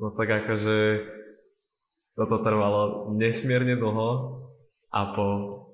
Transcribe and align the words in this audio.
No 0.00 0.16
tak 0.16 0.32
akože 0.32 1.04
toto 2.16 2.40
trvalo 2.40 3.12
nesmierne 3.12 3.76
dlho 3.76 4.40
a 4.88 5.00
po 5.12 5.26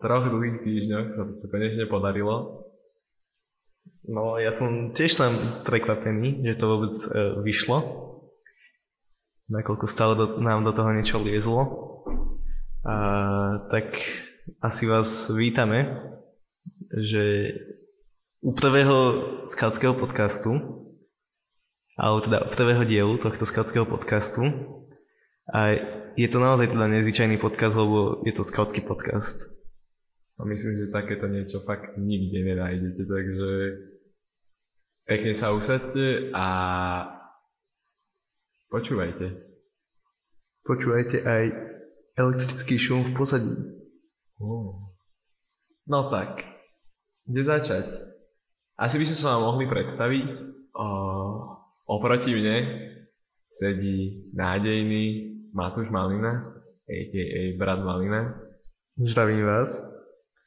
troch 0.03 0.27
dlhých 0.27 0.67
týždňoch 0.67 1.07
sa 1.15 1.23
to 1.25 1.47
konečne 1.47 1.87
podarilo. 1.87 2.67
No 4.07 4.39
ja 4.43 4.51
som 4.51 4.91
tiež 4.91 5.15
sám 5.15 5.35
prekvapený, 5.63 6.43
že 6.43 6.59
to 6.59 6.67
vôbec 6.67 6.95
e, 6.95 7.07
vyšlo. 7.43 7.79
Nakoľko 9.47 9.87
stále 9.87 10.15
do, 10.19 10.27
nám 10.43 10.67
do 10.67 10.75
toho 10.75 10.91
niečo 10.91 11.23
liezlo. 11.23 11.63
A, 12.87 12.95
tak 13.71 13.95
asi 14.63 14.87
vás 14.87 15.31
vítame, 15.31 16.03
že 16.95 17.55
u 18.43 18.55
prvého 18.55 18.97
skautského 19.47 19.95
podcastu 19.95 20.86
alebo 21.97 22.29
teda 22.29 22.39
prvého 22.53 22.85
dielu 22.85 23.17
tohto 23.17 23.49
skautského 23.49 23.89
podcastu. 23.89 24.45
A 25.49 25.73
je 26.17 26.29
to 26.29 26.39
naozaj 26.41 26.73
teda 26.73 26.87
nezvyčajný 26.93 27.41
podcast, 27.41 27.73
lebo 27.73 28.21
je 28.29 28.33
to 28.37 28.45
skautský 28.45 28.85
podcast. 28.85 29.49
A 30.37 30.45
myslím, 30.45 30.77
že 30.77 30.93
takéto 30.93 31.25
niečo 31.33 31.65
fakt 31.65 31.97
nikde 31.97 32.45
nenájdete, 32.45 33.03
takže 33.09 33.51
pekne 35.09 35.33
sa 35.33 35.57
usadte 35.57 36.29
a 36.37 36.47
počúvajte. 38.69 39.33
Počúvajte 40.69 41.17
aj 41.25 41.45
elektrický 42.21 42.77
šum 42.77 43.09
v 43.09 43.13
pozadí. 43.17 43.57
Oh. 44.37 44.93
No 45.89 46.13
tak, 46.13 46.45
kde 47.25 47.41
začať? 47.47 47.87
Asi 48.77 49.01
by 49.01 49.05
sme 49.09 49.17
sa 49.17 49.29
vám 49.37 49.57
mohli 49.57 49.65
predstaviť. 49.65 50.27
O, 50.77 50.85
Oproti 51.87 52.35
mne 52.35 52.57
sedí 53.55 54.27
nádejný 54.35 55.39
Matúš 55.55 55.87
Malina, 55.87 56.59
a.k.a. 56.83 57.55
brat 57.55 57.79
Malina. 57.79 58.43
Zdravím 58.99 59.47
vás. 59.47 59.71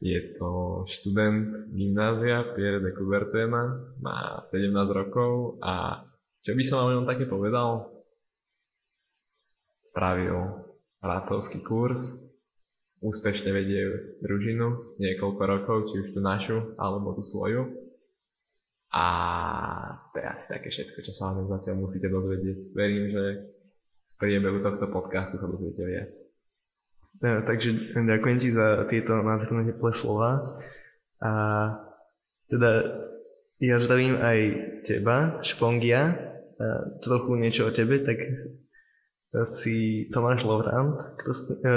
Je 0.04 0.36
to 0.36 0.84
študent 0.92 1.72
gymnázia 1.72 2.44
Pierre 2.44 2.84
de 2.84 2.92
Coubertina, 2.92 3.72
má 4.04 4.44
17 4.52 4.76
rokov 4.92 5.56
a 5.64 6.04
čo 6.44 6.60
by 6.60 6.64
som 6.68 6.92
vám 6.92 7.08
také 7.08 7.24
povedal? 7.24 7.88
Spravil 9.96 10.44
rácovský 11.00 11.64
kurz, 11.64 12.20
úspešne 13.00 13.56
vedie 13.56 13.88
družinu 14.20 15.00
niekoľko 15.00 15.44
rokov, 15.48 15.78
či 15.88 16.04
už 16.04 16.08
tú 16.12 16.20
našu, 16.20 16.76
alebo 16.76 17.16
tú 17.16 17.24
svoju 17.24 17.79
a 18.90 19.06
to 20.14 20.18
je 20.18 20.26
asi 20.26 20.46
také 20.50 20.74
všetko, 20.74 20.98
čo 21.06 21.14
sa 21.14 21.30
vám 21.30 21.46
zatiaľ 21.46 21.86
musíte 21.86 22.10
dozvedieť. 22.10 22.58
Verím, 22.74 23.06
že 23.14 23.24
v 24.10 24.16
priebehu 24.18 24.66
tohto 24.66 24.90
podcastu 24.90 25.38
sa 25.38 25.46
dozviete 25.46 25.86
viac. 25.86 26.10
Ja, 27.22 27.46
takže 27.46 27.94
ďakujem 27.94 28.38
ti 28.42 28.50
za 28.50 28.90
tieto 28.90 29.22
nádherné 29.22 29.70
teplé 29.70 29.92
slova. 29.94 30.58
A 31.22 31.32
teda 32.50 32.72
ja 33.62 33.78
zdravím 33.78 34.18
aj 34.18 34.40
teba, 34.88 35.38
Špongia, 35.46 36.16
a 36.58 36.66
trochu 37.04 37.36
niečo 37.38 37.70
o 37.70 37.76
tebe, 37.76 38.02
tak 38.02 38.18
si 39.46 40.10
Tomáš 40.10 40.42
Lovrant, 40.42 40.98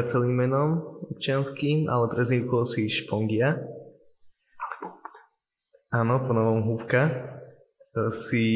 celým 0.09 0.33
menom 0.33 0.97
občianským, 1.13 1.93
ale 1.93 2.09
prezivkou 2.09 2.65
si 2.65 2.89
Špongia. 2.89 3.61
Áno, 5.93 6.25
po 6.25 6.33
novom 6.33 6.65
húbka. 6.65 7.05
E, 7.05 8.09
si 8.09 8.47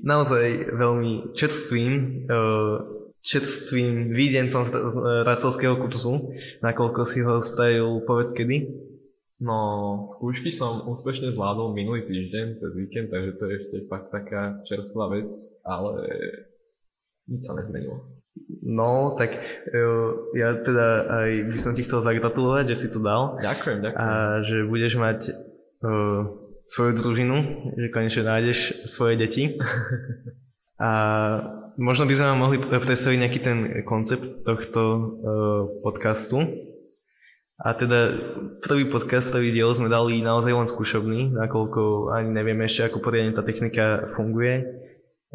naozaj 0.00 0.72
veľmi 0.72 1.36
čerstvým, 1.36 1.92
e, 2.24 2.40
čerstvým 3.20 4.16
výdencom 4.16 4.64
z 4.64 4.96
racovského 5.28 5.76
kurzu, 5.76 6.32
nakoľko 6.64 7.04
si 7.04 7.20
ho 7.20 7.44
spravil 7.44 8.00
povedz 8.08 8.32
kedy? 8.32 8.72
No, 9.44 10.08
skúšky 10.16 10.48
som 10.48 10.88
úspešne 10.88 11.36
zvládol 11.36 11.76
minulý 11.76 12.08
týždeň, 12.08 12.64
cez 12.64 12.72
víkend, 12.72 13.12
takže 13.12 13.36
to 13.36 13.44
je 13.44 13.54
ešte 13.60 13.76
fakt 13.92 14.08
taká 14.08 14.64
čerstvá 14.64 15.12
vec, 15.12 15.28
ale 15.68 15.92
nič 17.28 17.44
sa 17.44 17.60
nezmenilo. 17.60 18.08
No, 18.64 19.12
tak 19.20 19.36
e, 19.68 19.84
ja 20.32 20.56
teda 20.64 21.12
aj 21.12 21.30
by 21.52 21.58
som 21.60 21.76
ti 21.76 21.84
chcel 21.84 22.00
zagratulovať, 22.00 22.72
že 22.72 22.76
si 22.80 22.88
to 22.88 23.04
dal. 23.04 23.36
Ďakujem, 23.36 23.84
ďakujem. 23.84 24.00
A 24.00 24.40
že 24.48 24.64
budeš 24.64 24.96
mať 24.96 25.18
uh, 25.84 26.45
svoju 26.66 26.92
družinu, 26.98 27.36
že 27.78 27.94
konečne 27.94 28.26
nájdeš 28.26 28.86
svoje 28.90 29.14
deti. 29.16 29.54
A 30.76 30.90
možno 31.80 32.04
by 32.04 32.12
sme 32.12 32.30
vám 32.36 32.40
mohli 32.40 32.58
predstaviť 32.60 33.16
nejaký 33.16 33.40
ten 33.40 33.58
koncept 33.88 34.44
tohto 34.44 34.82
uh, 34.84 35.00
podcastu. 35.80 36.44
A 37.56 37.72
teda 37.72 38.12
prvý 38.60 38.84
podcast, 38.84 39.32
prvý 39.32 39.56
diel 39.56 39.72
sme 39.72 39.88
dali 39.88 40.20
naozaj 40.20 40.52
len 40.52 40.68
skúšobný, 40.68 41.32
nakoľko 41.32 42.12
ani 42.12 42.28
nevieme 42.28 42.68
ešte, 42.68 42.92
ako 42.92 43.00
poriadne 43.00 43.32
tá 43.32 43.40
technika 43.40 44.12
funguje, 44.12 44.84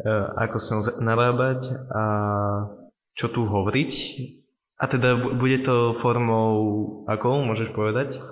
uh, 0.06 0.30
ako 0.38 0.56
s 0.62 0.66
ňou 0.70 0.82
narábať 1.02 1.74
a 1.90 2.04
čo 3.18 3.26
tu 3.26 3.42
hovoriť. 3.42 3.92
A 4.78 4.86
teda 4.86 5.18
bude 5.18 5.58
to 5.66 5.98
formou, 5.98 7.02
akou, 7.10 7.42
môžeš 7.42 7.74
povedať? 7.74 8.22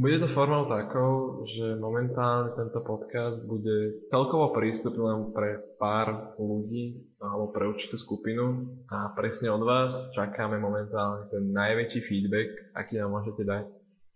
Bude 0.00 0.16
to 0.16 0.32
formou 0.32 0.64
takou, 0.64 1.44
že 1.44 1.76
momentálne 1.76 2.56
tento 2.56 2.80
podcast 2.80 3.36
bude 3.44 4.08
celkovo 4.08 4.48
prístupný 4.48 4.96
len 4.96 5.28
pre 5.28 5.60
pár 5.76 6.32
ľudí 6.40 7.04
alebo 7.20 7.52
pre 7.52 7.68
určitú 7.68 8.00
skupinu 8.00 8.64
a 8.88 9.12
presne 9.12 9.52
od 9.52 9.60
vás 9.60 10.08
čakáme 10.16 10.56
momentálne 10.56 11.28
ten 11.28 11.52
najväčší 11.52 12.00
feedback, 12.00 12.48
aký 12.72 12.96
nám 12.96 13.12
môžete 13.12 13.44
dať. 13.44 13.64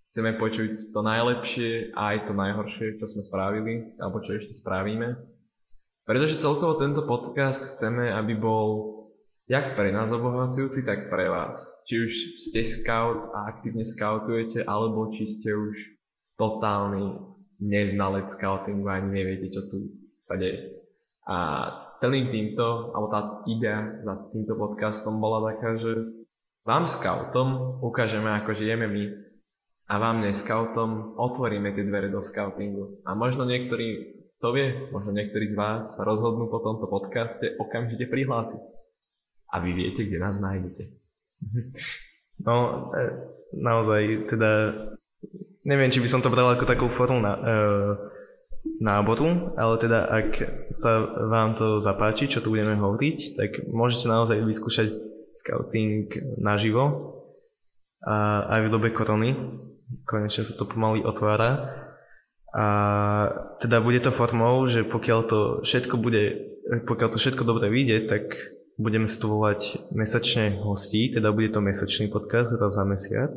Chceme 0.09 0.41
počuť 0.41 0.89
to 0.89 1.01
najlepšie 1.05 1.93
a 1.93 2.17
aj 2.17 2.19
to 2.25 2.33
najhoršie, 2.33 2.97
čo 2.97 3.05
sme 3.05 3.21
spravili 3.29 3.93
alebo 4.01 4.25
čo 4.25 4.41
ešte 4.41 4.57
spravíme. 4.57 5.21
Pretože 6.09 6.41
celkovo 6.41 6.81
tento 6.81 7.05
podcast 7.05 7.77
chceme, 7.77 8.09
aby 8.09 8.33
bol 8.33 9.04
jak 9.45 9.77
pre 9.77 9.93
nás 9.93 10.09
obohacujúci, 10.09 10.85
tak 10.89 11.13
pre 11.13 11.29
vás. 11.29 11.61
Či 11.85 11.95
už 12.01 12.13
ste 12.41 12.61
scout 12.65 13.33
a 13.37 13.53
aktívne 13.53 13.85
scoutujete, 13.85 14.65
alebo 14.65 15.13
či 15.13 15.29
ste 15.29 15.53
už 15.53 15.77
totálny 16.41 17.21
neznalec 17.61 18.33
scoutingu 18.33 18.89
a 18.89 18.99
ani 18.99 19.21
neviete, 19.21 19.53
čo 19.53 19.69
tu 19.69 19.93
sa 20.25 20.41
deje. 20.41 20.81
A 21.25 21.69
celým 21.97 22.29
týmto, 22.29 22.93
alebo 22.93 23.09
tá 23.09 23.21
idea 23.49 24.01
za 24.05 24.29
týmto 24.33 24.57
podcastom 24.57 25.21
bola 25.21 25.53
taká, 25.53 25.77
že 25.81 25.93
vám 26.65 26.89
scoutom 26.89 27.81
ukážeme, 27.85 28.29
ako 28.41 28.57
žijeme 28.57 28.89
my 28.89 29.05
a 29.85 29.95
vám 30.01 30.25
neskautom 30.25 31.17
otvoríme 31.21 31.77
tie 31.77 31.85
dvere 31.85 32.09
do 32.09 32.25
scoutingu. 32.25 33.05
A 33.05 33.13
možno 33.13 33.45
niektorí, 33.45 34.17
to 34.41 34.49
vie, 34.53 34.89
možno 34.89 35.13
niektorí 35.13 35.53
z 35.53 35.57
vás 35.57 35.97
sa 35.97 36.09
rozhodnú 36.09 36.49
po 36.49 36.65
tomto 36.65 36.89
podcaste 36.89 37.57
okamžite 37.61 38.09
prihlásiť 38.09 38.84
a 39.55 39.63
vy 39.63 39.71
viete, 39.71 40.03
kde 40.03 40.19
nás 40.19 40.35
nájdete. 40.43 40.83
No, 42.43 42.91
e, 42.91 43.07
naozaj, 43.55 44.27
teda 44.27 44.51
neviem, 45.63 45.95
či 45.95 46.03
by 46.03 46.09
som 46.11 46.19
to 46.19 46.35
bral 46.35 46.51
ako 46.51 46.67
takú 46.67 46.91
formu 46.91 47.23
na, 47.23 47.39
e, 47.39 47.43
náboru, 48.83 49.55
ale 49.55 49.79
teda 49.79 50.11
ak 50.11 50.29
sa 50.75 51.07
vám 51.31 51.55
to 51.55 51.79
zapáči, 51.79 52.27
čo 52.27 52.43
tu 52.43 52.51
budeme 52.51 52.75
hovoriť, 52.75 53.19
tak 53.39 53.51
môžete 53.71 54.11
naozaj 54.11 54.43
vyskúšať 54.43 54.89
scouting 55.39 56.11
naživo 56.43 57.15
a 58.03 58.49
aj 58.59 58.61
v 58.67 58.73
dobe 58.73 58.89
korony. 58.91 59.37
Konečne 60.09 60.43
sa 60.43 60.59
to 60.59 60.67
pomaly 60.67 61.05
otvára. 61.07 61.71
A 62.55 62.67
teda 63.59 63.83
bude 63.83 63.99
to 63.99 64.15
formou, 64.15 64.67
že 64.71 64.87
pokiaľ 64.87 65.21
to 65.27 65.41
všetko 65.67 65.99
bude, 65.99 66.23
pokiaľ 66.87 67.09
to 67.11 67.19
všetko 67.19 67.43
dobre 67.43 67.67
vyjde, 67.67 68.07
tak 68.07 68.25
budeme 68.77 69.07
stovovať 69.07 69.91
mesačne 69.95 70.59
hostí, 70.63 71.15
teda 71.15 71.31
bude 71.31 71.51
to 71.55 71.63
mesačný 71.63 72.11
podcast 72.11 72.55
raz 72.59 72.75
za 72.75 72.85
mesiac 72.85 73.35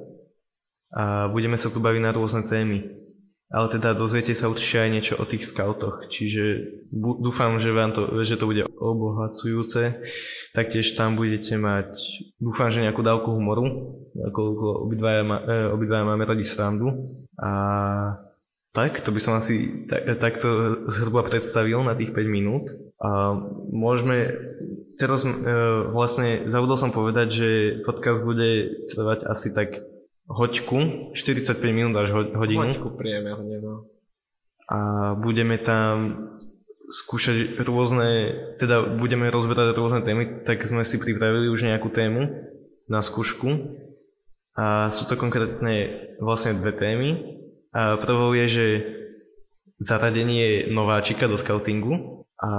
a 0.94 1.28
budeme 1.28 1.60
sa 1.60 1.68
tu 1.68 1.84
baviť 1.84 2.02
na 2.02 2.12
rôzne 2.16 2.48
témy. 2.48 3.08
Ale 3.48 3.72
teda 3.72 3.96
dozviete 3.96 4.36
sa 4.36 4.52
určite 4.52 4.84
aj 4.84 4.90
niečo 4.92 5.16
o 5.16 5.24
tých 5.24 5.48
scoutoch, 5.48 6.12
čiže 6.12 6.68
dúfam, 6.92 7.56
že, 7.64 7.72
vám 7.72 7.96
to, 7.96 8.28
že 8.28 8.36
to 8.36 8.44
bude 8.44 8.68
obohacujúce. 8.76 10.04
Taktiež 10.52 11.00
tam 11.00 11.16
budete 11.16 11.56
mať, 11.56 11.96
dúfam, 12.44 12.68
že 12.76 12.84
nejakú 12.84 13.00
dávku 13.08 13.32
humoru, 13.32 13.96
ako 14.20 14.42
obidvaja, 14.84 15.24
e, 15.24 15.56
obidvaja 15.72 16.04
máme 16.04 16.28
radi 16.28 16.44
srandu. 16.44 16.92
A 17.40 17.52
tak, 18.78 19.02
to 19.02 19.10
by 19.10 19.18
som 19.18 19.34
asi 19.34 19.90
tak, 19.90 20.06
takto 20.22 20.86
zhruba 20.94 21.26
predstavil 21.26 21.82
na 21.82 21.98
tých 21.98 22.14
5 22.14 22.30
minút. 22.30 22.70
A 23.02 23.34
môžeme 23.74 24.38
teraz 25.02 25.26
e, 25.26 25.34
vlastne 25.90 26.46
zabudol 26.46 26.78
som 26.78 26.94
povedať, 26.94 27.28
že 27.34 27.50
podcast 27.82 28.22
bude 28.22 28.86
trvať 28.94 29.26
asi 29.26 29.50
tak 29.58 29.82
hoďku, 30.30 31.10
45 31.18 31.58
minút 31.74 31.98
až 31.98 32.14
hodinu. 32.38 32.70
Hoďku 32.70 32.94
priemerne, 32.94 33.58
no. 33.58 33.90
A 34.70 35.14
budeme 35.18 35.58
tam 35.58 36.30
skúšať 36.94 37.58
rôzne, 37.66 38.36
teda 38.62 38.84
budeme 38.94 39.34
rozberať 39.34 39.74
rôzne 39.74 40.06
témy, 40.06 40.46
tak 40.46 40.62
sme 40.70 40.86
si 40.86 41.02
pripravili 41.02 41.50
už 41.50 41.66
nejakú 41.66 41.90
tému 41.90 42.30
na 42.86 43.02
skúšku. 43.02 43.74
A 44.58 44.90
sú 44.94 45.06
to 45.10 45.18
konkrétne 45.18 46.14
vlastne 46.22 46.58
dve 46.58 46.74
témy. 46.74 47.38
A 47.74 47.98
prvou 47.98 48.34
je, 48.34 48.46
že 48.48 48.68
zaradenie 49.78 50.68
nováčika 50.74 51.28
do 51.30 51.38
scoutingu 51.38 52.26
a 52.42 52.52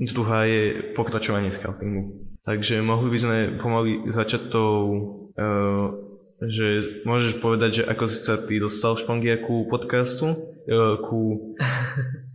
druhá 0.00 0.44
je 0.44 0.94
pokračovanie 0.94 1.54
scoutingu. 1.54 2.28
Takže 2.46 2.82
mohli 2.82 3.12
by 3.12 3.18
sme 3.18 3.36
pomaly 3.60 3.92
začať 4.08 4.48
tou, 4.48 4.74
uh, 5.36 5.86
že 6.40 7.02
môžeš 7.04 7.44
povedať, 7.44 7.82
že 7.82 7.86
ako 7.86 8.04
si 8.08 8.18
sa 8.18 8.40
ty 8.40 8.56
dostal 8.56 8.96
v 8.96 9.02
špongia 9.04 9.36
ku 9.42 9.68
podcastu, 9.68 10.32
uh, 10.32 10.96
ku 11.02 11.52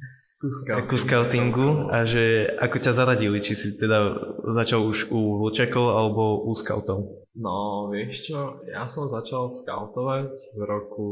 ku 0.89 0.97
scoutingu. 0.99 1.87
a 1.87 2.03
že 2.03 2.51
ako 2.59 2.77
ťa 2.83 2.91
zaradili, 2.91 3.39
či 3.39 3.55
si 3.55 3.79
teda 3.79 4.11
začal 4.51 4.83
už 4.83 5.07
u 5.15 5.39
vlčakov 5.39 5.95
alebo 5.95 6.43
u 6.43 6.51
scoutov? 6.51 7.23
No, 7.33 7.87
vieš 7.89 8.29
čo, 8.29 8.61
ja 8.67 8.85
som 8.91 9.07
začal 9.07 9.49
scoutovať 9.49 10.29
v 10.53 10.61
roku 10.67 11.09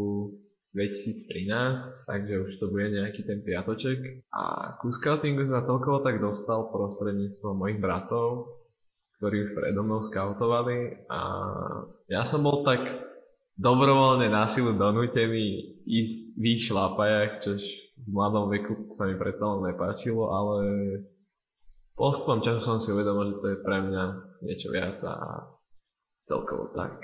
2013, 0.76 2.08
takže 2.08 2.34
už 2.48 2.52
to 2.60 2.66
bude 2.72 2.92
nejaký 2.92 3.24
ten 3.24 3.44
piatoček. 3.44 4.24
A 4.32 4.76
ku 4.80 4.92
scoutingu 4.92 5.48
sa 5.48 5.64
celkovo 5.64 6.04
tak 6.04 6.20
dostal 6.20 6.68
prostredníctvom 6.72 7.56
mojich 7.56 7.80
bratov, 7.80 8.60
ktorí 9.20 9.50
už 9.50 9.52
predo 9.56 9.84
mnou 9.84 10.04
scoutovali 10.04 11.08
a 11.08 11.22
ja 12.08 12.24
som 12.24 12.44
bol 12.44 12.64
tak 12.64 12.84
dobrovoľne 13.60 14.32
násilu 14.32 14.74
donútený 14.74 15.78
ísť 15.86 16.40
v 16.40 16.44
ich 16.58 16.62
šlapajach, 16.66 17.44
čož 17.46 17.62
v 18.02 18.10
mladom 18.10 18.50
veku 18.50 18.90
sa 18.90 19.06
mi 19.06 19.16
predsa 19.16 19.46
len 19.46 19.72
nepáčilo, 19.72 20.26
ale 20.34 20.58
postupom 21.94 22.42
času 22.42 22.62
som 22.62 22.78
si 22.82 22.90
uvedomil, 22.90 23.38
že 23.38 23.42
to 23.42 23.48
je 23.54 23.58
pre 23.62 23.78
mňa 23.78 24.04
niečo 24.42 24.68
viac 24.74 24.98
a 25.06 25.14
celkovo 26.26 26.74
tak. 26.74 26.98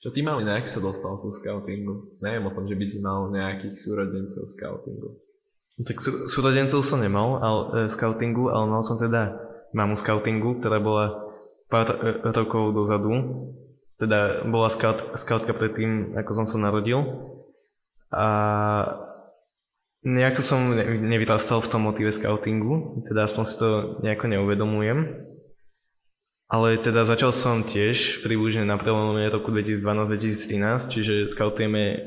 Čo 0.00 0.16
ty 0.16 0.24
mali 0.24 0.48
nejak 0.48 0.64
sa 0.64 0.80
dostal 0.80 1.20
ku 1.20 1.28
scoutingu? 1.28 2.16
Neviem 2.24 2.48
o 2.48 2.54
tom, 2.56 2.64
že 2.64 2.76
by 2.76 2.84
si 2.88 3.04
mal 3.04 3.28
nejakých 3.28 3.76
súrodencov 3.76 4.48
scoutingu. 4.56 5.20
Tak 5.80 5.96
sú, 6.00 6.10
súrodencov 6.28 6.80
som 6.84 7.00
nemal 7.04 7.36
ale, 7.40 7.60
e, 7.84 7.92
scoutingu, 7.92 8.48
ale 8.48 8.64
mal 8.68 8.80
som 8.84 8.96
teda 8.96 9.36
mamu 9.76 9.96
scoutingu, 9.96 10.60
ktorá 10.60 10.80
bola 10.80 11.20
pár 11.68 12.00
e, 12.00 12.16
rokov 12.32 12.72
dozadu. 12.72 13.12
Teda 14.00 14.40
bola 14.48 14.72
scout, 14.72 15.12
scoutka 15.20 15.52
predtým, 15.52 16.16
ako 16.16 16.32
som 16.32 16.46
sa 16.48 16.56
narodil. 16.56 17.04
A 18.08 18.24
Nejako 20.00 20.40
som 20.40 20.60
nevyrastal 21.04 21.60
v 21.60 21.70
tom 21.70 21.84
motive 21.84 22.08
scoutingu, 22.08 23.04
teda 23.04 23.28
aspoň 23.28 23.44
si 23.44 23.54
to 23.60 23.68
nejako 24.00 24.32
neuvedomujem. 24.32 24.98
Ale 26.50 26.80
teda 26.80 27.04
začal 27.06 27.30
som 27.30 27.62
tiež 27.62 28.26
približne 28.26 28.66
na 28.66 28.80
prelome 28.80 29.28
roku 29.30 29.52
2012-2013, 29.52 30.90
čiže 30.90 31.14
scoutujeme 31.30 32.00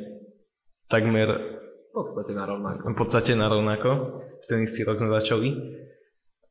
takmer 0.91 1.53
v 1.93 2.01
podstate 2.01 2.33
na 2.33 2.43
rovnako. 2.49 2.81
V 2.89 2.97
podstate 2.97 3.31
na 3.37 3.47
rovnako. 3.47 3.89
V 4.41 4.45
ten 4.49 4.65
istý 4.65 4.81
rok 4.83 4.97
sme 4.97 5.13
začali. 5.13 5.49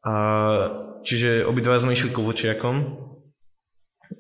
A, 0.06 0.14
čiže 1.02 1.42
obidva 1.42 1.82
sme 1.82 1.98
išli 1.98 2.14
kovočiakom. 2.14 2.76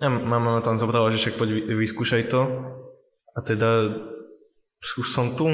A 0.02 0.06
mama 0.10 0.58
tam 0.66 0.82
zobrala, 0.82 1.14
že 1.14 1.22
však 1.22 1.38
poď 1.38 1.48
vyskúšaj 1.70 2.22
to. 2.26 2.42
A 3.32 3.38
teda 3.46 3.70
už 4.82 5.06
som 5.14 5.38
tu, 5.38 5.46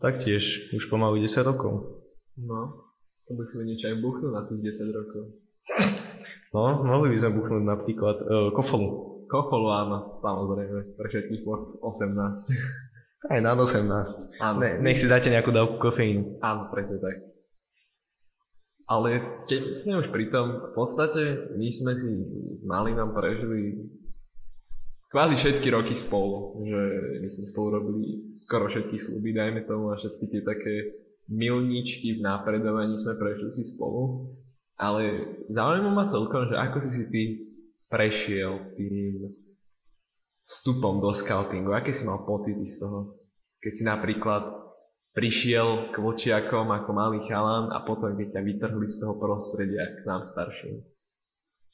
taktiež, 0.00 0.72
už 0.72 0.88
pomaly 0.88 1.28
10 1.28 1.44
rokov. 1.44 2.02
No, 2.40 2.88
to 3.28 3.36
by 3.36 3.44
sme 3.44 3.68
niečo 3.68 3.92
aj 3.92 4.00
buchnúť 4.00 4.32
na 4.32 4.42
tých 4.48 4.60
10 4.72 4.96
rokov. 4.96 5.22
No, 6.52 6.84
mohli 6.84 7.16
by 7.16 7.18
sme 7.20 7.36
buchnúť 7.36 7.64
napríklad 7.64 8.16
uh, 8.24 8.48
kofolu. 8.52 8.88
Kofolu 9.28 9.68
áno, 9.72 10.16
samozrejme, 10.20 10.96
pre 10.96 11.06
všetkých 11.08 11.44
18. 11.44 11.80
Aj 13.32 13.38
na 13.38 13.54
18. 13.54 14.42
Áno. 14.42 14.58
Ne, 14.58 14.82
nech 14.82 14.98
si 14.98 15.06
dáte 15.06 15.30
nejakú 15.30 15.54
dávku 15.54 15.78
kofeínu. 15.78 16.42
Áno, 16.42 16.68
presne 16.74 16.98
tak. 16.98 17.32
Ale 18.90 19.22
keď 19.46 19.78
sme 19.78 20.02
už 20.02 20.10
pri 20.10 20.26
tom, 20.28 20.58
v 20.58 20.72
podstate 20.74 21.54
my 21.54 21.70
sme 21.70 21.94
si 21.94 22.10
s 22.58 22.66
Malinom 22.66 23.14
prežili 23.14 23.88
kvázi 25.12 25.36
všetky 25.36 25.68
roky 25.68 25.92
spolu, 25.92 26.64
že 26.64 26.80
my 27.20 27.28
sme 27.28 27.44
spolu 27.44 27.68
robili 27.76 28.32
skoro 28.40 28.66
všetky 28.66 28.96
sluby, 28.96 29.36
dajme 29.36 29.68
tomu, 29.68 29.92
a 29.92 30.00
všetky 30.00 30.24
tie 30.32 30.40
také 30.40 30.74
milničky 31.28 32.18
v 32.18 32.24
napredovaní 32.24 32.96
sme 32.96 33.20
prešli 33.20 33.52
si 33.52 33.62
spolu. 33.68 34.32
Ale 34.80 35.28
zaujímavé 35.52 35.94
ma 35.94 36.08
celkom, 36.08 36.48
že 36.48 36.56
ako 36.56 36.76
si 36.82 36.90
si 36.90 37.04
ty 37.12 37.22
prešiel 37.92 38.72
tým 38.74 39.30
vstupom 40.48 40.98
do 40.98 41.12
scoutingu, 41.12 41.76
aké 41.76 41.92
si 41.92 42.08
mal 42.08 42.24
pocity 42.24 42.64
z 42.64 42.82
toho? 42.82 43.20
Keď 43.62 43.72
si 43.78 43.84
napríklad 43.86 44.42
prišiel 45.12 45.92
k 45.92 45.96
vočiakom 46.00 46.72
ako 46.72 46.90
malý 46.96 47.20
chalan 47.28 47.68
a 47.70 47.84
potom 47.84 48.16
keď 48.16 48.40
ťa 48.40 48.42
vytrhli 48.42 48.88
z 48.88 48.96
toho 48.96 49.20
prostredia 49.20 49.92
k 49.92 50.08
nám 50.08 50.24
starším. 50.24 50.82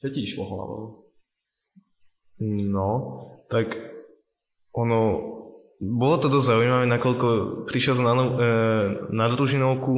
Čo 0.03 0.07
ti 0.11 0.27
išlo 0.27 0.43
hlavou? 0.43 1.08
No, 2.39 2.89
tak 3.51 3.75
ono, 4.71 4.99
bolo 5.79 6.15
to 6.23 6.31
dosť 6.31 6.47
zaujímavé, 6.55 6.85
nakoľko 6.87 7.27
prišiel 7.67 7.99
na, 7.99 8.13
e, 8.15 8.27
na 9.11 9.25
družinovku, 9.27 9.93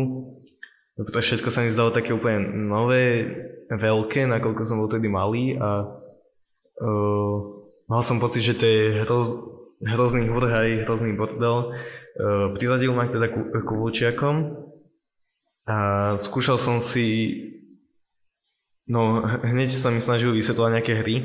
pretože 0.98 1.38
všetko 1.38 1.50
sa 1.54 1.62
mi 1.62 1.70
zdalo 1.70 1.94
také 1.94 2.18
úplne 2.18 2.42
nové, 2.66 3.30
veľké, 3.70 4.26
nakoľko 4.26 4.62
som 4.66 4.82
bol 4.82 4.90
tedy 4.90 5.06
malý 5.06 5.56
a 5.62 5.86
e, 6.82 6.88
mal 7.86 8.02
som 8.02 8.18
pocit, 8.18 8.42
že 8.42 8.58
to 8.58 8.66
je 8.66 9.06
hroz, 9.06 9.30
hrozný 9.86 10.26
hurhaj, 10.34 10.90
hrozný 10.90 11.14
bordel. 11.14 11.70
E, 11.70 12.58
priradil 12.58 12.98
ma 12.98 13.06
teda 13.06 13.30
ku, 13.30 13.54
ku 13.54 13.76
a 15.70 15.78
skúšal 16.18 16.58
som 16.58 16.82
si 16.82 17.38
No, 18.92 19.24
hneď 19.24 19.72
sa 19.72 19.88
mi 19.88 20.04
snažil 20.04 20.36
vysvetľovať 20.36 20.72
nejaké 20.76 20.94
hry, 21.00 21.16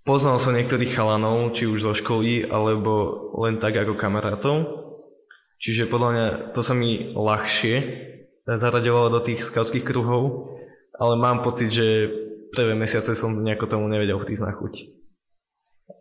Poznal 0.00 0.40
som 0.40 0.56
niektorých 0.56 0.96
chalanov, 0.96 1.52
či 1.52 1.68
už 1.68 1.84
zo 1.84 1.92
školy, 1.92 2.48
alebo 2.48 3.28
len 3.44 3.60
tak 3.60 3.76
ako 3.76 4.00
kamarátov. 4.00 4.56
Čiže 5.60 5.92
podľa 5.92 6.10
mňa 6.10 6.26
to 6.56 6.60
sa 6.64 6.72
mi 6.72 7.12
ľahšie 7.12 7.76
zaraďovalo 8.48 9.12
do 9.12 9.20
tých 9.20 9.44
skautských 9.44 9.84
kruhov, 9.84 10.56
ale 10.96 11.20
mám 11.20 11.44
pocit, 11.44 11.68
že 11.68 12.08
prvé 12.50 12.72
mesiace 12.72 13.12
som 13.12 13.44
nejako 13.44 13.68
tomu 13.68 13.86
nevedel 13.86 14.16
vtísť 14.16 14.44
na 14.44 14.52
chuť. 14.56 14.74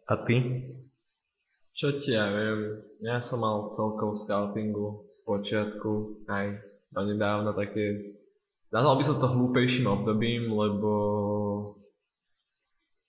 A 0.10 0.13
ty? 0.24 0.36
Čo 1.75 1.96
ti 2.00 2.15
ja 2.15 2.27
viem, 2.32 2.82
ja 3.03 3.20
som 3.24 3.39
mal 3.44 3.72
celkovo 3.72 4.15
scoutingu 4.15 5.08
z 5.12 5.18
počiatku 5.24 6.24
aj 6.27 6.60
donedávna 6.91 7.56
také, 7.56 8.15
nazval 8.74 9.00
by 9.00 9.03
som 9.06 9.22
to 9.22 9.27
hlúpejším 9.29 9.88
obdobím, 9.88 10.50
lebo 10.51 10.91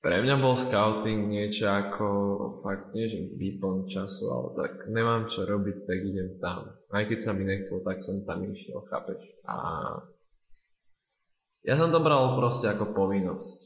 pre 0.01 0.17
mňa 0.25 0.37
bol 0.41 0.57
scouting 0.57 1.29
niečo 1.29 1.69
ako, 1.69 2.09
fakt 2.65 2.97
nie 2.97 3.05
že 3.05 3.21
výplň 3.37 3.85
času, 3.85 4.25
ale 4.33 4.49
tak 4.57 4.73
nemám 4.89 5.29
čo 5.29 5.45
robiť, 5.45 5.77
tak 5.85 5.99
idem 6.01 6.41
tam. 6.41 6.73
Aj 6.89 7.05
keď 7.05 7.19
sa 7.21 7.37
mi 7.37 7.45
nechcel, 7.45 7.85
tak 7.85 8.01
som 8.01 8.25
tam 8.25 8.41
išiel, 8.49 8.81
chápeš? 8.89 9.21
A 9.45 9.57
ja 11.69 11.77
som 11.77 11.93
to 11.93 12.01
bral 12.01 12.41
proste 12.41 12.73
ako 12.73 12.97
povinnosť, 12.97 13.57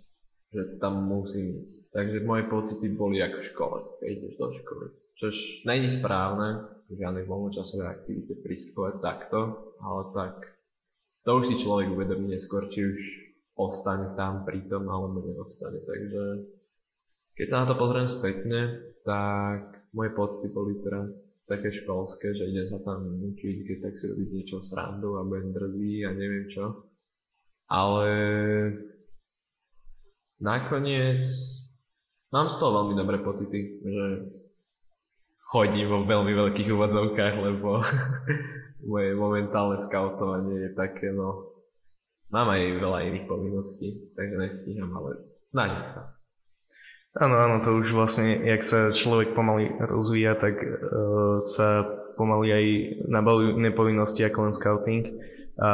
že 0.51 0.63
tam 0.83 1.07
musím 1.07 1.63
ísť. 1.63 1.95
Takže 1.95 2.27
moje 2.27 2.51
pocity 2.51 2.87
boli 2.91 3.23
ako 3.23 3.39
v 3.39 3.49
škole, 3.55 3.79
keď 4.03 4.09
ideš 4.11 4.35
do 4.35 4.49
školy. 4.59 4.87
Čož 5.15 5.37
není 5.71 5.87
správne, 5.87 6.67
žiadne 6.91 7.23
voľnočasové 7.31 7.87
aktivity 7.87 8.35
pristupovať 8.43 8.95
takto, 8.99 9.39
ale 9.79 10.03
tak 10.11 10.35
to 11.23 11.31
už 11.39 11.45
si 11.47 11.57
človek 11.63 11.95
uvedomí 11.95 12.35
neskôr, 12.35 12.67
či 12.67 12.83
už 12.83 13.01
ostane 13.55 14.15
tam 14.19 14.43
pritom 14.43 14.87
alebo 14.91 15.23
neostane. 15.23 15.79
Takže 15.83 16.23
keď 17.35 17.47
sa 17.51 17.57
na 17.63 17.67
to 17.71 17.75
pozriem 17.79 18.07
spätne, 18.11 18.83
tak 19.07 19.91
moje 19.95 20.11
pocity 20.15 20.51
boli 20.51 20.79
teda 20.83 21.11
také 21.45 21.71
školské, 21.71 22.35
že 22.35 22.49
ide 22.49 22.67
sa 22.67 22.81
tam 22.81 23.05
učiť, 23.21 23.57
keď 23.69 23.77
tak 23.85 23.95
si 24.01 24.11
robiť 24.11 24.29
niečo 24.33 24.65
srandu 24.65 25.21
a 25.21 25.27
budem 25.27 25.53
drzý 25.53 26.09
a 26.09 26.11
neviem 26.17 26.47
čo. 26.49 26.89
Ale 27.69 28.11
nakoniec 30.41 31.25
mám 32.33 32.49
z 32.49 32.57
toho 32.59 32.83
veľmi 32.83 32.95
dobré 32.97 33.21
pocity, 33.21 33.61
že 33.85 34.05
chodím 35.53 35.87
vo 35.87 36.03
veľmi 36.03 36.33
veľkých 36.33 36.69
úvodzovkách, 36.75 37.35
lebo 37.39 37.79
moje 38.91 39.11
momentálne 39.15 39.79
skautovanie 39.79 40.69
je 40.69 40.71
také, 40.75 41.13
no, 41.13 41.54
Mám 42.35 42.51
aj 42.51 42.63
veľa 42.83 42.99
iných 43.15 43.27
povinností, 43.31 44.11
takže 44.19 44.37
nestíham, 44.43 44.91
ale 44.91 45.23
snažím 45.47 45.87
sa. 45.87 46.19
Áno, 47.15 47.39
áno, 47.39 47.63
to 47.63 47.79
už 47.79 47.95
vlastne, 47.95 48.43
jak 48.43 48.59
sa 48.67 48.91
človek 48.91 49.39
pomaly 49.39 49.71
rozvíja, 49.79 50.35
tak 50.35 50.59
uh, 50.59 51.39
sa 51.39 51.87
pomaly 52.19 52.49
aj 52.51 52.67
nabalujú 53.07 53.55
iné 53.55 53.71
povinnosti 53.71 54.27
ako 54.27 54.51
len 54.51 54.55
scouting 54.59 55.03
a 55.55 55.71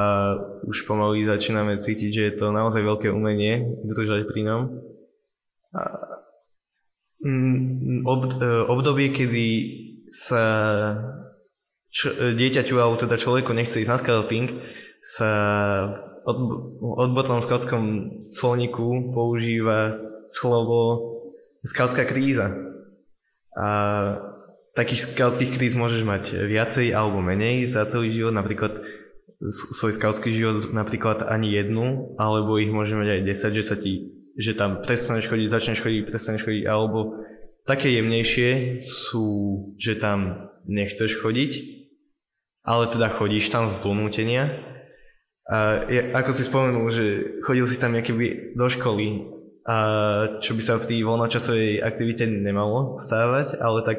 už 0.68 0.84
pomaly 0.84 1.24
začíname 1.24 1.80
cítiť, 1.80 2.10
že 2.12 2.22
je 2.28 2.34
to 2.36 2.52
naozaj 2.52 2.84
veľké 2.84 3.08
umenie 3.08 3.80
držať 3.88 4.28
pri 4.28 4.40
ňom. 4.44 4.60
A, 5.72 5.80
mm, 7.24 8.04
ob, 8.04 8.36
uh, 8.36 8.68
obdobie, 8.68 9.08
kedy 9.08 9.46
sa 10.12 10.44
č- 11.88 12.36
dieťaťu 12.36 12.76
alebo 12.76 13.00
teda 13.00 13.16
človeku 13.16 13.56
nechce 13.56 13.80
ísť 13.80 13.88
na 13.88 13.96
scouting, 13.96 14.46
sa 15.00 15.30
odbornom 16.80 17.40
scoutskom 17.40 17.82
slovníku 18.28 19.12
používa 19.14 19.98
slovo 20.30 20.80
skautská 21.66 22.04
kríza. 22.08 22.54
A 23.56 23.68
takých 24.78 25.12
skautských 25.12 25.52
kríz 25.56 25.74
môžeš 25.74 26.06
mať 26.06 26.24
viacej 26.46 26.94
alebo 26.94 27.18
menej 27.20 27.66
za 27.66 27.84
celý 27.84 28.14
život, 28.14 28.32
napríklad 28.32 28.80
svoj 29.50 29.96
skautský 29.96 30.36
život 30.36 30.60
napríklad 30.70 31.24
ani 31.24 31.56
jednu, 31.56 32.14
alebo 32.20 32.60
ich 32.60 32.68
môže 32.68 32.92
mať 32.92 33.18
aj 33.18 33.20
10, 33.24 33.58
že 33.58 33.64
sa 33.64 33.76
ti, 33.80 34.12
že 34.36 34.52
tam 34.52 34.84
prestaneš 34.84 35.32
chodiť, 35.32 35.48
začneš 35.48 35.80
chodiť, 35.80 36.02
prestaneš 36.06 36.44
chodiť, 36.44 36.64
alebo 36.68 37.24
také 37.64 37.88
jemnejšie 37.96 38.78
sú, 38.84 39.26
že 39.80 39.96
tam 39.96 40.52
nechceš 40.68 41.18
chodiť, 41.18 41.52
ale 42.62 42.92
teda 42.92 43.08
chodíš 43.16 43.48
tam 43.48 43.72
z 43.72 43.80
donútenia. 43.80 44.60
A 45.50 45.82
ako 46.14 46.30
si 46.30 46.46
spomenul, 46.46 46.86
že 46.94 47.06
chodil 47.42 47.66
si 47.66 47.74
tam 47.74 47.98
by 47.98 48.54
do 48.54 48.66
školy, 48.70 49.26
a 49.66 49.76
čo 50.38 50.54
by 50.54 50.62
sa 50.62 50.78
v 50.78 50.88
tej 50.88 50.98
voľnočasovej 51.02 51.82
aktivite 51.82 52.24
nemalo 52.30 52.96
stávať, 53.02 53.58
ale 53.58 53.82
tak 53.82 53.98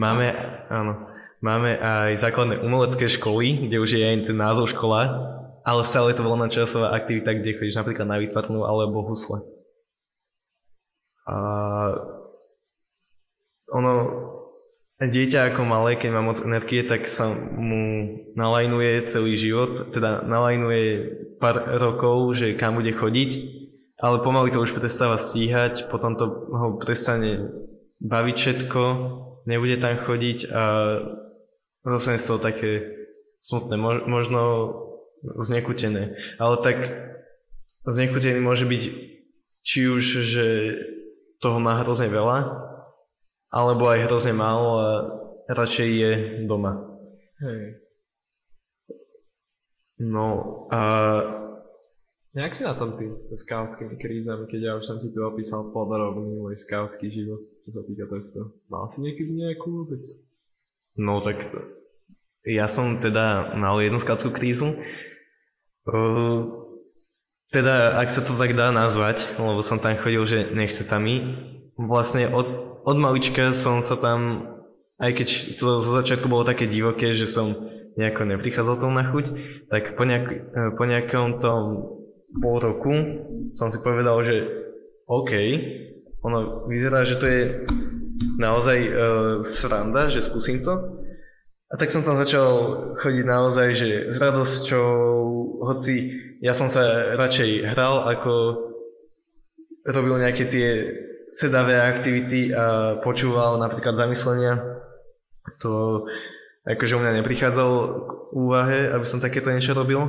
máme, 0.00 0.32
áno, 0.72 1.12
máme 1.44 1.76
aj 1.78 2.16
základné 2.20 2.64
umelecké 2.64 3.12
školy, 3.12 3.68
kde 3.68 3.76
už 3.76 3.90
je 3.92 4.02
aj 4.02 4.32
ten 4.32 4.36
názov 4.40 4.72
škola, 4.72 5.30
ale 5.62 5.84
stále 5.84 6.10
je 6.10 6.18
to 6.18 6.26
voľnočasová 6.26 6.96
aktivita, 6.96 7.36
kde 7.36 7.60
chodíš 7.60 7.76
napríklad 7.76 8.08
na 8.08 8.16
výtvarnú 8.16 8.64
alebo 8.64 9.04
husle. 9.04 9.44
A 11.26 11.36
ono, 13.74 13.92
dieťa 15.00 15.52
ako 15.52 15.68
malé, 15.68 16.00
keď 16.00 16.10
má 16.16 16.22
moc 16.24 16.40
energie, 16.40 16.80
tak 16.84 17.04
sa 17.04 17.28
mu 17.34 18.16
nalajnuje 18.32 19.12
celý 19.12 19.36
život, 19.36 19.92
teda 19.92 20.24
nalajnuje 20.24 20.84
pár 21.36 21.76
rokov, 21.76 22.36
že 22.36 22.56
kam 22.56 22.80
bude 22.80 22.96
chodiť 22.96 23.56
ale 23.96 24.20
pomaly 24.20 24.52
to 24.52 24.60
už 24.60 24.76
prestáva 24.76 25.16
stíhať, 25.16 25.88
potom 25.88 26.16
to 26.20 26.28
ho 26.28 26.76
prestane 26.76 27.48
baviť 28.00 28.36
všetko, 28.36 28.82
nebude 29.48 29.80
tam 29.80 30.04
chodiť 30.04 30.52
a 30.52 30.64
vlastne 31.80 32.20
z 32.20 32.26
toho 32.28 32.36
také 32.36 32.72
smutné, 33.40 33.80
možno 34.04 34.40
znekutené. 35.24 36.12
Ale 36.36 36.60
tak 36.60 36.76
znekutený 37.88 38.36
môže 38.44 38.68
byť 38.68 38.82
či 39.64 39.88
už, 39.88 40.04
že 40.20 40.46
toho 41.40 41.56
má 41.56 41.80
hrozne 41.80 42.12
veľa, 42.12 42.38
alebo 43.56 43.88
aj 43.88 44.04
hrozne 44.04 44.36
málo 44.36 44.70
a 44.76 44.88
radšej 45.48 45.88
je 45.88 46.10
doma. 46.44 46.76
Hej. 47.40 47.80
No 49.96 50.28
a 50.68 50.80
Jak 52.36 52.52
si 52.52 52.68
na 52.68 52.76
tom 52.76 53.00
ty 53.00 53.08
s 53.08 53.48
skautskými 53.48 53.96
krízami, 53.96 54.44
keď 54.44 54.60
ja 54.60 54.72
už 54.76 54.84
som 54.84 55.00
ti 55.00 55.08
tu 55.08 55.24
opísal 55.24 55.72
podrobný 55.72 56.36
môj 56.36 56.60
skautský 56.60 57.08
život, 57.08 57.40
čo 57.64 57.80
sa 57.80 57.80
týka 57.80 58.04
tohto. 58.04 58.60
Mal 58.68 58.84
si 58.92 59.00
niekedy 59.00 59.32
nejakú 59.32 59.72
vôbec? 59.72 60.04
No 61.00 61.24
tak 61.24 61.40
ja 62.44 62.68
som 62.68 63.00
teda 63.00 63.56
mal 63.56 63.80
jednu 63.80 63.96
skautskú 63.96 64.36
krízu. 64.36 64.76
Uh, 65.88 66.66
teda, 67.56 67.96
ak 68.04 68.12
sa 68.12 68.20
to 68.20 68.36
tak 68.36 68.52
dá 68.52 68.68
nazvať, 68.68 69.38
lebo 69.40 69.64
som 69.64 69.80
tam 69.80 69.96
chodil, 69.96 70.22
že 70.28 70.38
nechce 70.52 70.84
sa 70.84 71.00
mi. 71.00 71.40
Vlastne 71.80 72.28
od, 72.28 72.65
od 72.86 72.96
malička 73.02 73.50
som 73.50 73.82
sa 73.82 73.98
tam, 73.98 74.46
aj 75.02 75.10
keď 75.18 75.28
to 75.58 75.82
zo 75.82 75.90
začiatku 75.90 76.30
bolo 76.30 76.46
také 76.46 76.70
divoké, 76.70 77.18
že 77.18 77.26
som 77.26 77.50
nejako 77.98 78.30
neprichádzal 78.30 78.76
tomu 78.78 78.94
na 78.94 79.10
chuť, 79.10 79.26
tak 79.66 79.98
po, 79.98 80.06
nejak, 80.06 80.26
po 80.78 80.84
nejakom 80.86 81.42
tom 81.42 81.62
pol 82.38 82.56
roku 82.62 82.94
som 83.50 83.72
si 83.74 83.82
povedal, 83.82 84.22
že 84.22 84.46
OK, 85.10 85.32
ono 86.22 86.68
vyzerá, 86.70 87.02
že 87.02 87.18
to 87.18 87.26
je 87.26 87.42
naozaj 88.38 88.78
uh, 88.78 88.94
sranda, 89.42 90.06
že 90.06 90.22
skúsim 90.22 90.62
to. 90.62 91.02
A 91.66 91.74
tak 91.74 91.90
som 91.90 92.06
tam 92.06 92.14
začal 92.14 92.46
chodiť 93.02 93.24
naozaj, 93.26 93.68
že 93.74 93.88
s 94.14 94.16
radosťou, 94.22 94.90
hoci 95.66 96.14
ja 96.38 96.54
som 96.54 96.70
sa 96.70 97.16
radšej 97.18 97.74
hral, 97.74 98.06
ako 98.06 98.32
robil 99.82 100.22
nejaké 100.22 100.46
tie 100.46 100.68
sedavé 101.32 101.80
aktivity 101.80 102.54
a 102.54 102.98
počúval 103.02 103.58
napríklad 103.58 103.98
zamyslenia. 103.98 104.82
To 105.62 106.04
akože 106.66 106.96
u 106.96 107.00
mňa 107.02 107.12
neprichádzalo 107.22 107.76
k 107.86 108.10
úvahe, 108.34 108.78
aby 108.90 109.06
som 109.06 109.22
takéto 109.22 109.50
niečo 109.54 109.74
robil. 109.74 110.02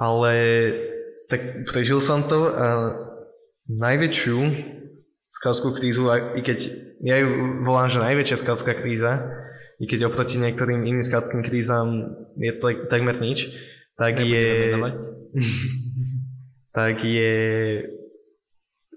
Ale 0.00 0.32
tak 1.30 1.68
prežil 1.70 2.02
som 2.02 2.26
to 2.26 2.50
a 2.50 2.66
najväčšiu 3.70 4.38
skautskú 5.30 5.78
krízu, 5.78 6.10
i 6.10 6.42
keď 6.42 6.58
ja 7.06 7.22
ju 7.22 7.62
volám, 7.62 7.86
že 7.86 8.02
najväčšia 8.02 8.42
skautská 8.42 8.74
kríza, 8.74 9.30
i 9.78 9.86
keď 9.86 10.10
oproti 10.10 10.42
niektorým 10.42 10.82
iným 10.82 11.06
skautským 11.06 11.46
krízam 11.46 12.18
je 12.36 12.52
to 12.58 12.66
takmer 12.90 13.16
nič, 13.22 13.54
tak 13.94 14.18
je... 14.18 14.74
tak 16.76 17.04
je... 17.06 17.32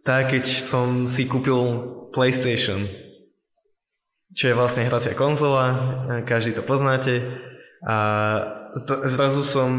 Tak, 0.03 0.35
keď 0.35 0.45
som 0.59 1.07
si 1.07 1.23
kúpil 1.23 1.55
PlayStation, 2.11 2.91
čo 4.35 4.51
je 4.51 4.57
vlastne 4.57 4.83
hracia 4.83 5.15
konzola, 5.15 5.71
každý 6.27 6.59
to 6.59 6.63
poznáte, 6.63 7.39
a 7.87 7.97
zrazu 9.07 9.47
som 9.47 9.69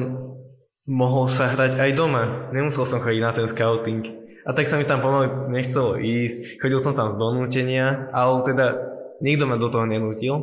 mohol 0.88 1.28
sa 1.28 1.52
hrať 1.52 1.80
aj 1.80 1.90
doma. 1.96 2.52
Nemusel 2.52 2.84
som 2.84 3.00
chodiť 3.00 3.20
na 3.20 3.32
ten 3.32 3.48
scouting. 3.48 4.00
A 4.44 4.52
tak 4.52 4.68
sa 4.68 4.76
mi 4.76 4.84
tam 4.84 5.00
pomaly 5.00 5.28
nechcelo 5.48 5.96
ísť. 5.96 6.60
Chodil 6.60 6.80
som 6.80 6.92
tam 6.92 7.08
z 7.08 7.16
donútenia, 7.16 8.12
ale 8.12 8.44
teda 8.44 8.76
nikto 9.24 9.48
ma 9.48 9.56
do 9.56 9.72
toho 9.72 9.88
nenútil. 9.88 10.36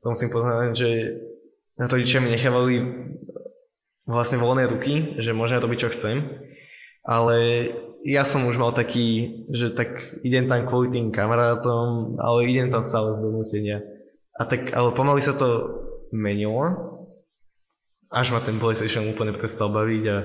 To 0.00 0.06
musím 0.08 0.32
poznať, 0.32 0.72
že 0.72 0.90
na 1.76 1.88
to 1.88 2.00
mi 2.00 2.28
nechávali 2.32 2.74
vlastne 4.08 4.40
voľné 4.40 4.72
ruky, 4.72 5.20
že 5.20 5.36
môžem 5.36 5.60
robiť 5.60 5.78
čo 5.84 5.92
chcem. 5.92 6.16
Ale 7.04 7.68
ja 8.02 8.26
som 8.26 8.46
už 8.46 8.58
mal 8.58 8.74
taký, 8.74 9.42
že 9.52 9.70
tak 9.74 10.18
idem 10.26 10.50
tam 10.50 10.66
kvôli 10.66 10.90
tým 10.90 11.14
kamarátom, 11.14 12.18
ale 12.18 12.50
idem 12.50 12.68
tam 12.68 12.82
stále 12.82 13.14
z 13.16 13.22
donútenia. 13.22 13.78
A 14.38 14.48
tak, 14.48 14.74
ale 14.74 14.96
pomaly 14.96 15.22
sa 15.22 15.36
to 15.36 15.78
menilo 16.10 16.92
až 18.12 18.36
ma 18.36 18.44
ten 18.44 18.60
PlayStation 18.60 19.08
úplne 19.08 19.32
prestal 19.32 19.72
baviť 19.72 20.04
a 20.12 20.16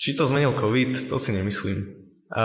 či 0.00 0.16
to 0.16 0.26
zmenil 0.26 0.56
COVID, 0.56 1.12
to 1.12 1.16
si 1.20 1.30
nemyslím. 1.30 1.86
A, 2.32 2.44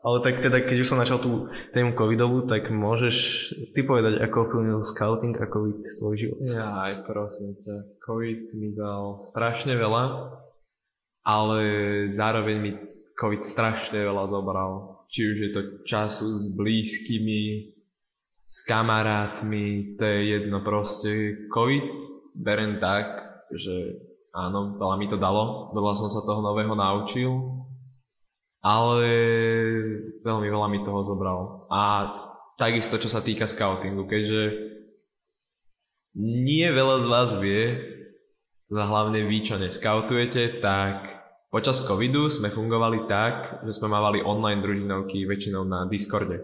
ale 0.00 0.18
tak 0.22 0.40
teda, 0.40 0.62
keď 0.62 0.76
už 0.80 0.88
som 0.88 1.02
začal 1.02 1.20
tú 1.20 1.50
tému 1.74 1.98
covidovú, 1.98 2.46
tak 2.46 2.70
môžeš 2.70 3.16
ty 3.74 3.82
povedať, 3.82 4.22
ako 4.22 4.46
ovplyvnil 4.46 4.80
scouting 4.86 5.36
a 5.36 5.50
covid 5.50 5.82
tvoj 6.00 6.14
život? 6.16 6.38
Ja 6.46 6.70
aj 6.86 7.04
prosím 7.04 7.58
ťa, 7.60 7.76
covid 8.00 8.40
mi 8.56 8.72
dal 8.72 9.20
strašne 9.26 9.74
veľa, 9.74 10.02
ale 11.26 11.60
zároveň 12.14 12.56
mi 12.62 12.70
covid 13.18 13.42
strašne 13.42 13.98
veľa 13.98 14.30
zobral. 14.30 15.02
Či 15.10 15.20
už 15.26 15.36
je 15.42 15.50
to 15.50 15.62
času 15.82 16.26
s 16.38 16.46
blízkymi, 16.54 17.74
s 18.46 18.62
kamarátmi, 18.62 19.98
to 19.98 20.06
je 20.06 20.20
jedno 20.38 20.62
proste. 20.62 21.34
Covid 21.50 21.98
berem 22.38 22.78
tak, 22.78 23.10
že 23.50 24.06
áno, 24.30 24.78
veľa 24.78 24.94
mi 25.02 25.10
to 25.10 25.18
dalo, 25.18 25.74
veľa 25.74 25.92
som 25.98 26.08
sa 26.14 26.22
toho 26.22 26.44
nového 26.46 26.78
naučil, 26.78 27.32
ale 28.62 29.10
veľmi 30.22 30.46
veľa 30.46 30.68
mi 30.70 30.78
toho 30.86 31.02
zobral. 31.02 31.66
A 31.74 32.06
takisto, 32.54 33.02
čo 33.02 33.10
sa 33.10 33.18
týka 33.18 33.50
scoutingu, 33.50 34.06
keďže 34.06 34.42
nie 36.16 36.66
veľa 36.70 37.02
z 37.02 37.06
vás 37.10 37.30
vie, 37.42 37.62
hlavne 38.70 39.26
vy, 39.26 39.38
čo 39.46 39.58
neskautujete, 39.58 40.62
tak 40.62 41.15
počas 41.50 41.82
covidu 41.82 42.28
sme 42.28 42.52
fungovali 42.52 43.08
tak, 43.08 43.64
že 43.64 43.72
sme 43.72 43.92
mávali 43.92 44.22
online 44.22 44.60
družinovky 44.60 45.24
väčšinou 45.24 45.64
na 45.64 45.86
Discorde. 45.88 46.42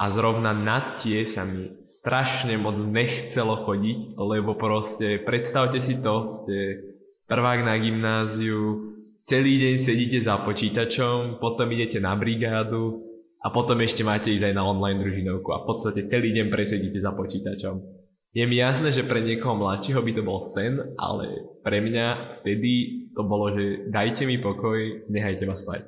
A 0.00 0.08
zrovna 0.08 0.56
na 0.56 0.96
tie 0.96 1.28
sa 1.28 1.44
mi 1.44 1.76
strašne 1.84 2.56
moc 2.56 2.80
nechcelo 2.80 3.68
chodiť, 3.68 4.16
lebo 4.16 4.56
proste 4.56 5.20
predstavte 5.20 5.76
si 5.84 6.00
to, 6.00 6.24
ste 6.24 6.80
prvák 7.28 7.60
na 7.60 7.76
gymnáziu, 7.76 8.96
celý 9.28 9.60
deň 9.60 9.76
sedíte 9.76 10.18
za 10.24 10.40
počítačom, 10.40 11.36
potom 11.36 11.68
idete 11.68 12.00
na 12.00 12.16
brigádu 12.16 13.04
a 13.44 13.52
potom 13.52 13.76
ešte 13.84 14.00
máte 14.00 14.32
ísť 14.32 14.48
aj 14.48 14.54
na 14.56 14.64
online 14.64 15.04
družinovku 15.04 15.52
a 15.52 15.60
v 15.60 15.66
podstate 15.68 16.08
celý 16.08 16.32
deň 16.32 16.48
presedíte 16.48 16.96
za 16.96 17.12
počítačom. 17.12 17.99
Je 18.30 18.46
mi 18.46 18.62
jasné, 18.62 18.94
že 18.94 19.02
pre 19.02 19.26
niekoho 19.26 19.58
mladšieho 19.58 19.98
by 20.06 20.12
to 20.14 20.22
bol 20.22 20.38
sen, 20.38 20.78
ale 20.94 21.50
pre 21.66 21.82
mňa 21.82 22.38
vtedy 22.40 22.72
to 23.10 23.26
bolo, 23.26 23.50
že 23.50 23.90
dajte 23.90 24.22
mi 24.22 24.38
pokoj, 24.38 25.10
nehajte 25.10 25.50
ma 25.50 25.58
spať. 25.58 25.82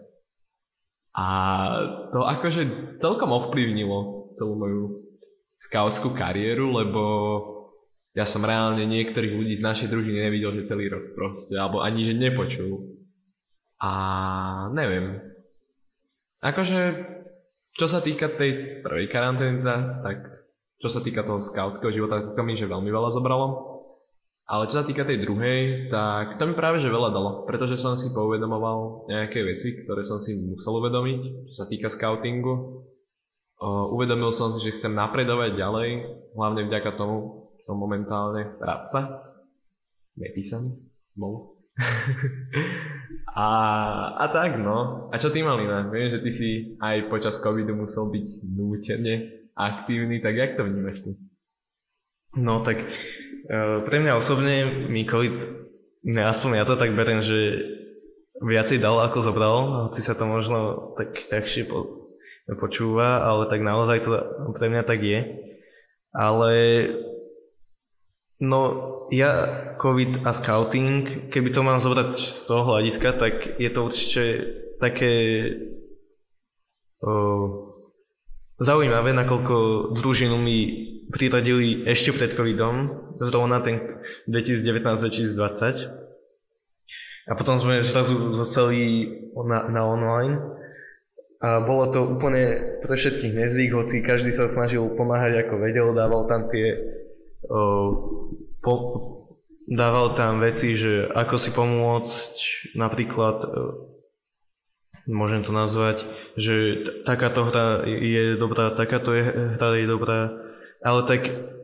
A 1.14 1.26
to 2.10 2.26
akože 2.26 2.96
celkom 2.98 3.30
ovplyvnilo 3.30 4.32
celú 4.34 4.58
moju 4.58 4.82
skautskú 5.60 6.10
kariéru, 6.18 6.74
lebo 6.74 7.02
ja 8.18 8.26
som 8.26 8.42
reálne 8.42 8.90
niektorých 8.90 9.38
ľudí 9.38 9.54
z 9.54 9.62
našej 9.62 9.88
družiny 9.88 10.26
nevidel, 10.26 10.50
že 10.58 10.68
celý 10.68 10.90
rok 10.90 11.14
proste, 11.14 11.54
alebo 11.54 11.78
ani, 11.78 12.10
že 12.10 12.18
nepočul. 12.18 12.98
A 13.78 13.90
neviem. 14.74 15.22
Akože, 16.42 17.06
čo 17.78 17.86
sa 17.86 18.02
týka 18.02 18.34
tej 18.34 18.82
prvej 18.82 19.06
karantény, 19.06 19.62
tak 20.02 20.31
čo 20.82 20.88
sa 20.90 20.98
týka 20.98 21.22
toho 21.22 21.38
skautského 21.38 21.94
života, 21.94 22.34
to 22.34 22.42
mi 22.42 22.58
že 22.58 22.66
veľmi 22.66 22.90
veľa 22.90 23.14
zobralo. 23.14 23.70
Ale 24.50 24.66
čo 24.66 24.82
sa 24.82 24.84
týka 24.84 25.06
tej 25.06 25.22
druhej, 25.22 25.86
tak 25.88 26.36
to 26.36 26.42
mi 26.50 26.58
práve 26.58 26.82
že 26.82 26.90
veľa 26.90 27.14
dalo, 27.14 27.30
pretože 27.46 27.78
som 27.78 27.94
si 27.94 28.10
pouvedomoval 28.10 29.06
nejaké 29.06 29.46
veci, 29.46 29.78
ktoré 29.86 30.02
som 30.02 30.18
si 30.18 30.34
musel 30.34 30.82
uvedomiť, 30.82 31.46
čo 31.46 31.54
sa 31.54 31.70
týka 31.70 31.86
scoutingu. 31.86 32.82
uvedomil 33.94 34.34
som 34.34 34.58
si, 34.58 34.66
že 34.66 34.82
chcem 34.82 34.90
napredovať 34.98 35.54
ďalej, 35.54 35.88
hlavne 36.34 36.66
vďaka 36.66 36.90
tomu, 36.98 37.46
som 37.62 37.78
momentálne 37.78 38.58
radca. 38.58 39.30
Nepísaný. 40.18 40.74
Bol. 41.14 41.54
a, 43.38 43.46
a 44.18 44.24
tak 44.28 44.58
no. 44.58 45.08
A 45.08 45.16
čo 45.16 45.30
ty 45.30 45.40
Malina? 45.40 45.88
Viem, 45.88 46.12
že 46.12 46.20
ty 46.20 46.30
si 46.34 46.50
aj 46.82 47.08
počas 47.08 47.38
covidu 47.38 47.72
musel 47.78 48.10
byť 48.10 48.26
nútene 48.44 49.41
aktívny, 49.68 50.18
tak 50.18 50.34
jak 50.34 50.56
to 50.56 50.64
vnímaš 50.64 51.00
ty? 51.04 51.10
No 52.36 52.64
tak 52.64 52.80
uh, 52.80 53.84
pre 53.84 53.96
mňa 54.00 54.16
osobne 54.16 54.88
mi 54.88 55.04
covid, 55.04 55.42
aspoň 56.06 56.50
ja 56.58 56.64
to 56.64 56.80
tak 56.80 56.96
beriem, 56.96 57.20
že 57.20 57.38
viacej 58.42 58.82
dal 58.82 58.98
ako 58.98 59.18
zobral, 59.22 59.56
hoci 59.86 60.00
sa 60.02 60.18
to 60.18 60.26
možno 60.26 60.92
tak 60.98 61.14
ťažšie 61.30 61.70
po, 61.70 62.10
počúva, 62.58 63.22
ale 63.22 63.46
tak 63.46 63.62
naozaj 63.62 64.02
to 64.02 64.10
pre 64.56 64.66
mňa 64.72 64.82
tak 64.82 65.00
je. 65.04 65.20
Ale 66.12 66.52
No, 68.42 68.60
ja 69.14 69.46
COVID 69.78 70.26
a 70.26 70.34
scouting, 70.34 71.30
keby 71.30 71.54
to 71.54 71.62
mám 71.62 71.78
zobrať 71.78 72.18
z 72.18 72.42
toho 72.50 72.74
hľadiska, 72.74 73.14
tak 73.14 73.54
je 73.54 73.70
to 73.70 73.86
určite 73.86 74.24
také 74.82 75.14
o, 76.98 77.10
zaujímavé, 78.62 79.12
nakoľko 79.12 79.54
družinu 79.98 80.38
mi 80.38 80.58
priradili 81.10 81.82
ešte 81.84 82.14
pred 82.14 82.32
covidom, 82.32 83.02
zrovna 83.18 83.60
ten 83.60 83.98
2019-2020. 84.30 85.90
A 87.30 87.38
potom 87.38 87.58
sme 87.58 87.82
zrazu 87.82 88.34
zostali 88.34 89.06
na, 89.34 89.68
na 89.70 89.82
online. 89.86 90.38
A 91.42 91.58
bolo 91.62 91.90
to 91.90 92.06
úplne 92.06 92.78
pre 92.86 92.94
všetkých 92.94 93.34
nezvyk, 93.34 93.74
hoci 93.74 94.02
každý 94.02 94.30
sa 94.30 94.46
snažil 94.46 94.86
pomáhať 94.94 95.46
ako 95.46 95.54
vedel, 95.58 95.90
dával 95.90 96.30
tam 96.30 96.46
tie 96.50 96.78
po, 98.62 98.74
dával 99.66 100.14
tam 100.14 100.38
veci, 100.38 100.78
že 100.78 101.10
ako 101.10 101.34
si 101.34 101.50
pomôcť, 101.50 102.34
napríklad 102.78 103.42
môžem 105.06 105.42
to 105.42 105.50
nazvať, 105.50 106.04
že 106.38 106.86
takáto 107.02 107.48
hra 107.48 107.86
je 107.86 108.38
dobrá, 108.38 108.74
takáto 108.74 109.12
je, 109.12 109.24
hra 109.58 109.68
je 109.78 109.86
dobrá, 109.86 110.20
ale 110.82 111.00
tak 111.06 111.22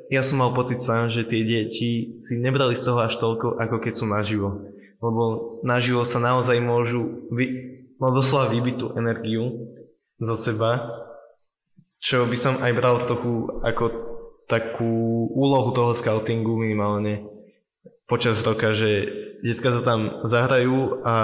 ja 0.08 0.24
som 0.24 0.40
mal 0.40 0.56
pocit 0.56 0.80
sám, 0.80 1.12
že 1.12 1.28
tie 1.28 1.44
deti 1.44 2.16
si 2.16 2.34
nebrali 2.40 2.72
z 2.72 2.82
toho 2.88 3.04
až 3.04 3.20
toľko, 3.20 3.60
ako 3.60 3.76
keď 3.78 3.92
sú 3.92 4.06
naživo. 4.08 4.48
Lebo 4.98 5.22
naživo 5.62 6.02
sa 6.02 6.18
naozaj 6.18 6.58
môžu 6.64 7.28
vy, 7.28 7.46
no 8.00 8.10
doslova 8.10 8.50
vybiť 8.50 8.74
tú 8.80 8.86
energiu 8.96 9.68
zo 10.18 10.34
seba, 10.34 11.04
čo 12.00 12.24
by 12.24 12.36
som 12.38 12.54
aj 12.62 12.72
bral 12.74 12.96
trochu 13.04 13.46
ako 13.62 13.84
takú 14.48 15.28
úlohu 15.36 15.76
toho 15.76 15.92
scoutingu 15.92 16.56
minimálne 16.56 17.26
počas 18.08 18.40
roka, 18.40 18.72
že 18.72 19.04
detská 19.44 19.70
sa 19.76 19.84
tam 19.84 20.24
zahrajú 20.24 21.04
a 21.04 21.14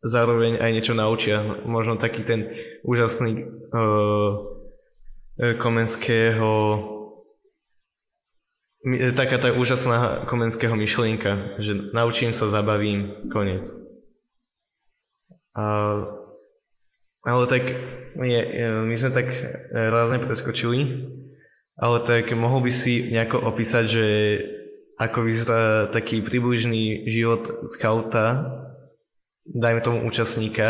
zároveň 0.00 0.60
aj 0.60 0.70
niečo 0.72 0.94
naučia. 0.96 1.42
Možno 1.64 2.00
taký 2.00 2.24
ten 2.24 2.48
úžasný 2.84 3.44
uh, 3.72 4.32
komenského 5.60 6.52
taká 9.12 9.36
tá 9.36 9.52
úžasná 9.52 10.24
komenského 10.24 10.72
myšlienka, 10.72 11.60
že 11.60 11.92
naučím 11.92 12.32
sa, 12.32 12.48
zabavím, 12.48 13.28
koniec. 13.28 13.68
A, 15.52 15.64
ale 17.20 17.44
tak 17.44 17.76
je, 18.24 18.40
my 18.88 18.96
sme 18.96 19.10
tak 19.12 19.28
rázne 19.68 20.24
preskočili 20.24 20.96
ale 21.80 22.04
tak 22.04 22.28
mohol 22.36 22.60
by 22.60 22.70
si 22.70 23.08
nejako 23.08 23.40
opísať, 23.40 23.84
že 23.88 24.06
ako 25.00 25.24
vyzerá 25.24 25.88
taký 25.88 26.20
približný 26.20 27.08
život 27.08 27.64
skauta, 27.64 28.44
dajme 29.46 29.80
tomu 29.80 29.98
účastníka, 30.08 30.68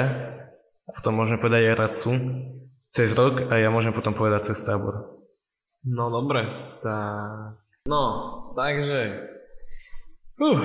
a 0.86 0.90
potom 0.94 1.16
môžeme 1.16 1.38
povedať 1.38 1.70
aj 1.70 1.80
radcu, 1.80 2.10
cez 2.90 3.14
rok 3.14 3.50
a 3.50 3.54
ja 3.58 3.70
môžem 3.70 3.94
potom 3.94 4.12
povedať 4.12 4.50
cez 4.50 4.62
tábor. 4.66 5.22
No 5.86 6.10
dobre, 6.10 6.44
tak... 6.82 7.62
No, 7.86 8.02
takže... 8.58 9.30
Uh, 10.40 10.60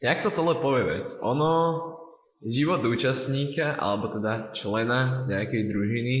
jak 0.00 0.22
to 0.22 0.30
celé 0.30 0.54
povedať? 0.60 1.16
Ono, 1.20 1.52
život 2.44 2.84
účastníka, 2.86 3.74
alebo 3.74 4.12
teda 4.12 4.54
člena 4.54 5.24
nejakej 5.28 5.62
družiny 5.68 6.16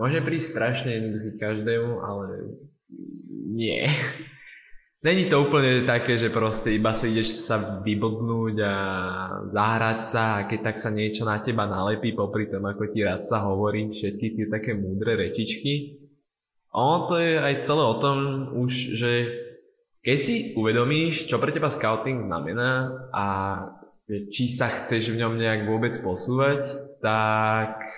Môže 0.00 0.24
prísť 0.24 0.48
strašne 0.56 0.90
jednoduchý 0.96 1.36
každému, 1.36 2.00
ale 2.00 2.56
nie. 3.52 3.84
Není 5.00 5.32
to 5.32 5.48
úplne 5.48 5.88
také, 5.88 6.20
že 6.20 6.28
proste 6.28 6.76
iba 6.76 6.92
sa 6.92 7.08
ideš 7.08 7.48
sa 7.48 7.80
vyblbnúť 7.80 8.56
a 8.60 8.74
zahrať 9.48 9.98
sa 10.04 10.24
a 10.36 10.44
keď 10.44 10.60
tak 10.60 10.76
sa 10.76 10.92
niečo 10.92 11.24
na 11.24 11.40
teba 11.40 11.64
nalepí 11.64 12.12
popri 12.12 12.52
tom, 12.52 12.68
ako 12.68 12.92
ti 12.92 13.00
radca 13.00 13.40
hovorí 13.48 13.96
všetky 13.96 14.26
tie 14.36 14.46
také 14.52 14.76
múdre 14.76 15.16
rečičky. 15.16 16.04
Ono 16.76 17.08
to 17.08 17.16
je 17.16 17.32
aj 17.32 17.64
celé 17.64 17.80
o 17.80 17.96
tom 17.96 18.18
už, 18.60 18.72
že 19.00 19.12
keď 20.04 20.18
si 20.20 20.34
uvedomíš, 20.52 21.32
čo 21.32 21.40
pre 21.40 21.48
teba 21.48 21.72
scouting 21.72 22.20
znamená 22.20 22.92
a 23.08 23.24
či 24.04 24.52
sa 24.52 24.68
chceš 24.68 25.16
v 25.16 25.20
ňom 25.24 25.40
nejak 25.40 25.64
vôbec 25.64 25.96
posúvať, 26.04 26.76
tak 27.00 27.88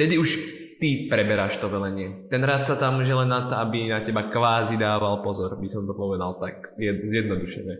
vtedy 0.00 0.16
už 0.16 0.61
ty 0.82 1.06
preberáš 1.06 1.62
to 1.62 1.70
velenie. 1.70 2.26
Ten 2.26 2.42
sa 2.42 2.74
tam 2.74 2.98
už 2.98 3.06
len 3.06 3.30
na 3.30 3.46
to, 3.46 3.54
aby 3.54 3.86
na 3.86 4.02
teba 4.02 4.26
kvázi 4.26 4.74
dával 4.74 5.22
pozor, 5.22 5.54
by 5.54 5.68
som 5.70 5.86
to 5.86 5.94
povedal 5.94 6.42
tak 6.42 6.74
zjednodušene. 6.82 7.74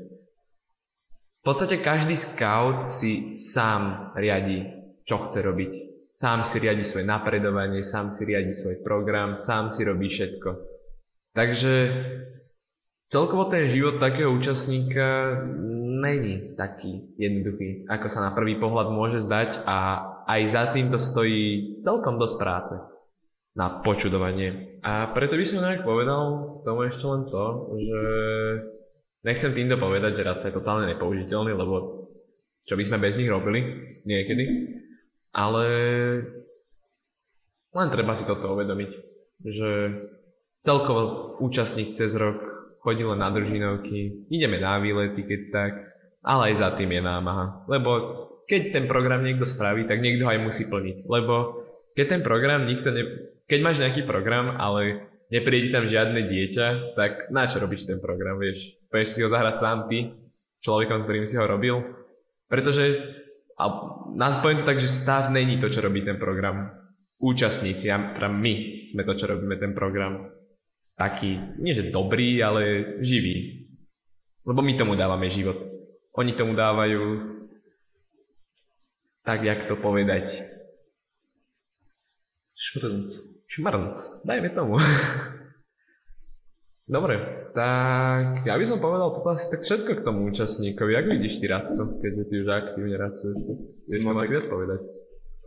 V 1.43 1.43
podstate 1.43 1.83
každý 1.83 2.15
scout 2.15 2.87
si 2.87 3.35
sám 3.35 4.15
riadi, 4.15 4.62
čo 5.03 5.27
chce 5.27 5.43
robiť. 5.43 5.71
Sám 6.15 6.47
si 6.47 6.62
riadi 6.62 6.87
svoje 6.87 7.03
napredovanie, 7.03 7.83
sám 7.83 8.15
si 8.15 8.23
riadi 8.23 8.55
svoj 8.55 8.87
program, 8.87 9.35
sám 9.35 9.75
si 9.75 9.83
robí 9.83 10.07
všetko. 10.07 10.51
Takže 11.35 11.75
celkovo 13.11 13.51
ten 13.51 13.67
život 13.67 13.99
takého 13.99 14.31
účastníka 14.31 15.43
není 15.99 16.55
taký 16.55 17.11
jednoduchý, 17.19 17.91
ako 17.91 18.07
sa 18.07 18.23
na 18.23 18.31
prvý 18.31 18.62
pohľad 18.62 18.95
môže 18.95 19.19
zdať 19.27 19.67
a 19.67 20.07
aj 20.31 20.41
za 20.47 20.71
týmto 20.71 21.03
stojí 21.03 21.83
celkom 21.83 22.23
dosť 22.23 22.37
práce 22.38 22.91
na 23.53 23.83
počudovanie. 23.85 24.81
A 24.81 25.12
preto 25.12 25.37
by 25.37 25.45
som 25.45 25.61
nejak 25.61 25.85
povedal 25.85 26.23
tomu 26.65 26.88
ešte 26.88 27.05
len 27.05 27.23
to, 27.29 27.45
že 27.79 28.03
nechcem 29.29 29.53
týmto 29.53 29.77
povedať, 29.77 30.19
že 30.19 30.27
radca 30.27 30.47
je 30.49 30.57
totálne 30.57 30.87
nepoužiteľný, 30.88 31.53
lebo 31.53 32.09
čo 32.65 32.75
by 32.79 32.85
sme 32.87 33.03
bez 33.03 33.21
nich 33.21 33.29
robili 33.29 33.61
niekedy, 34.09 34.45
ale 35.37 35.65
len 37.73 37.88
treba 37.93 38.12
si 38.17 38.25
toto 38.25 38.57
uvedomiť, 38.57 38.91
že 39.45 39.71
celkovo 40.65 41.35
účastník 41.43 41.93
cez 41.93 42.15
rok 42.17 42.41
chodí 42.83 43.05
len 43.05 43.21
na 43.21 43.31
držinovky, 43.31 44.27
ideme 44.33 44.59
na 44.59 44.81
výlety, 44.81 45.23
keď 45.23 45.41
tak, 45.53 45.73
ale 46.23 46.53
aj 46.53 46.55
za 46.59 46.69
tým 46.79 46.91
je 46.91 47.03
námaha, 47.03 47.67
lebo 47.67 47.91
keď 48.47 48.75
ten 48.75 48.85
program 48.91 49.23
niekto 49.23 49.47
spraví, 49.47 49.87
tak 49.87 50.03
niekto 50.03 50.27
aj 50.27 50.38
musí 50.43 50.67
plniť. 50.67 51.07
Lebo 51.07 51.65
keď 51.97 52.07
ten 52.19 52.23
program 52.23 52.69
nikto 52.69 52.93
ne... 52.93 53.32
Keď 53.53 53.61
máš 53.61 53.85
nejaký 53.85 54.09
program, 54.09 54.57
ale 54.57 55.12
nepríde 55.29 55.77
tam 55.77 55.85
žiadne 55.85 56.25
dieťa, 56.25 56.97
tak 56.97 57.29
na 57.29 57.45
čo 57.45 57.61
robíš 57.61 57.85
ten 57.85 58.01
program, 58.01 58.41
vieš? 58.41 58.81
Poješ 58.88 59.12
si 59.12 59.21
ho 59.21 59.29
zahrať 59.29 59.61
sám 59.61 59.93
ty 59.93 60.09
s 60.25 60.57
človekom, 60.65 61.05
ktorým 61.05 61.29
si 61.29 61.37
ho 61.37 61.45
robil? 61.45 61.85
Pretože, 62.49 63.12
a 63.61 63.65
nás 64.17 64.41
poviem 64.41 64.65
to 64.65 64.69
tak, 64.69 64.81
že 64.81 64.88
stav 64.88 65.29
není 65.29 65.61
to, 65.61 65.69
čo 65.69 65.85
robí 65.85 66.01
ten 66.01 66.17
program. 66.17 66.73
Účastníci, 67.21 67.93
a 67.93 68.17
teda 68.17 68.33
my 68.33 68.88
sme 68.88 69.05
to, 69.05 69.21
čo 69.21 69.29
robíme 69.29 69.61
ten 69.61 69.77
program. 69.77 70.33
Taký, 70.97 71.61
nie 71.61 71.77
že 71.77 71.93
dobrý, 71.93 72.41
ale 72.41 72.97
živý. 73.05 73.69
Lebo 74.49 74.65
my 74.65 74.73
tomu 74.81 74.97
dávame 74.97 75.29
život. 75.29 75.61
Oni 76.17 76.33
tomu 76.33 76.57
dávajú 76.57 77.05
tak, 79.29 79.45
jak 79.45 79.69
to 79.69 79.77
povedať. 79.77 80.41
Šmrnc. 82.57 83.32
Šmrnc, 83.53 84.25
dajme 84.25 84.49
tomu. 84.57 84.81
Dobre, 86.88 87.21
tak 87.53 88.49
ja 88.49 88.57
by 88.57 88.65
som 88.65 88.81
povedal 88.81 89.12
toto 89.12 89.29
asi 89.29 89.53
tak 89.53 89.61
všetko 89.61 90.01
k 90.01 90.05
tomu 90.09 90.33
účastníkovi. 90.33 90.97
Jak 90.97 91.12
vidíš 91.12 91.37
ty 91.37 91.53
radco, 91.53 92.01
keďže 92.01 92.25
ty 92.33 92.35
už 92.41 92.49
aktívne 92.49 92.97
radcuješ? 92.97 93.38
Vieš 93.93 94.03
no, 94.09 94.17
tak... 94.17 94.33
viac 94.33 94.47
povedať? 94.49 94.81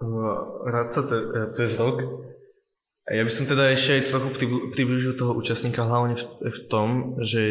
Uh, 0.06 0.38
radca 0.70 1.00
ce, 1.02 1.18
cez 1.58 1.70
rok. 1.82 1.98
Ja 3.10 3.26
by 3.26 3.32
som 3.34 3.50
teda 3.50 3.74
ešte 3.74 3.98
aj 3.98 4.10
trochu 4.10 4.30
približil 4.74 5.14
toho 5.18 5.38
účastníka 5.38 5.86
hlavne 5.86 6.18
v, 6.18 6.26
v 6.46 6.60
tom, 6.70 7.18
že 7.26 7.42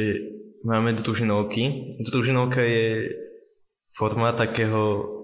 máme 0.63 0.95
družinovky. 1.03 1.99
Družinovka 2.03 2.63
je 2.63 3.11
forma 3.99 4.35
takého 4.39 5.15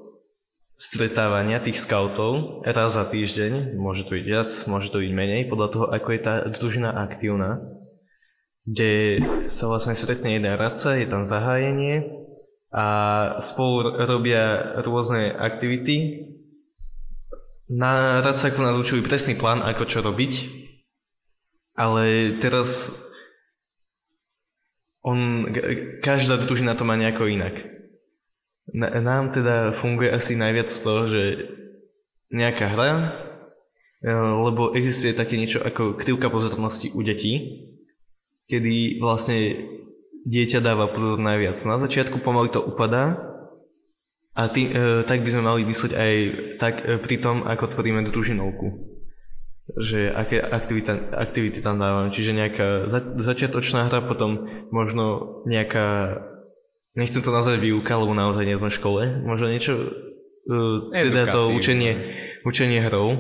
stretávania 0.81 1.61
tých 1.61 1.77
scoutov 1.77 2.65
raz 2.65 2.97
za 2.97 3.05
týždeň. 3.05 3.77
Môže 3.77 4.09
to 4.09 4.17
byť 4.17 4.25
viac, 4.25 4.49
môže 4.65 4.89
to 4.89 5.05
byť 5.05 5.13
menej, 5.13 5.53
podľa 5.53 5.69
toho, 5.69 5.87
ako 5.93 6.09
je 6.17 6.21
tá 6.25 6.35
družina 6.49 6.89
aktívna 6.97 7.61
kde 8.71 9.19
sa 9.49 9.67
vlastne 9.67 9.97
stretne 9.97 10.37
jeden 10.37 10.55
radca, 10.55 10.95
je 10.95 11.09
tam 11.09 11.25
zahájenie 11.25 12.07
a 12.71 12.87
spolu 13.43 13.99
robia 14.07 14.79
rôzne 14.85 15.33
aktivity. 15.35 16.29
Na 17.71 18.19
radcaku 18.23 18.63
učili 18.79 19.03
presný 19.03 19.39
plán, 19.39 19.63
ako 19.63 19.87
čo 19.87 20.03
robiť, 20.03 20.33
ale 21.79 22.35
teraz 22.43 22.99
on, 25.03 25.51
každá 26.03 26.39
družina 26.39 26.75
to 26.75 26.87
má 26.87 26.99
nejako 26.99 27.31
inak. 27.31 27.80
Nám 28.77 29.33
teda 29.33 29.75
funguje 29.81 30.13
asi 30.13 30.37
najviac 30.37 30.69
z 30.71 30.81
toho, 30.85 31.03
že 31.09 31.23
nejaká 32.31 32.67
hra, 32.77 32.91
eh, 34.05 34.13
lebo 34.47 34.77
existuje 34.77 35.17
také 35.17 35.35
niečo 35.41 35.65
ako 35.65 35.99
krivka 35.99 36.31
pozornosti 36.31 36.93
u 36.95 37.01
detí, 37.03 37.67
kedy 38.47 39.03
vlastne 39.03 39.39
dieťa 40.27 40.61
dáva 40.61 40.91
pozor 40.93 41.17
najviac. 41.17 41.57
Na 41.65 41.81
začiatku 41.81 42.21
pomaly 42.21 42.53
to 42.53 42.61
upadá 42.61 43.31
a 44.37 44.47
tý, 44.49 44.71
e, 44.71 45.03
tak 45.05 45.27
by 45.27 45.31
sme 45.33 45.43
mali 45.43 45.61
mysleť 45.67 45.93
aj 45.97 46.15
tak 46.63 46.75
e, 46.81 46.97
pri 47.03 47.17
tom, 47.19 47.43
ako 47.45 47.77
tvoríme 47.77 48.07
družinovku. 48.09 48.89
Že 49.71 50.11
aké 50.11 50.43
aktivita, 50.43 51.15
aktivity 51.15 51.63
tam 51.63 51.79
dávame. 51.79 52.11
Čiže 52.11 52.33
nejaká 52.35 52.69
za, 52.91 53.01
začiatočná 53.03 53.87
hra, 53.87 54.03
potom 54.03 54.51
možno 54.75 55.39
nejaká, 55.47 56.19
nechcem 56.95 57.23
to 57.23 57.31
nazvať 57.31 57.59
výuka, 57.63 57.99
lebo 57.99 58.15
naozaj 58.15 58.45
nie 58.47 58.59
sme 58.59 58.71
v 58.71 58.79
škole, 58.79 59.03
možno 59.23 59.47
niečo, 59.51 59.73
e, 60.47 61.11
teda 61.11 61.31
to 61.31 61.55
učenie, 61.55 61.93
učenie 62.43 62.81
hrou. 62.87 63.15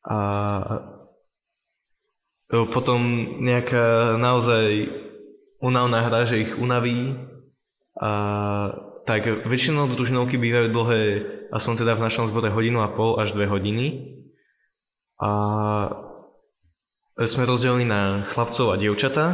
A 0.00 0.18
potom 2.50 3.00
nejaká 3.46 4.18
naozaj 4.18 4.90
unavná 5.62 6.02
hra, 6.08 6.26
že 6.26 6.42
ich 6.42 6.52
unaví. 6.58 7.14
A 8.00 8.10
tak 9.04 9.26
väčšinou 9.46 9.86
družinovky 9.92 10.40
bývajú 10.40 10.68
dlhé, 10.72 11.02
aspoň 11.52 11.74
teda 11.84 11.92
v 11.94 12.04
našom 12.08 12.26
zbore 12.32 12.50
hodinu 12.50 12.80
a 12.80 12.90
pol 12.90 13.20
až 13.20 13.36
dve 13.36 13.46
hodiny. 13.46 14.16
A 15.20 15.30
sme 17.20 17.44
rozdelení 17.44 17.84
na 17.84 18.24
chlapcov 18.32 18.72
a 18.72 18.80
dievčatá. 18.80 19.26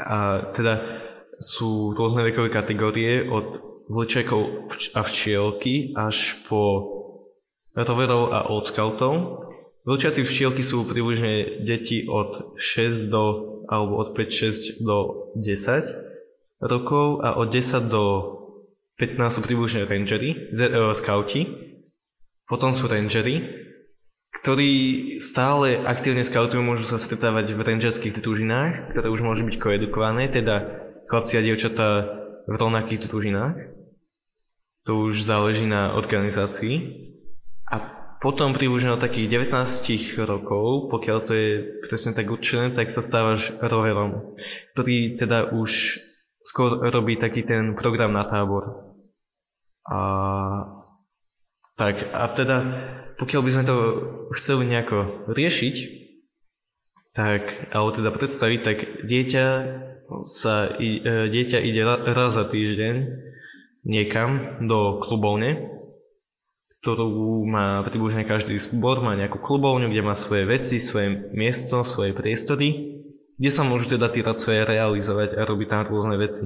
A 0.00 0.48
teda 0.56 0.99
sú 1.40 1.96
rôzne 1.96 2.20
vekové 2.28 2.52
kategórie 2.52 3.24
od 3.24 3.64
vlčekov 3.88 4.70
a 4.94 5.00
včielky 5.02 5.96
až 5.96 6.36
po 6.46 6.86
roverov 7.74 8.30
a 8.30 8.46
old 8.52 8.68
scoutov. 8.68 9.42
Vlčiaci 9.88 10.20
včielky 10.22 10.60
sú 10.60 10.84
približne 10.84 11.64
deti 11.64 12.04
od 12.04 12.54
6 12.60 13.08
do, 13.08 13.24
alebo 13.72 14.04
od 14.04 14.12
5-6 14.12 14.84
do 14.84 15.32
10 15.40 16.68
rokov 16.68 17.24
a 17.24 17.40
od 17.40 17.48
10 17.48 17.88
do 17.88 18.04
15 19.00 19.16
sú 19.32 19.40
približne 19.40 19.88
rangery, 19.88 20.52
uh, 20.52 20.92
scouti. 20.92 21.48
Potom 22.44 22.76
sú 22.76 22.84
rangery, 22.84 23.48
ktorí 24.44 24.72
stále 25.24 25.80
aktívne 25.80 26.20
scoutujú, 26.20 26.60
môžu 26.60 26.84
sa 26.84 27.00
stretávať 27.00 27.56
v 27.56 27.64
rangerských 27.64 28.20
družinách, 28.20 28.92
ktoré 28.92 29.08
už 29.08 29.24
môžu 29.24 29.48
byť 29.48 29.56
koedukované, 29.56 30.28
teda 30.28 30.89
chlapci 31.10 31.34
a 31.34 31.42
dievčatá 31.42 31.88
v 32.46 32.54
rovnakých 32.54 33.10
družinách. 33.10 33.58
To 34.86 35.10
už 35.10 35.26
záleží 35.26 35.66
na 35.66 35.98
organizácii. 35.98 37.10
A 37.66 37.76
potom 38.22 38.54
približne 38.54 38.94
od 38.94 39.02
takých 39.02 39.42
19 39.42 39.50
rokov, 40.22 40.92
pokiaľ 40.94 41.18
to 41.26 41.32
je 41.34 41.50
presne 41.90 42.14
tak 42.14 42.30
určené, 42.30 42.70
tak 42.70 42.94
sa 42.94 43.02
stávaš 43.02 43.50
roverom, 43.58 44.38
ktorý 44.72 45.18
teda 45.18 45.50
už 45.50 45.98
skôr 46.46 46.78
robí 46.78 47.18
taký 47.18 47.42
ten 47.42 47.74
program 47.74 48.14
na 48.14 48.24
tábor. 48.24 48.94
A, 49.90 49.98
tak, 51.74 52.06
a 52.12 52.24
teda, 52.36 52.56
pokiaľ 53.18 53.40
by 53.42 53.50
sme 53.50 53.64
to 53.66 53.76
chceli 54.38 54.70
nejako 54.70 55.26
riešiť, 55.32 55.76
tak, 57.10 57.72
alebo 57.74 57.98
teda 57.98 58.10
predstaviť, 58.14 58.60
tak 58.62 58.78
dieťa 59.04 59.46
sa, 60.26 60.68
e, 60.76 61.00
dieťa 61.30 61.58
ide 61.62 61.82
raz 61.86 62.34
za 62.34 62.44
týždeň 62.46 62.94
niekam 63.84 64.60
do 64.64 65.00
klubovne, 65.00 65.80
ktorú 66.80 67.44
má 67.44 67.84
približne 67.84 68.24
každý 68.24 68.56
zbor, 68.56 69.04
má 69.04 69.12
nejakú 69.16 69.40
klubovňu, 69.40 69.92
kde 69.92 70.02
má 70.04 70.16
svoje 70.16 70.48
veci, 70.48 70.80
svoje 70.80 71.28
miesto, 71.36 71.84
svoje 71.84 72.16
priestory, 72.16 73.00
kde 73.36 73.50
sa 73.52 73.64
môžu 73.64 73.96
teda 73.96 74.08
tí 74.08 74.24
radcovia 74.24 74.64
realizovať 74.64 75.36
a 75.36 75.44
robiť 75.44 75.68
tam 75.68 75.88
rôzne 75.88 76.16
veci. 76.16 76.44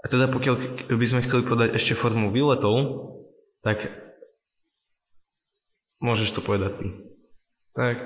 A 0.00 0.08
teda 0.08 0.32
pokiaľ 0.32 0.88
by 0.92 1.06
sme 1.08 1.24
chceli 1.24 1.44
podať 1.44 1.76
ešte 1.76 1.92
formu 1.92 2.32
výletov, 2.32 2.76
tak 3.60 3.84
môžeš 6.00 6.32
to 6.32 6.40
povedať 6.40 6.72
ty. 6.80 6.86
Tak 7.76 7.96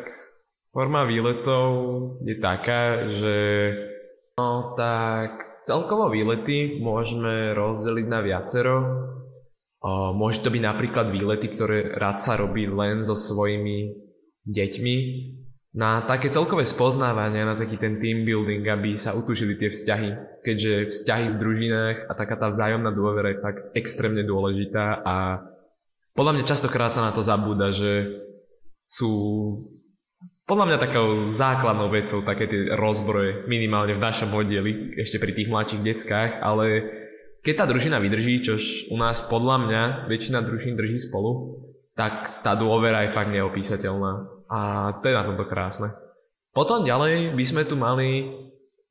forma 0.75 1.07
výletov 1.07 1.67
je 2.27 2.35
taká, 2.43 3.07
že 3.11 3.37
no 4.39 4.75
tak 4.75 5.63
celkovo 5.67 6.11
výlety 6.11 6.83
môžeme 6.83 7.55
rozdeliť 7.55 8.07
na 8.07 8.21
viacero 8.21 8.77
Môže 10.17 10.41
to 10.41 10.49
byť 10.49 10.63
napríklad 10.65 11.13
výlety, 11.13 11.53
ktoré 11.53 11.93
rád 12.01 12.25
sa 12.25 12.41
robí 12.41 12.65
len 12.65 13.05
so 13.05 13.13
svojimi 13.13 13.93
deťmi 14.49 14.97
na 15.77 16.09
také 16.09 16.33
celkové 16.33 16.65
spoznávanie, 16.65 17.45
na 17.45 17.53
taký 17.53 17.77
ten 17.77 18.01
team 18.01 18.25
building, 18.25 18.65
aby 18.65 18.97
sa 18.97 19.13
utužili 19.13 19.61
tie 19.61 19.69
vzťahy. 19.69 20.41
Keďže 20.41 20.89
vzťahy 20.89 21.27
v 21.29 21.41
družinách 21.41 21.97
a 22.09 22.13
taká 22.17 22.41
tá 22.41 22.49
vzájomná 22.49 22.97
dôvera 22.97 23.37
je 23.37 23.45
tak 23.45 23.57
extrémne 23.77 24.25
dôležitá 24.25 25.05
a 25.05 25.45
podľa 26.17 26.33
mňa 26.41 26.45
častokrát 26.49 26.95
sa 26.97 27.05
na 27.05 27.13
to 27.13 27.21
zabúda, 27.21 27.75
že 27.75 28.25
sú 28.89 29.13
podľa 30.45 30.65
mňa 30.69 30.79
takou 30.79 31.09
základnou 31.33 31.89
vecou 31.89 32.21
také 32.21 32.45
tie 32.45 32.77
rozbroje, 32.77 33.49
minimálne 33.49 33.97
v 33.97 34.05
našom 34.05 34.33
oddieli, 34.37 34.93
ešte 35.01 35.17
pri 35.17 35.33
tých 35.33 35.49
mladších 35.49 35.85
deckách, 35.85 36.31
ale 36.45 36.65
keď 37.45 37.55
tá 37.61 37.65
družina 37.69 37.97
vydrží, 38.01 38.45
čož 38.45 38.93
u 38.93 38.97
nás 38.97 39.25
podľa 39.25 39.57
mňa 39.69 39.83
väčšina 40.09 40.45
družín 40.45 40.77
drží 40.77 41.01
spolu, 41.01 41.61
tak 41.97 42.45
tá 42.45 42.57
dôvera 42.57 43.05
je 43.05 43.15
fakt 43.17 43.33
neopísateľná. 43.33 44.13
A 44.49 44.61
to 45.01 45.09
je 45.09 45.17
na 45.17 45.25
tomto 45.25 45.45
krásne. 45.49 45.93
Potom 46.53 46.85
ďalej 46.85 47.37
by 47.37 47.45
sme 47.45 47.63
tu 47.65 47.77
mali 47.77 48.29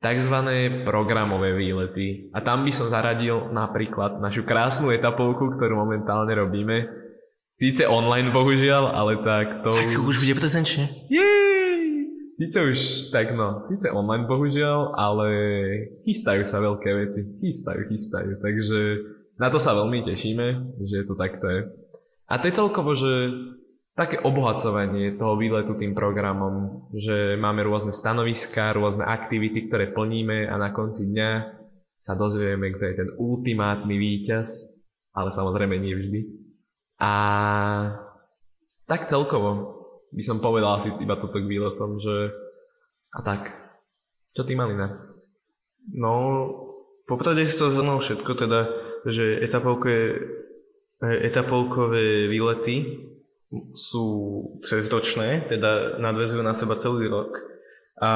tzv. 0.02 0.36
programové 0.84 1.56
výlety. 1.56 2.30
A 2.36 2.44
tam 2.44 2.66
by 2.66 2.72
som 2.74 2.92
zaradil 2.92 3.50
napríklad 3.50 4.20
našu 4.20 4.44
krásnu 4.44 4.92
etapovku, 4.92 5.56
ktorú 5.56 5.74
momentálne 5.80 6.34
robíme. 6.34 6.86
Síce 7.54 7.86
online 7.86 8.34
bohužiaľ, 8.34 8.90
ale 8.92 9.22
tak 9.22 9.62
to... 9.62 9.70
Tak 9.70 9.98
už 10.02 10.18
bude 10.18 10.34
prezenčne. 10.34 10.90
Yeah! 11.06 11.43
Síce 12.34 12.58
už 12.58 12.78
tak 13.14 13.30
no, 13.38 13.70
síce 13.70 13.94
online 13.94 14.26
bohužiaľ, 14.26 14.98
ale 14.98 15.28
chystajú 16.02 16.42
sa 16.50 16.58
veľké 16.58 16.90
veci. 17.06 17.20
Chystajú, 17.38 17.86
chystajú. 17.94 18.42
Takže 18.42 18.80
na 19.38 19.48
to 19.54 19.62
sa 19.62 19.74
veľmi 19.78 20.02
tešíme, 20.02 20.46
že 20.82 21.06
to 21.06 21.14
takto 21.14 21.46
je. 21.46 21.60
A 22.26 22.34
to 22.42 22.50
je 22.50 22.58
celkovo, 22.58 22.98
že 22.98 23.30
také 23.94 24.18
obohacovanie 24.18 25.14
toho 25.14 25.38
výletu 25.38 25.78
tým 25.78 25.94
programom, 25.94 26.86
že 26.90 27.38
máme 27.38 27.62
rôzne 27.62 27.94
stanoviska, 27.94 28.74
rôzne 28.74 29.06
aktivity, 29.06 29.70
ktoré 29.70 29.94
plníme 29.94 30.50
a 30.50 30.58
na 30.58 30.74
konci 30.74 31.14
dňa 31.14 31.30
sa 32.02 32.18
dozvieme, 32.18 32.74
kto 32.74 32.84
je 32.84 32.94
ten 32.98 33.10
ultimátny 33.14 33.94
víťaz, 33.94 34.50
ale 35.14 35.30
samozrejme 35.30 35.78
nie 35.78 35.94
vždy. 35.94 36.20
A 36.98 37.12
tak 38.90 39.06
celkovo 39.06 39.83
by 40.14 40.22
som 40.22 40.38
povedal 40.38 40.78
asi 40.78 40.94
iba 41.02 41.18
toto 41.18 41.42
k 41.42 41.50
výletom, 41.50 41.98
že 41.98 42.30
a 43.14 43.20
tak. 43.22 43.50
Čo 44.34 44.42
ty, 44.46 44.58
Malina? 44.58 45.14
No, 45.94 46.14
popravde 47.06 47.46
si 47.46 47.58
to 47.58 47.70
zhrnul 47.70 48.02
všetko, 48.02 48.30
teda, 48.34 48.60
že 49.06 49.38
etapovkové, 49.44 49.98
etapovkové 51.02 52.26
výlety 52.26 53.04
sú 53.74 54.06
cezročné, 54.66 55.46
teda 55.46 56.02
nadvezujú 56.02 56.42
na 56.42 56.56
seba 56.58 56.74
celý 56.74 57.06
rok 57.06 57.30
a 58.02 58.10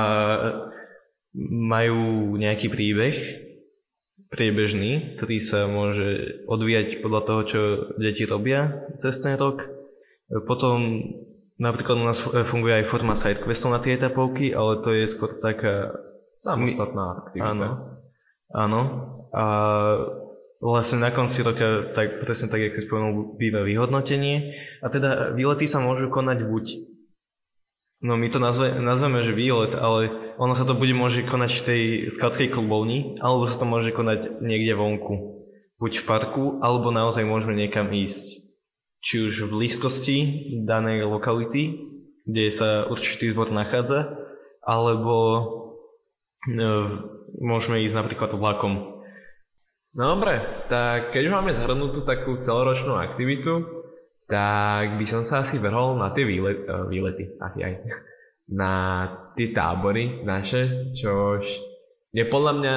majú 1.46 2.34
nejaký 2.34 2.66
príbeh 2.66 3.14
priebežný, 4.28 5.16
ktorý 5.16 5.36
sa 5.38 5.70
môže 5.70 6.42
odvíjať 6.50 7.00
podľa 7.00 7.22
toho, 7.22 7.40
čo 7.46 7.60
deti 7.96 8.26
robia 8.26 8.90
cez 8.98 9.22
ten 9.22 9.38
rok. 9.38 9.62
Potom 10.50 11.00
napríklad 11.58 11.98
u 11.98 12.06
nás 12.06 12.22
funguje 12.22 12.82
aj 12.82 12.90
forma 12.90 13.18
sidequestov 13.18 13.74
na 13.74 13.82
tie 13.82 13.98
etapovky, 13.98 14.54
ale 14.54 14.80
to 14.80 14.94
je 14.94 15.04
skôr 15.10 15.36
taká... 15.42 15.92
Samostatná 16.38 17.26
aktivita. 17.26 17.50
Áno. 17.50 17.68
Áno. 18.54 18.80
A 19.34 19.44
vlastne 20.62 21.02
na 21.02 21.10
konci 21.10 21.42
roka, 21.42 21.90
tak 21.98 22.22
presne 22.22 22.46
tak, 22.46 22.62
jak 22.62 22.78
si 22.78 22.86
spomenul, 22.86 23.34
býva 23.34 23.66
vyhodnotenie. 23.66 24.54
A 24.78 24.86
teda 24.86 25.34
výlety 25.34 25.66
sa 25.66 25.82
môžu 25.82 26.06
konať 26.14 26.46
buď 26.46 26.66
No 27.98 28.14
my 28.14 28.30
to 28.30 28.38
nazve, 28.38 28.78
nazveme, 28.78 29.26
že 29.26 29.34
výlet, 29.34 29.74
ale 29.74 30.32
ono 30.38 30.54
sa 30.54 30.62
to 30.62 30.78
bude 30.78 30.94
môže 30.94 31.26
konať 31.26 31.50
v 31.50 31.66
tej 31.66 31.82
skautskej 32.14 32.54
klubovni, 32.54 33.18
alebo 33.18 33.50
sa 33.50 33.58
to 33.58 33.66
môže 33.66 33.90
konať 33.90 34.38
niekde 34.38 34.78
vonku. 34.78 35.42
Buď 35.82 36.02
v 36.02 36.04
parku, 36.06 36.44
alebo 36.62 36.94
naozaj 36.94 37.26
môžeme 37.26 37.58
niekam 37.58 37.90
ísť. 37.90 38.47
Či 38.98 39.30
už 39.30 39.46
v 39.46 39.52
blízkosti 39.54 40.16
danej 40.66 41.06
lokality, 41.06 41.78
kde 42.28 42.44
sa 42.52 42.84
určitý 42.90 43.32
zbor 43.32 43.48
nachádza, 43.54 44.10
alebo 44.60 45.16
no, 46.44 46.70
môžeme 47.40 47.80
ísť 47.86 47.96
napríklad 47.96 48.36
vlakom. 48.36 49.00
No 49.96 50.02
dobre, 50.14 50.66
tak 50.68 51.16
keď 51.16 51.24
máme 51.32 51.56
zhrnutú 51.56 52.04
takú 52.04 52.36
celoročnú 52.44 53.00
aktivitu, 53.00 53.64
tak 54.28 55.00
by 55.00 55.06
som 55.08 55.24
sa 55.24 55.40
asi 55.40 55.56
vrhol 55.56 55.96
na 55.96 56.12
tie 56.12 56.28
výlet, 56.28 56.68
uh, 56.68 56.84
výlety, 56.84 57.32
asi 57.40 57.64
aj, 57.64 57.72
na 58.60 58.74
tie 59.32 59.56
tábory 59.56 60.20
naše, 60.28 60.92
čož 60.92 61.48
je 62.12 62.24
podľa 62.28 62.52
mňa, 62.60 62.76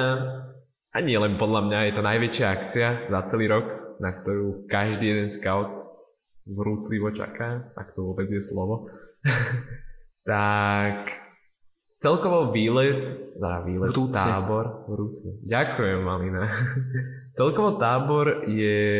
a 0.92 0.98
nie 1.00 1.16
len 1.16 1.36
podľa 1.36 1.60
mňa, 1.68 1.78
je 1.88 1.94
to 1.96 2.02
najväčšia 2.04 2.46
akcia 2.48 2.88
za 3.12 3.20
celý 3.28 3.52
rok, 3.52 3.66
na 4.00 4.12
ktorú 4.16 4.68
každý 4.68 5.12
jeden 5.12 5.28
scout 5.28 5.81
vrúclivo 6.46 7.14
čaká, 7.14 7.72
ak 7.78 7.94
to 7.94 8.12
vôbec 8.12 8.26
je 8.30 8.42
slovo. 8.42 8.90
tak 10.28 11.22
Celkovo 12.02 12.50
výlet, 12.50 13.06
teda 13.38 13.62
výlet, 13.62 13.94
vrúce. 13.94 14.18
tábor, 14.18 14.90
vrúce. 14.90 15.38
Ďakujem, 15.46 16.02
Malina. 16.02 16.50
Celkovo 17.38 17.78
tábor 17.78 18.50
je 18.50 18.90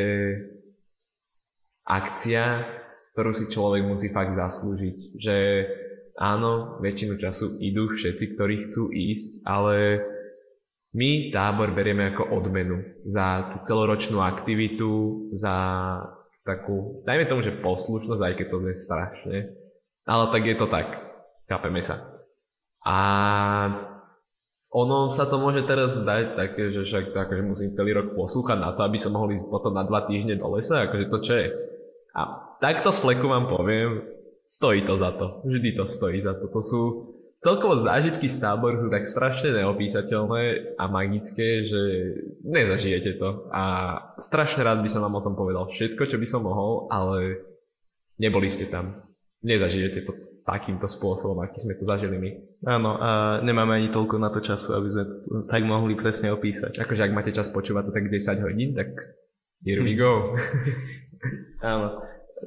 akcia, 1.82 2.62
ktorú 3.10 3.34
si 3.34 3.50
človek 3.50 3.82
musí 3.90 4.14
fakt 4.14 4.38
zaslúžiť. 4.38 5.18
Že 5.18 5.36
áno, 6.14 6.78
väčšinu 6.78 7.18
času 7.18 7.58
idú 7.58 7.90
všetci, 7.90 8.38
ktorí 8.38 8.70
chcú 8.70 8.94
ísť, 8.94 9.50
ale 9.50 9.98
my 10.94 11.34
tábor 11.34 11.74
berieme 11.74 12.14
ako 12.14 12.38
odmenu 12.38 13.02
za 13.02 13.50
tú 13.50 13.56
celoročnú 13.66 14.22
aktivitu, 14.22 15.26
za 15.34 15.56
takú, 16.42 17.02
dajme 17.06 17.24
tomu, 17.30 17.40
že 17.42 17.62
poslušnosť, 17.62 18.22
aj 18.22 18.34
keď 18.38 18.46
to 18.50 18.56
je 18.66 18.76
strašne. 18.76 19.36
Ale 20.02 20.24
tak 20.34 20.42
je 20.42 20.56
to 20.58 20.66
tak. 20.66 20.88
Chápeme 21.46 21.82
sa. 21.82 21.98
A 22.82 22.96
ono 24.72 25.12
sa 25.12 25.28
to 25.28 25.36
môže 25.38 25.68
teraz 25.68 25.94
zdať 26.00 26.34
také, 26.34 26.72
že 26.72 26.82
však 26.82 27.12
akože 27.14 27.42
musím 27.44 27.70
celý 27.76 27.92
rok 27.92 28.16
poslúchať 28.16 28.58
na 28.58 28.72
to, 28.74 28.82
aby 28.82 28.98
som 28.98 29.14
mohol 29.14 29.30
ísť 29.30 29.52
potom 29.52 29.76
na 29.76 29.86
dva 29.86 30.08
týždne 30.08 30.40
do 30.40 30.48
lesa, 30.50 30.88
akože 30.88 31.06
to 31.12 31.18
čo 31.22 31.34
je. 31.38 31.48
A 32.16 32.20
takto 32.58 32.90
z 32.90 32.98
fleku 32.98 33.28
vám 33.28 33.46
poviem, 33.52 34.02
stojí 34.48 34.82
to 34.88 34.98
za 34.98 35.12
to. 35.14 35.44
Vždy 35.46 35.76
to 35.76 35.84
stojí 35.86 36.18
za 36.18 36.34
to. 36.34 36.48
To 36.48 36.60
sú 36.64 36.82
celkovo 37.42 37.74
zážitky 37.82 38.30
z 38.30 38.38
táboru 38.38 38.86
sú 38.86 38.88
tak 38.88 39.04
strašne 39.04 39.50
neopísateľné 39.58 40.78
a 40.78 40.84
magické, 40.86 41.66
že 41.66 41.82
nezažijete 42.46 43.18
to. 43.18 43.50
A 43.50 43.64
strašne 44.16 44.62
rád 44.62 44.80
by 44.80 44.88
som 44.88 45.02
vám 45.02 45.18
o 45.18 45.24
tom 45.26 45.34
povedal 45.34 45.66
všetko, 45.66 46.06
čo 46.06 46.16
by 46.22 46.26
som 46.30 46.46
mohol, 46.46 46.86
ale 46.88 47.42
neboli 48.22 48.46
ste 48.46 48.70
tam. 48.70 49.02
Nezažijete 49.42 50.06
to 50.06 50.12
takýmto 50.42 50.86
spôsobom, 50.86 51.38
aký 51.42 51.58
sme 51.62 51.74
to 51.74 51.86
zažili 51.86 52.18
my. 52.18 52.30
Áno, 52.66 52.98
a 52.98 53.10
nemáme 53.42 53.78
ani 53.78 53.90
toľko 53.90 54.22
na 54.22 54.30
to 54.30 54.42
času, 54.42 54.78
aby 54.78 54.88
sme 54.90 55.04
tak 55.50 55.62
mohli 55.66 55.98
presne 55.98 56.30
opísať. 56.30 56.78
Akože 56.78 57.06
ak 57.06 57.14
máte 57.14 57.34
čas 57.34 57.50
počúvať 57.50 57.90
to 57.90 57.92
tak 57.94 58.06
10 58.10 58.46
hodín, 58.46 58.74
tak 58.74 58.90
here 59.66 59.82
we 59.82 59.98
go. 59.98 60.34
Áno, 61.62 62.02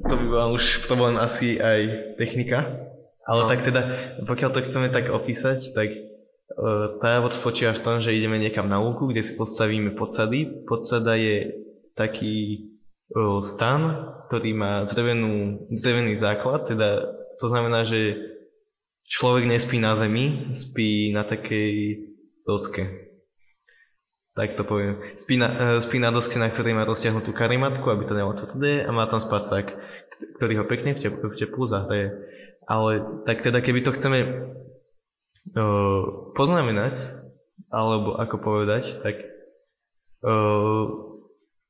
to 0.08 0.12
by 0.12 0.24
bola 0.28 0.46
už 0.52 0.88
problém 0.88 1.16
asi 1.16 1.56
aj 1.56 1.80
technika. 2.20 2.92
Ale 3.26 3.42
no. 3.42 3.48
tak 3.50 3.66
teda, 3.66 3.82
pokiaľ 4.22 4.50
to 4.54 4.64
chceme 4.64 4.88
tak 4.94 5.10
opísať, 5.10 5.74
tak 5.74 5.90
uh, 5.90 7.02
tábor 7.02 7.34
spočíva 7.34 7.74
v 7.74 7.82
tom, 7.82 7.96
že 7.98 8.14
ideme 8.14 8.38
niekam 8.38 8.70
na 8.70 8.78
lúku, 8.78 9.10
kde 9.10 9.26
si 9.26 9.34
postavíme 9.34 9.98
podsady. 9.98 10.62
Podsada 10.62 11.18
je 11.18 11.66
taký 11.98 12.70
uh, 13.10 13.42
stan, 13.42 14.14
ktorý 14.30 14.50
má 14.54 14.86
drevenú, 14.86 15.66
drevený 15.74 16.14
základ, 16.14 16.70
teda 16.70 17.18
to 17.42 17.46
znamená, 17.50 17.82
že 17.82 18.14
človek 19.06 19.46
nespí 19.46 19.78
na 19.78 19.94
zemi, 19.94 20.50
spí 20.54 21.10
na 21.14 21.22
takej 21.22 22.02
doske. 22.46 23.06
Tak 24.36 24.52
to 24.52 24.68
poviem. 24.68 25.00
Spí 25.16 25.40
na, 25.40 25.48
e, 25.48 25.80
spí 25.80 25.96
na 25.96 26.12
doske, 26.12 26.36
na 26.36 26.52
ktorej 26.52 26.76
má 26.76 26.84
rozťahnutú 26.84 27.32
karimatku, 27.32 27.88
aby 27.88 28.04
to 28.04 28.12
nebolo 28.12 28.36
tvrdé 28.36 28.84
a 28.84 28.90
má 28.92 29.08
tam 29.08 29.16
spacák, 29.16 29.64
ktorý 30.36 30.60
ho 30.60 30.64
pekne 30.68 30.92
v, 30.92 31.00
teplu, 31.00 31.32
v 31.32 31.36
teplu 31.40 31.64
zahreje. 31.64 32.12
Ale 32.66 33.22
tak 33.26 33.46
teda, 33.46 33.62
keby 33.62 33.80
to 33.86 33.94
chceme 33.94 34.18
uh, 34.26 36.02
poznamenať, 36.34 37.22
alebo 37.70 38.18
ako 38.18 38.36
povedať, 38.42 39.06
tak 39.06 39.22
uh, 40.26 40.84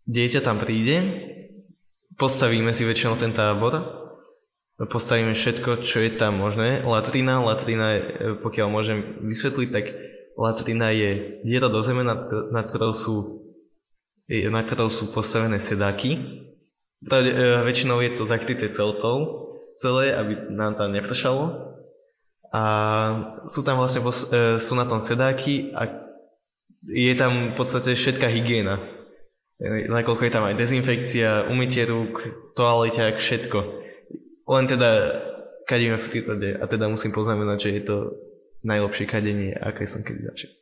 dieťa 0.08 0.40
tam 0.40 0.56
príde, 0.60 0.96
postavíme 2.16 2.72
si 2.72 2.88
väčšinou 2.88 3.20
ten 3.20 3.36
tábor 3.36 3.96
postavíme 4.84 5.32
všetko, 5.32 5.88
čo 5.88 6.04
je 6.04 6.12
tam 6.20 6.36
možné. 6.36 6.84
Latrina, 6.84 7.40
latrina, 7.40 7.96
e, 7.96 8.00
pokiaľ 8.44 8.68
môžem 8.68 9.24
vysvetliť, 9.24 9.68
tak 9.72 9.88
latrina 10.36 10.92
je 10.92 11.40
diera 11.48 11.72
do 11.72 11.80
zeme, 11.80 12.04
nad, 12.04 12.28
nad 12.52 12.68
ktorou 12.68 12.92
sú 12.92 13.16
na 14.26 14.66
ktorou 14.66 14.90
sú 14.90 15.14
postavené 15.14 15.62
sedáky. 15.62 16.18
Pravde, 16.98 17.30
väčšinou 17.62 18.02
je 18.02 18.10
to 18.18 18.26
zakryté 18.26 18.66
celtou, 18.74 19.45
celé, 19.76 20.16
aby 20.16 20.50
nám 20.50 20.74
tam 20.80 20.92
nepršalo. 20.92 21.76
A 22.50 22.62
sú 23.44 23.60
tam 23.60 23.76
vlastne, 23.76 24.00
e, 24.00 24.56
sú 24.56 24.72
na 24.72 24.88
tom 24.88 25.04
sedáky 25.04 25.76
a 25.76 25.92
je 26.88 27.12
tam 27.18 27.52
v 27.52 27.54
podstate 27.58 27.92
všetká 27.92 28.30
hygiena. 28.32 28.80
Nakoľko 29.88 30.22
je 30.24 30.32
tam 30.32 30.44
aj 30.44 30.60
dezinfekcia, 30.60 31.48
umytie 31.48 31.88
rúk, 31.88 32.20
toaleťák, 32.56 33.16
všetko. 33.16 33.58
Len 34.46 34.64
teda 34.68 34.90
kadíme 35.64 35.96
v 35.96 36.10
prípade 36.12 36.48
a 36.60 36.64
teda 36.68 36.86
musím 36.92 37.10
poznamenať, 37.10 37.58
že 37.58 37.70
je 37.72 37.82
to 37.82 37.96
najlepšie 38.62 39.04
kadenie, 39.08 39.52
aké 39.56 39.88
som 39.88 40.04
kedy 40.04 40.28
začal. 40.28 40.52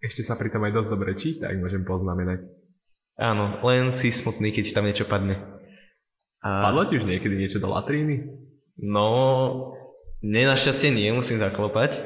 Ešte 0.00 0.22
sa 0.22 0.38
pri 0.38 0.54
tom 0.54 0.62
aj 0.62 0.72
dosť 0.72 0.90
dobre 0.92 1.12
číta, 1.18 1.50
ak 1.50 1.58
môžem 1.58 1.82
poznamenať. 1.82 2.46
Áno, 3.16 3.60
len 3.64 3.90
si 3.90 4.12
smutný, 4.12 4.52
keď 4.52 4.76
tam 4.76 4.86
niečo 4.86 5.08
padne. 5.08 5.40
A... 6.44 6.70
Padlo 6.70 6.86
ti 6.86 7.00
už 7.00 7.08
niekedy 7.08 7.34
niečo 7.34 7.58
do 7.58 7.72
latríny? 7.72 8.45
No, 8.76 9.08
nie 10.20 10.44
našťastie 10.44 10.92
nie, 10.92 11.08
musím 11.12 11.40
zaklopať. 11.40 11.96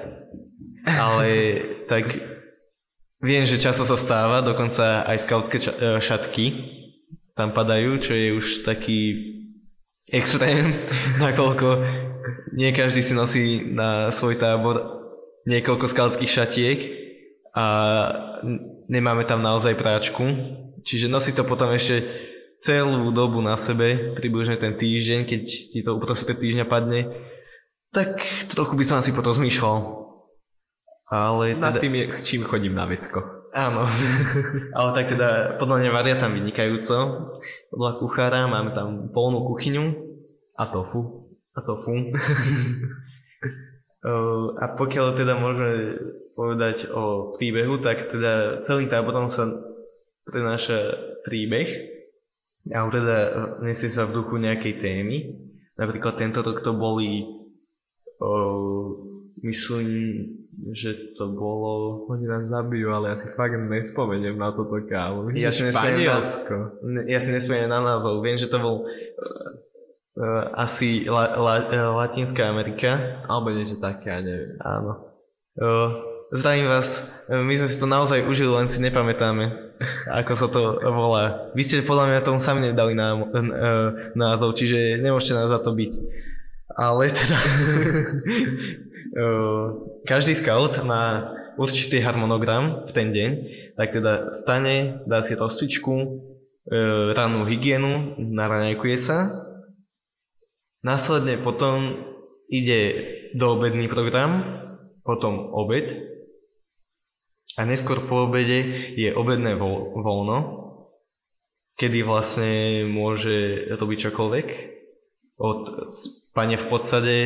Ale 0.87 1.27
tak 1.91 2.17
viem, 3.21 3.45
že 3.45 3.61
často 3.61 3.85
sa 3.85 3.99
stáva, 3.99 4.41
dokonca 4.41 5.05
aj 5.05 5.19
skautské 5.27 5.59
e, 5.61 6.01
šatky 6.01 6.47
tam 7.37 7.53
padajú, 7.53 8.01
čo 8.01 8.13
je 8.13 8.29
už 8.37 8.47
taký 8.65 9.01
extrém, 10.11 10.77
nakoľko 11.25 11.69
nie 12.53 12.71
každý 12.75 13.01
si 13.01 13.15
nosí 13.15 13.45
na 13.73 14.11
svoj 14.11 14.37
tábor 14.37 15.01
niekoľko 15.47 15.87
skalských 15.89 16.31
šatiek 16.31 16.79
a 17.55 17.67
nemáme 18.91 19.25
tam 19.25 19.41
naozaj 19.41 19.79
práčku. 19.79 20.25
Čiže 20.85 21.13
nosí 21.13 21.31
to 21.33 21.45
potom 21.45 21.71
ešte 21.73 22.03
celú 22.61 23.09
dobu 23.11 23.41
na 23.41 23.57
sebe, 23.57 24.15
približne 24.21 24.61
ten 24.61 24.77
týždeň, 24.77 25.25
keď 25.25 25.43
ti 25.49 25.81
to 25.81 25.97
uprostred 25.97 26.37
týždňa 26.37 26.69
padne, 26.69 27.09
tak 27.91 28.21
trochu 28.53 28.77
by 28.77 28.85
som 28.85 29.01
asi 29.01 29.11
potom 29.17 29.33
zmýšľal. 29.33 30.01
Ale 31.11 31.59
teda... 31.59 31.65
Nad 31.65 31.83
tým 31.83 31.95
je, 31.99 32.05
s 32.15 32.23
čím 32.23 32.47
chodím 32.47 32.77
na 32.77 32.87
vecko. 32.87 33.41
Áno. 33.51 33.83
Ale 34.79 34.91
tak 34.95 35.11
teda 35.11 35.59
podľa 35.59 35.77
mňa 35.83 35.91
varia 35.91 36.17
tam 36.21 36.39
vynikajúco. 36.39 36.97
Podľa 37.75 37.91
kuchára 37.99 38.47
máme 38.47 38.71
tam 38.79 39.11
polnú 39.11 39.43
kuchyňu. 39.51 39.91
A 40.55 40.71
tofu. 40.71 41.35
A 41.57 41.61
tofu. 41.67 41.91
a 44.63 44.65
pokiaľ 44.79 45.07
teda 45.19 45.35
môžeme 45.35 45.99
povedať 46.39 46.87
o 46.95 47.35
príbehu, 47.35 47.83
tak 47.83 48.15
teda 48.15 48.63
celým 48.63 48.87
táborom 48.87 49.27
sa 49.27 49.51
prenáša 50.23 50.95
príbeh. 51.27 51.99
A 52.69 52.85
teda 52.93 53.17
nesie 53.65 53.89
sa 53.89 54.05
v 54.05 54.21
duchu 54.21 54.37
nejakej 54.37 54.85
témy. 54.85 55.17
Napríklad 55.81 56.21
tento 56.21 56.45
rok 56.45 56.61
to 56.61 56.77
boli 56.77 57.25
o, 58.21 58.31
myslím, 59.41 59.89
že 60.77 61.17
to 61.17 61.33
bolo... 61.33 62.05
Oni 62.13 62.29
nás 62.29 62.53
zabijú, 62.53 62.93
ale 62.93 63.13
ja 63.13 63.17
si 63.17 63.33
fakt 63.33 63.57
nespomeniem 63.57 64.37
na 64.37 64.53
toto 64.53 64.77
kávu. 64.85 65.33
Ja 65.41 65.49
si 65.49 65.65
na, 65.65 65.73
ja 67.09 67.17
si 67.17 67.33
nespomeniem 67.33 67.73
na 67.73 67.81
názov. 67.81 68.21
Viem, 68.21 68.37
že 68.37 68.53
to 68.53 68.61
bol 68.61 68.85
uh, 68.85 70.45
asi 70.53 71.09
la, 71.09 71.33
la, 71.41 71.55
uh, 71.65 71.97
Latinská 71.97 72.45
Amerika. 72.45 73.25
Alebo 73.25 73.57
niečo 73.57 73.81
také, 73.81 74.13
ja 74.13 74.21
neviem. 74.21 74.61
Áno. 74.61 75.17
Uh, 75.57 75.89
zdravím 76.37 76.69
vás. 76.69 77.09
My 77.33 77.57
sme 77.57 77.69
si 77.73 77.81
to 77.81 77.89
naozaj 77.89 78.29
užili, 78.29 78.53
len 78.53 78.69
si 78.69 78.85
nepamätáme, 78.85 79.70
ako 80.21 80.33
sa 80.37 80.49
to 80.53 80.61
volá. 80.85 81.49
Vy 81.57 81.63
ste 81.65 81.87
podľa 81.87 82.13
mňa 82.13 82.27
tomu 82.27 82.39
sami 82.39 82.69
nedali 82.69 82.93
ná, 82.93 83.17
uh, 83.17 83.25
názov, 84.13 84.57
čiže 84.57 85.01
nemôžete 85.01 85.37
nás 85.37 85.49
za 85.49 85.61
to 85.61 85.73
byť. 85.73 85.93
Ale 86.71 87.11
teda 87.11 87.39
každý 90.11 90.39
scout 90.39 90.81
má 90.87 91.35
určitý 91.59 92.01
harmonogram 92.01 92.87
v 92.89 92.91
ten 92.95 93.09
deň, 93.11 93.31
tak 93.75 93.93
teda 93.93 94.33
stane, 94.33 95.03
dá 95.05 95.21
si 95.21 95.35
rozcvičku, 95.35 95.95
rannú 97.17 97.45
hygienu, 97.45 98.17
naraňajkuje 98.17 98.97
sa, 98.97 99.29
následne 100.87 101.43
potom 101.43 102.07
ide 102.49 102.81
do 103.35 103.59
obedný 103.59 103.91
program, 103.91 104.63
potom 105.03 105.51
obed 105.55 105.91
a 107.59 107.67
neskôr 107.67 108.07
po 108.07 108.31
obede 108.31 108.95
je 108.95 109.11
obedné 109.11 109.59
voľno, 109.59 110.39
kedy 111.75 112.05
vlastne 112.05 112.85
môže 112.87 113.67
robiť 113.75 113.99
čokoľvek, 114.11 114.47
od 115.41 115.89
spania 115.89 116.61
v 116.61 116.69
podsade 116.69 117.17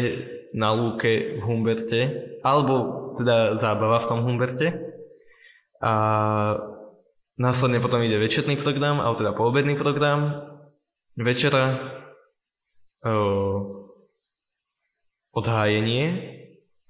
na 0.54 0.70
lúke 0.70 1.34
v 1.34 1.42
Humberte, 1.42 2.00
alebo 2.46 2.74
teda 3.18 3.58
zábava 3.58 4.06
v 4.06 4.08
tom 4.08 4.22
Humberte. 4.22 4.70
A 5.82 5.92
následne 7.34 7.82
potom 7.82 7.98
ide 8.06 8.22
večerný 8.22 8.62
program, 8.62 9.02
alebo 9.02 9.18
teda 9.18 9.34
poobedný 9.34 9.74
program. 9.74 10.46
Večera 11.18 11.74
o, 13.02 13.10
odhájenie 15.34 16.06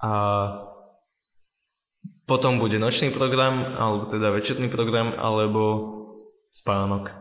a 0.01 0.12
potom 2.24 2.56
bude 2.56 2.80
nočný 2.80 3.12
program, 3.12 3.76
alebo 3.76 4.08
teda 4.08 4.32
večerný 4.32 4.72
program, 4.72 5.12
alebo 5.16 5.92
spánok. 6.48 7.12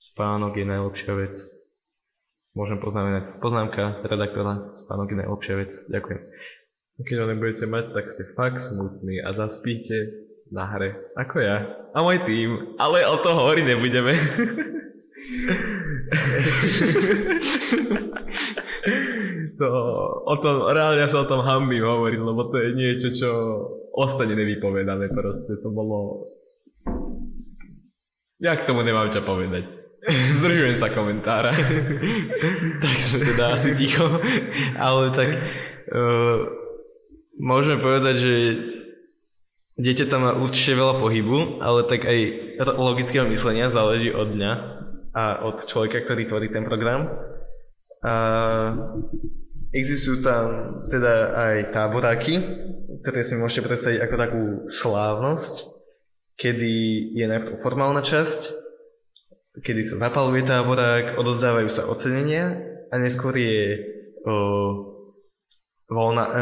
Spánok 0.00 0.56
je 0.56 0.64
najlepšia 0.64 1.12
vec. 1.12 1.36
Môžem 2.56 2.80
poznamenať. 2.80 3.36
Poznámka 3.44 4.00
redaktora, 4.02 4.72
spánok 4.80 5.12
je 5.12 5.18
najlepšia 5.20 5.54
vec. 5.60 5.72
Ďakujem. 5.92 6.20
Keď 7.00 7.16
ho 7.16 7.26
nebudete 7.32 7.64
mať, 7.64 7.96
tak 7.96 8.12
ste 8.12 8.28
fakt 8.36 8.60
smutní 8.60 9.24
a 9.24 9.32
zaspíte 9.32 10.28
na 10.52 10.68
hre. 10.68 10.96
Ako 11.16 11.40
ja. 11.40 11.64
A 11.96 12.04
môj 12.04 12.20
tým. 12.28 12.76
Ale 12.76 13.04
o 13.08 13.16
to 13.20 13.32
hovoriť 13.32 13.64
nebudeme. 13.64 14.12
to, 19.60 19.68
o 20.24 20.34
tom, 20.40 20.68
reálne 20.72 21.08
sa 21.08 21.24
o 21.24 21.30
tom 21.30 21.40
hambím 21.44 21.84
hovoriť, 21.84 22.20
lebo 22.20 22.42
to 22.48 22.56
je 22.60 22.68
niečo, 22.76 23.08
čo 23.16 23.30
ostane 23.94 24.34
nevypovedané 24.34 25.10
proste. 25.10 25.58
To 25.62 25.68
bolo... 25.70 26.28
Ja 28.40 28.56
k 28.56 28.66
tomu 28.66 28.80
nemám 28.86 29.12
čo 29.12 29.20
povedať. 29.20 29.80
Zdržujem 30.40 30.76
sa 30.76 30.88
komentára. 30.88 31.52
tak 32.82 32.96
sme 32.96 33.18
teda 33.20 33.44
asi 33.52 33.76
ticho. 33.76 34.08
Ale 34.80 35.12
tak 35.12 35.28
uh, 35.92 36.38
môžeme 37.36 37.76
povedať, 37.84 38.16
že 38.16 38.34
dieťa 39.76 40.04
tam 40.08 40.24
má 40.24 40.32
určite 40.36 40.76
veľa 40.76 40.94
pohybu, 41.00 41.60
ale 41.60 41.84
tak 41.88 42.04
aj 42.08 42.18
logického 42.76 43.28
myslenia 43.28 43.72
záleží 43.72 44.12
od 44.12 44.32
dňa 44.32 44.52
a 45.10 45.24
od 45.44 45.64
človeka, 45.66 46.04
ktorý 46.04 46.28
tvorí 46.28 46.48
ten 46.48 46.64
program. 46.64 47.08
A 48.00 48.14
existujú 49.70 50.22
tam 50.22 50.44
teda 50.90 51.34
aj 51.34 51.56
táboráky, 51.70 52.34
ktoré 53.02 53.22
si 53.22 53.38
môžete 53.38 53.66
predstaviť 53.66 53.98
ako 54.02 54.14
takú 54.18 54.42
slávnosť, 54.66 55.54
kedy 56.34 56.72
je 57.14 57.24
najprv 57.26 57.62
formálna 57.62 58.02
časť, 58.02 58.40
kedy 59.60 59.82
sa 59.82 60.08
zapaluje 60.08 60.46
táborák, 60.46 61.18
odozdávajú 61.18 61.68
sa 61.70 61.86
ocenenia 61.86 62.58
a 62.90 62.94
neskôr 62.98 63.34
je 63.34 63.82
o, 64.24 64.34
voľná, 65.90 66.24
o, 66.26 66.34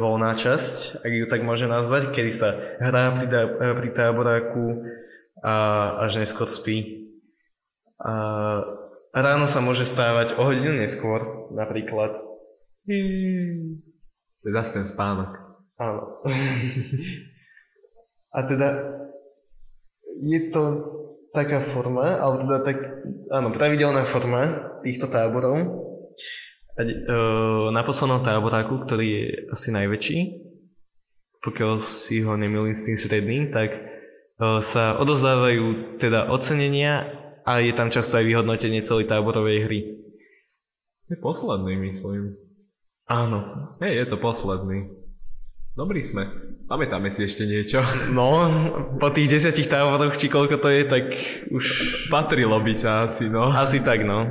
voľná 0.00 0.36
časť, 0.36 1.04
ak 1.04 1.12
ju 1.12 1.24
tak 1.28 1.44
môže 1.44 1.68
nazvať, 1.68 2.12
kedy 2.12 2.32
sa 2.32 2.52
hrá 2.80 3.14
pri, 3.14 3.26
pri 3.56 3.88
táboráku 3.92 4.64
a 5.44 5.54
až 6.08 6.24
neskôr 6.24 6.48
spí. 6.48 7.04
A 8.00 8.12
ráno 9.12 9.44
sa 9.44 9.60
môže 9.60 9.84
stávať 9.84 10.40
o 10.40 10.48
hodinu 10.48 10.72
neskôr, 10.72 11.52
napríklad. 11.52 12.23
Hmm. 12.84 13.80
To 14.40 14.44
je 14.48 14.52
zase 14.52 14.70
ten 14.76 14.86
spánok. 14.86 15.32
Áno. 15.80 16.20
a 18.36 18.38
teda 18.44 18.68
je 20.20 20.40
to 20.52 20.62
taká 21.34 21.66
forma, 21.74 22.20
alebo 22.20 22.46
teda 22.46 22.60
tak, 22.62 22.78
áno, 23.32 23.50
pravidelná 23.50 24.06
forma 24.06 24.70
týchto 24.86 25.10
táborov. 25.10 25.56
A, 26.78 26.82
e, 26.84 26.94
na 27.74 27.82
poslednom 27.82 28.22
táboráku, 28.22 28.86
ktorý 28.86 29.06
je 29.06 29.26
asi 29.50 29.74
najväčší, 29.74 30.18
pokiaľ 31.42 31.82
si 31.82 32.22
ho 32.22 32.38
nemýlim 32.38 32.76
s 32.76 32.86
tým 32.86 32.96
stredným, 33.00 33.42
tak 33.50 33.74
e, 33.74 33.80
sa 34.62 35.00
odozdávajú 35.02 35.98
teda 35.98 36.30
ocenenia 36.30 37.08
a 37.42 37.58
je 37.64 37.72
tam 37.74 37.90
často 37.90 38.20
aj 38.20 38.24
vyhodnotenie 38.28 38.84
celej 38.86 39.10
táborovej 39.10 39.58
hry. 39.66 39.80
Je 41.10 41.16
posledný, 41.20 41.76
myslím. 41.90 42.43
Áno. 43.04 43.38
Hej, 43.84 43.92
je 44.00 44.06
to 44.08 44.16
posledný. 44.16 44.88
Dobrý 45.76 46.06
sme. 46.06 46.24
Pamätáme 46.64 47.12
si 47.12 47.28
ešte 47.28 47.44
niečo. 47.44 47.84
No, 48.16 48.48
po 48.96 49.12
tých 49.12 49.36
desiatich 49.36 49.68
táboroch, 49.68 50.16
či 50.16 50.32
koľko 50.32 50.56
to 50.56 50.72
je, 50.72 50.88
tak 50.88 51.04
už... 51.52 51.64
Patrilo 52.08 52.56
by 52.62 52.72
sa 52.72 53.04
asi, 53.04 53.28
no. 53.28 53.52
Asi 53.52 53.84
tak, 53.84 54.06
no. 54.08 54.24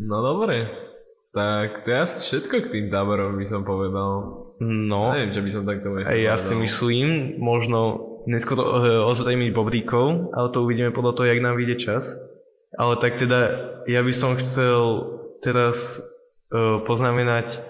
No 0.00 0.16
dobre. 0.24 0.66
Tak 1.30 1.86
to 1.86 1.88
je 1.92 1.98
asi 2.02 2.18
všetko 2.26 2.54
k 2.66 2.70
tým 2.72 2.86
táborom, 2.90 3.38
by 3.38 3.46
som 3.46 3.62
povedal. 3.62 4.42
No. 4.58 5.14
Neviem, 5.14 5.34
čo 5.36 5.42
by 5.46 5.50
som 5.54 5.62
takto 5.66 5.94
ešte 6.00 6.18
Ja 6.18 6.34
si 6.34 6.54
myslím, 6.58 7.38
možno 7.38 8.10
neskôr 8.26 8.58
uh, 8.58 9.06
ozrejmiť 9.06 9.50
bobríkov, 9.54 10.34
ale 10.34 10.50
to 10.50 10.66
uvidíme 10.66 10.90
podľa 10.90 11.12
toho, 11.14 11.26
jak 11.30 11.44
nám 11.44 11.54
vyjde 11.54 11.76
čas. 11.78 12.18
Ale 12.74 12.98
tak 12.98 13.22
teda, 13.22 13.40
ja 13.86 14.02
by 14.02 14.10
som 14.10 14.34
chcel 14.34 15.06
teraz 15.44 16.02
poznamenať 16.86 17.60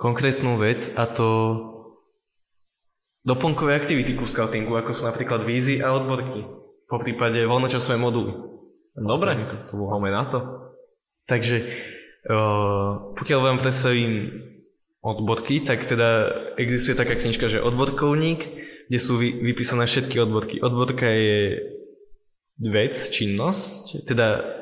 konkrétnu 0.00 0.56
vec 0.56 0.96
a 0.96 1.04
to 1.04 1.28
doplnkové 3.20 3.76
aktivity 3.76 4.16
ku 4.16 4.24
scoutingu, 4.24 4.72
ako 4.76 4.96
sú 4.96 5.04
napríklad 5.04 5.44
vízy 5.44 5.84
a 5.84 5.92
odborky. 5.92 6.40
Po 6.88 6.98
prípade 6.98 7.44
voľnočasové 7.44 8.00
moduly. 8.00 8.32
Dobre, 8.96 9.36
to 9.70 9.76
máme 9.76 10.10
na 10.10 10.24
to. 10.26 10.38
Takže 11.28 11.56
uh, 12.26 13.14
pokiaľ 13.14 13.40
vám 13.44 13.58
predstavím 13.62 14.34
odborky, 14.98 15.62
tak 15.62 15.86
teda 15.86 16.32
existuje 16.58 16.98
taká 16.98 17.14
knižka, 17.14 17.46
že 17.46 17.62
odborkovník, 17.62 18.40
kde 18.90 18.98
sú 18.98 19.20
vy, 19.20 19.38
vypísané 19.38 19.86
všetky 19.86 20.18
odborky. 20.18 20.58
Odborka 20.58 21.06
je 21.06 21.62
vec, 22.58 22.98
činnosť, 22.98 24.04
teda 24.10 24.59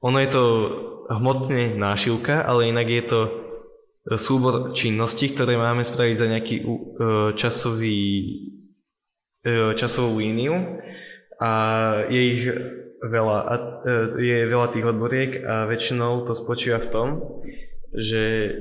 ono 0.00 0.18
je 0.22 0.30
to 0.30 0.44
hmotne 1.10 1.74
nášivka, 1.74 2.44
ale 2.44 2.70
inak 2.70 2.88
je 2.88 3.04
to 3.06 3.20
súbor 4.16 4.72
činností, 4.72 5.34
ktoré 5.34 5.60
máme 5.60 5.84
spraviť 5.84 6.16
za 6.16 6.26
nejaký 6.30 6.56
uh, 6.64 6.76
časový, 7.36 8.00
uh, 9.44 9.76
časovú 9.76 10.22
líniu. 10.22 10.80
A 11.38 11.50
je 12.08 12.20
ich 12.22 12.44
veľa, 13.04 13.38
uh, 13.44 14.16
je 14.16 14.38
veľa 14.48 14.66
tých 14.72 14.86
odboriek 14.86 15.30
a 15.44 15.68
väčšinou 15.68 16.24
to 16.24 16.32
spočíva 16.32 16.80
v 16.80 16.92
tom, 16.94 17.08
že 17.92 18.54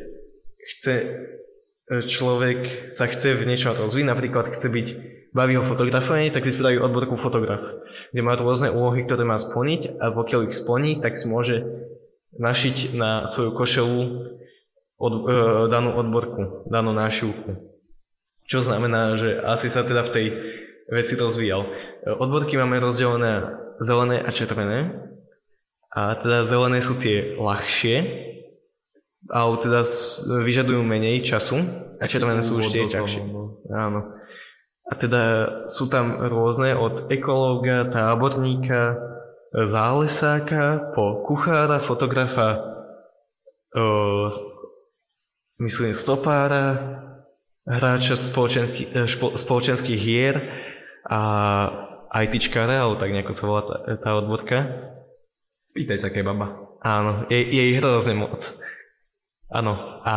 chce 0.68 0.96
človek 1.88 2.92
sa 2.92 3.08
chce 3.08 3.40
v 3.40 3.48
niečom 3.48 3.72
rozvíjať, 3.72 4.12
napríklad 4.12 4.52
chce 4.52 4.68
byť 4.68 4.88
baví 5.36 5.56
ho 5.60 5.64
fotografovanie, 5.68 6.32
tak 6.32 6.46
si 6.46 6.56
spraví 6.56 6.80
odborku 6.80 7.16
fotograf, 7.20 7.60
kde 8.14 8.22
má 8.22 8.36
rôzne 8.36 8.72
úlohy, 8.72 9.04
ktoré 9.04 9.24
má 9.28 9.40
splniť 9.40 10.00
a 10.00 10.12
pokiaľ 10.12 10.48
ich 10.48 10.56
splní, 10.56 11.00
tak 11.00 11.16
si 11.16 11.26
môže 11.28 11.64
našiť 12.38 12.94
na 12.96 13.26
svoju 13.26 13.52
košelu 13.56 14.02
od, 14.98 15.14
e, 15.14 15.32
danú 15.70 15.94
odborku, 15.98 16.68
danú 16.70 16.94
nášivku. 16.94 17.78
Čo 18.48 18.64
znamená, 18.64 19.20
že 19.20 19.38
asi 19.44 19.68
sa 19.68 19.84
teda 19.84 20.08
v 20.08 20.14
tej 20.14 20.26
veci 20.90 21.14
rozvíjal. 21.20 21.62
E, 21.66 21.70
odborky 22.18 22.58
máme 22.58 22.80
rozdelené 22.80 23.66
zelené 23.80 24.22
a 24.22 24.30
červené. 24.34 24.80
A 25.94 26.14
teda 26.22 26.46
zelené 26.46 26.80
sú 26.82 26.94
tie 26.98 27.34
ľahšie, 27.38 27.96
ale 29.34 29.54
teda 29.66 29.82
vyžadujú 30.46 30.82
menej 30.86 31.26
času 31.26 31.58
a 31.98 32.06
červené 32.06 32.46
sú 32.46 32.62
už 32.62 32.70
tie 32.70 32.86
ťažšie. 32.86 33.22
Áno. 33.74 34.17
A 34.88 34.94
teda 34.96 35.24
sú 35.68 35.92
tam 35.92 36.16
rôzne 36.16 36.72
od 36.72 37.12
ekológa, 37.12 37.92
táborníka, 37.92 38.96
zálesáka, 39.52 40.96
po 40.96 41.28
kuchára, 41.28 41.84
fotografa, 41.84 42.64
o, 43.76 44.32
myslím 45.60 45.92
stopára, 45.92 46.80
hráča 47.68 48.16
spoločenský, 48.16 48.88
e, 48.96 49.04
špo, 49.04 49.36
spoločenských 49.36 50.00
hier 50.00 50.36
a 51.04 51.20
ITčkára, 52.24 52.88
alebo 52.88 52.96
tak 52.96 53.12
nejako 53.12 53.34
sa 53.36 53.44
volá 53.44 53.62
tá, 53.68 53.78
tá 54.00 54.10
odborka. 54.16 54.58
Spýtaj 55.68 56.00
sa 56.00 56.10
kebaba. 56.16 56.80
Áno, 56.80 57.28
je, 57.28 57.44
je 57.44 57.64
ich 57.76 57.78
hrozne 57.84 58.16
moc. 58.16 58.40
Áno, 59.52 60.00
a 60.08 60.16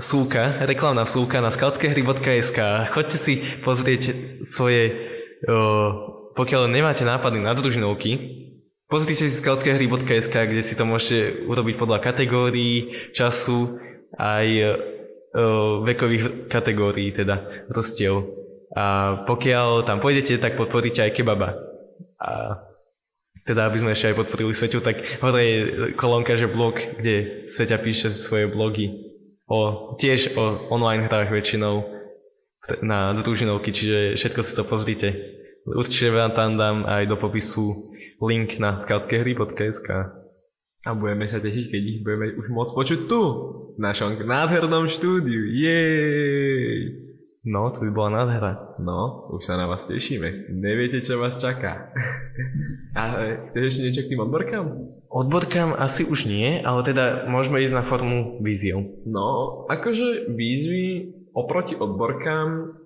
súka, 0.00 0.64
reklamná 0.64 1.04
súka 1.04 1.44
na 1.44 1.52
skautskehry.sk. 1.52 2.58
Choďte 2.96 3.18
si 3.20 3.44
pozrieť 3.60 4.02
svoje, 4.40 4.96
o, 5.44 6.32
pokiaľ 6.32 6.72
nemáte 6.72 7.04
nápady 7.04 7.44
na 7.44 7.52
družinovky, 7.52 8.10
pozrite 8.88 9.28
si 9.28 9.36
skautskehry.sk, 9.36 10.32
kde 10.32 10.62
si 10.64 10.72
to 10.72 10.88
môžete 10.88 11.44
urobiť 11.44 11.74
podľa 11.76 11.98
kategórií, 12.00 13.12
času, 13.12 13.76
aj 14.16 14.46
o, 14.48 14.72
vekových 15.84 16.48
kategórií, 16.48 17.12
teda 17.12 17.68
vrstiev. 17.68 18.24
A 18.72 19.20
pokiaľ 19.28 19.84
tam 19.84 20.00
pôjdete, 20.00 20.40
tak 20.40 20.56
podporíte 20.56 21.04
aj 21.04 21.12
kebaba. 21.12 21.60
A 22.16 22.64
teda 23.44 23.68
aby 23.68 23.76
sme 23.76 23.92
ešte 23.92 24.14
aj 24.14 24.24
podporili 24.24 24.56
Sveťu, 24.56 24.80
tak 24.80 25.20
hore 25.20 25.42
je 25.44 25.58
kolónka, 26.00 26.40
že 26.40 26.48
blog, 26.48 26.80
kde 26.80 27.44
Sveťa 27.52 27.76
píše 27.84 28.08
svoje 28.08 28.48
blogy 28.48 29.11
o, 29.52 29.92
tiež 30.00 30.32
o 30.40 30.72
online 30.72 31.12
hrách 31.12 31.28
väčšinou 31.28 31.84
na 32.80 33.12
družinovky, 33.12 33.68
čiže 33.74 34.16
všetko 34.16 34.40
si 34.40 34.52
to 34.56 34.64
pozrite. 34.64 35.08
Určite 35.68 36.16
vám 36.16 36.32
tam 36.32 36.56
dám 36.56 36.88
aj 36.88 37.04
do 37.04 37.20
popisu 37.20 37.92
link 38.24 38.56
na 38.56 38.80
scoutskehry.sk 38.80 39.88
a 40.82 40.90
budeme 40.98 41.30
sa 41.30 41.38
tešiť, 41.38 41.64
keď 41.70 41.82
ich 41.86 42.00
budeme 42.02 42.34
už 42.34 42.46
môcť 42.50 42.72
počuť 42.74 43.00
tu, 43.06 43.20
v 43.76 43.78
našom 43.78 44.18
nádhernom 44.18 44.90
štúdiu. 44.90 45.46
Jej! 45.46 47.11
No, 47.42 47.74
to 47.74 47.82
by 47.82 47.90
bola 47.90 48.22
nádhera. 48.22 48.78
No, 48.78 49.26
už 49.34 49.50
sa 49.50 49.58
na 49.58 49.66
vás 49.66 49.90
tešíme. 49.90 50.54
Neviete, 50.54 51.02
čo 51.02 51.18
vás 51.18 51.34
čaká. 51.34 51.90
A 52.98 53.02
chceš 53.50 53.74
ešte 53.74 53.82
niečo 53.82 54.02
k 54.06 54.10
tým 54.14 54.22
odborkám? 54.22 54.64
Odborkám 55.10 55.74
asi 55.74 56.06
už 56.06 56.30
nie, 56.30 56.62
ale 56.62 56.86
teda 56.86 57.26
môžeme 57.26 57.58
ísť 57.58 57.74
na 57.74 57.82
formu 57.82 58.38
víziu. 58.46 58.94
No, 59.10 59.66
akože 59.66 60.30
výzvy 60.30 61.18
oproti 61.34 61.74
odborkám 61.74 62.78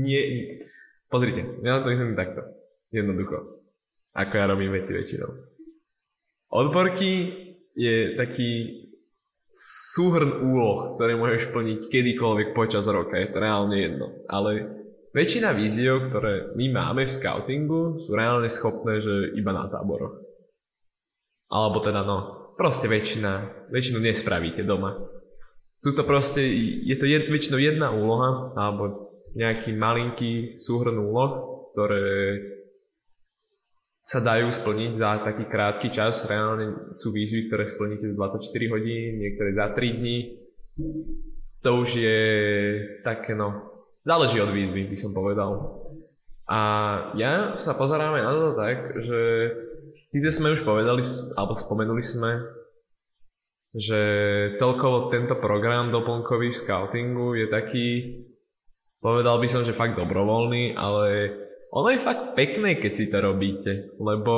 nie... 0.00 0.56
Pozrite, 1.12 1.60
ja 1.60 1.84
to 1.84 1.92
myslím 1.92 2.16
takto. 2.16 2.48
Jednoducho. 2.88 3.60
Ako 4.16 4.32
ja 4.40 4.48
robím 4.48 4.72
veci 4.72 4.96
väčšinou. 4.96 5.28
Odborky 6.48 7.12
je 7.76 8.16
taký 8.16 8.50
súhrn 9.52 10.48
úloh, 10.48 10.96
ktoré 10.96 11.12
môžeš 11.14 11.52
plniť 11.52 11.80
kedykoľvek 11.92 12.48
počas 12.56 12.88
roka. 12.88 13.20
Je 13.20 13.28
to 13.28 13.38
reálne 13.38 13.76
jedno. 13.76 14.24
Ale 14.26 14.72
väčšina 15.12 15.52
víziev, 15.52 16.08
ktoré 16.08 16.56
my 16.56 16.66
máme 16.72 17.02
v 17.04 17.12
scoutingu, 17.12 18.00
sú 18.00 18.16
reálne 18.16 18.48
schopné, 18.48 19.04
že 19.04 19.36
iba 19.36 19.52
na 19.52 19.68
táboroch. 19.68 20.24
Alebo 21.52 21.84
teda 21.84 22.00
no, 22.00 22.18
proste 22.56 22.88
väčšina, 22.88 23.68
väčšinu 23.68 24.00
nespravíte 24.00 24.64
doma. 24.64 24.96
Tuto 25.84 26.06
proste, 26.08 26.40
je 26.88 26.96
to 26.96 27.04
jed, 27.04 27.28
väčšinou 27.28 27.60
jedna 27.60 27.92
úloha, 27.92 28.56
alebo 28.56 29.12
nejaký 29.36 29.76
malinký 29.76 30.62
súhrn 30.62 30.96
úloh, 30.96 31.68
ktoré 31.74 32.38
sa 34.02 34.18
dajú 34.18 34.50
splniť 34.50 34.92
za 34.98 35.22
taký 35.22 35.46
krátky 35.46 35.88
čas. 35.94 36.26
Reálne 36.26 36.94
sú 36.98 37.14
výzvy, 37.14 37.46
ktoré 37.46 37.70
splníte 37.70 38.10
za 38.10 38.18
24 38.18 38.74
hodín, 38.74 39.22
niektoré 39.22 39.54
za 39.54 39.70
3 39.72 39.98
dní. 39.98 40.18
To 41.62 41.70
už 41.86 41.90
je 41.94 42.22
také 43.06 43.38
no, 43.38 43.70
záleží 44.02 44.42
od 44.42 44.50
výzvy, 44.50 44.90
by 44.90 44.96
som 44.98 45.14
povedal. 45.14 45.78
A 46.50 46.58
ja 47.14 47.54
sa 47.56 47.78
pozeráme 47.78 48.18
na 48.18 48.34
to 48.34 48.58
tak, 48.58 48.98
že 48.98 49.20
Síce 50.12 50.28
sme 50.28 50.52
už 50.52 50.60
povedali, 50.60 51.00
alebo 51.40 51.56
spomenuli 51.56 52.04
sme, 52.04 52.36
že 53.72 54.00
celkovo 54.60 55.08
tento 55.08 55.40
program 55.40 55.88
doplnkový 55.88 56.52
v 56.52 56.60
scoutingu 56.60 57.32
je 57.32 57.46
taký, 57.48 57.88
povedal 59.00 59.40
by 59.40 59.48
som, 59.48 59.64
že 59.64 59.72
fakt 59.72 59.96
dobrovoľný, 59.96 60.76
ale 60.76 61.32
ono 61.72 61.88
je 61.88 62.04
fakt 62.04 62.36
pekné, 62.36 62.76
keď 62.76 62.92
si 62.92 63.08
to 63.08 63.18
robíte, 63.24 63.96
lebo 63.96 64.34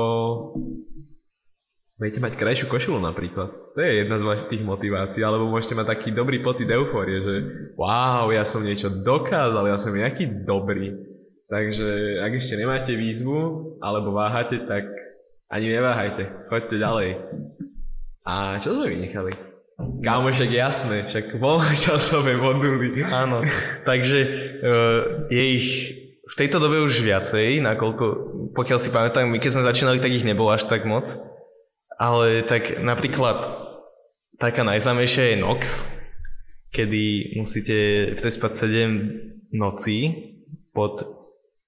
budete 1.99 2.23
mať 2.23 2.39
krajšiu 2.39 2.67
košulu 2.71 3.03
napríklad. 3.03 3.51
To 3.75 3.79
je 3.83 4.07
jedna 4.07 4.23
z 4.23 4.27
vašich 4.27 4.63
motivácií, 4.63 5.19
alebo 5.27 5.51
môžete 5.51 5.75
mať 5.75 5.99
taký 5.99 6.09
dobrý 6.15 6.39
pocit 6.47 6.71
eufórie, 6.71 7.19
že 7.27 7.35
wow, 7.75 8.31
ja 8.31 8.47
som 8.47 8.63
niečo 8.63 8.87
dokázal, 8.87 9.67
ja 9.67 9.79
som 9.83 9.91
nejaký 9.91 10.47
dobrý. 10.47 10.95
Takže 11.51 12.23
ak 12.23 12.39
ešte 12.39 12.55
nemáte 12.55 12.95
výzvu, 12.95 13.79
alebo 13.83 14.15
váhate, 14.15 14.63
tak 14.71 14.87
ani 15.51 15.75
neváhajte, 15.75 16.47
choďte 16.47 16.77
ďalej. 16.79 17.11
A 18.25 18.63
čo 18.63 18.79
sme 18.79 18.95
vynechali? 18.95 19.35
Kámo, 20.07 20.31
však 20.31 20.51
jasné, 20.55 21.11
však 21.11 21.43
voľnočasové 21.43 22.39
moduly. 22.47 23.03
Áno, 23.03 23.43
takže 23.83 24.19
uh, 24.63 25.01
je 25.35 25.43
ich 25.43 25.69
v 26.25 26.35
tejto 26.41 26.57
dobe 26.57 26.81
už 26.81 27.05
viacej, 27.05 27.61
nakoľko, 27.61 28.05
pokiaľ 28.57 28.79
si 28.81 28.89
pamätám, 28.89 29.29
my 29.29 29.39
keď 29.39 29.51
sme 29.61 29.69
začínali, 29.69 29.99
tak 30.01 30.13
ich 30.13 30.25
nebolo 30.25 30.53
až 30.53 30.65
tak 30.65 30.89
moc. 30.89 31.13
Ale 31.95 32.43
tak 32.49 32.83
napríklad 32.83 33.65
taká 34.41 34.67
najznámejšia 34.67 35.35
je 35.35 35.37
Nox, 35.39 35.61
kedy 36.75 37.37
musíte 37.39 37.79
prespať 38.19 38.51
7 38.67 39.55
nocí 39.55 40.33
pod 40.75 41.07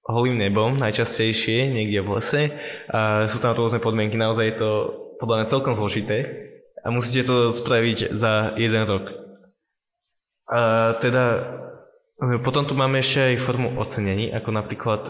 holým 0.07 0.35
nebom 0.35 0.75
najčastejšie, 0.75 1.71
niekde 1.71 2.03
v 2.03 2.11
lese 2.19 2.43
a 2.91 3.27
sú 3.31 3.39
tam 3.39 3.55
rôzne 3.55 3.79
podmienky, 3.79 4.19
naozaj 4.19 4.45
je 4.51 4.59
to 4.59 4.71
podľa 5.19 5.35
mňa 5.43 5.51
celkom 5.51 5.73
zložité 5.75 6.17
a 6.83 6.91
musíte 6.91 7.27
to 7.27 7.51
spraviť 7.51 8.15
za 8.15 8.55
jeden 8.55 8.83
rok. 8.87 9.11
A 10.47 10.95
teda 11.03 11.23
potom 12.17 12.65
tu 12.65 12.73
máme 12.73 12.99
ešte 12.99 13.33
aj 13.33 13.43
formu 13.43 13.77
ocenení, 13.77 14.33
ako 14.33 14.49
napríklad, 14.49 15.01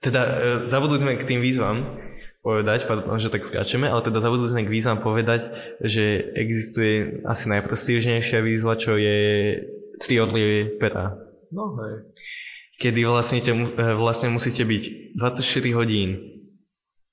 teda 0.00 0.20
e, 0.24 0.32
zabudli 0.68 0.98
sme 1.00 1.20
k 1.20 1.28
tým 1.28 1.40
výzvam 1.44 2.00
povedať, 2.40 2.88
pardon, 2.88 3.20
že 3.20 3.28
tak 3.28 3.44
skáčeme, 3.44 3.84
ale 3.84 4.00
teda 4.00 4.24
zabudli 4.24 4.48
sme 4.48 4.64
k 4.64 4.72
výzvam 4.72 5.04
povedať, 5.04 5.52
že 5.84 6.32
existuje 6.32 7.20
asi 7.28 7.52
najprestížnejšia 7.52 8.40
výzva, 8.40 8.80
čo 8.80 8.96
je 8.96 9.18
tri 10.00 10.16
orlie 10.16 10.72
pera. 10.80 11.20
No 11.52 11.76
hej 11.84 12.08
kedy 12.80 13.04
vlastne, 13.04 13.38
te, 13.44 13.52
eh, 13.52 13.94
vlastne 13.94 14.32
musíte 14.32 14.64
byť 14.64 15.14
24 15.14 15.76
hodín 15.76 16.40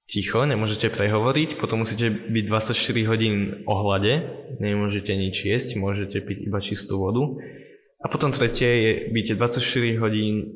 ticho, 0.07 0.47
nemôžete 0.47 0.87
prehovoriť, 0.87 1.59
potom 1.59 1.83
musíte 1.83 2.07
byť 2.07 2.45
24 2.47 3.03
hodín 3.11 3.67
ohľade, 3.67 4.23
nemôžete 4.63 5.11
nič 5.11 5.43
jesť, 5.43 5.75
môžete 5.75 6.23
piť 6.23 6.47
iba 6.47 6.63
čistú 6.63 7.03
vodu. 7.03 7.35
A 8.07 8.11
potom 8.11 8.31
tretie 8.31 8.71
je 8.87 8.91
byť 9.11 9.35
24 9.35 9.99
hodín, 9.99 10.47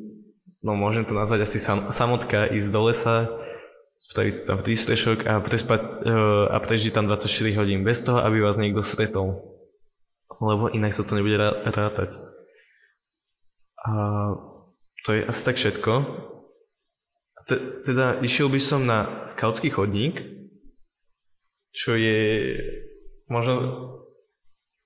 no 0.64 0.72
môžem 0.80 1.04
to 1.04 1.12
nazvať 1.12 1.44
asi 1.44 1.60
sam, 1.60 1.92
samotka, 1.92 2.48
ísť 2.48 2.72
do 2.72 2.88
lesa, 2.88 3.28
spraviť 4.00 4.32
si 4.32 4.42
tam 4.48 4.64
prístrešok 4.64 5.28
a, 5.28 5.44
prespať, 5.44 5.82
uh, 5.84 6.48
a 6.48 6.58
prežiť 6.64 6.96
tam 6.96 7.12
24 7.12 7.28
hodín 7.60 7.84
bez 7.84 8.08
toho, 8.08 8.24
aby 8.24 8.40
vás 8.40 8.56
niekto 8.56 8.88
stretol. 8.88 9.60
Lebo 10.40 10.72
inak 10.72 10.96
sa 10.96 11.04
to 11.04 11.20
nebude 11.20 11.36
rátať. 11.76 12.16
A 13.84 13.92
to 15.04 15.10
je 15.12 15.28
asi 15.28 15.42
tak 15.44 15.60
všetko. 15.60 15.92
Teda 17.84 18.16
išiel 18.24 18.48
by 18.48 18.62
som 18.64 18.88
na 18.88 19.28
skautský 19.28 19.76
chodník, 19.76 20.24
čo 21.76 22.00
je 22.00 22.56
možno, 23.28 23.54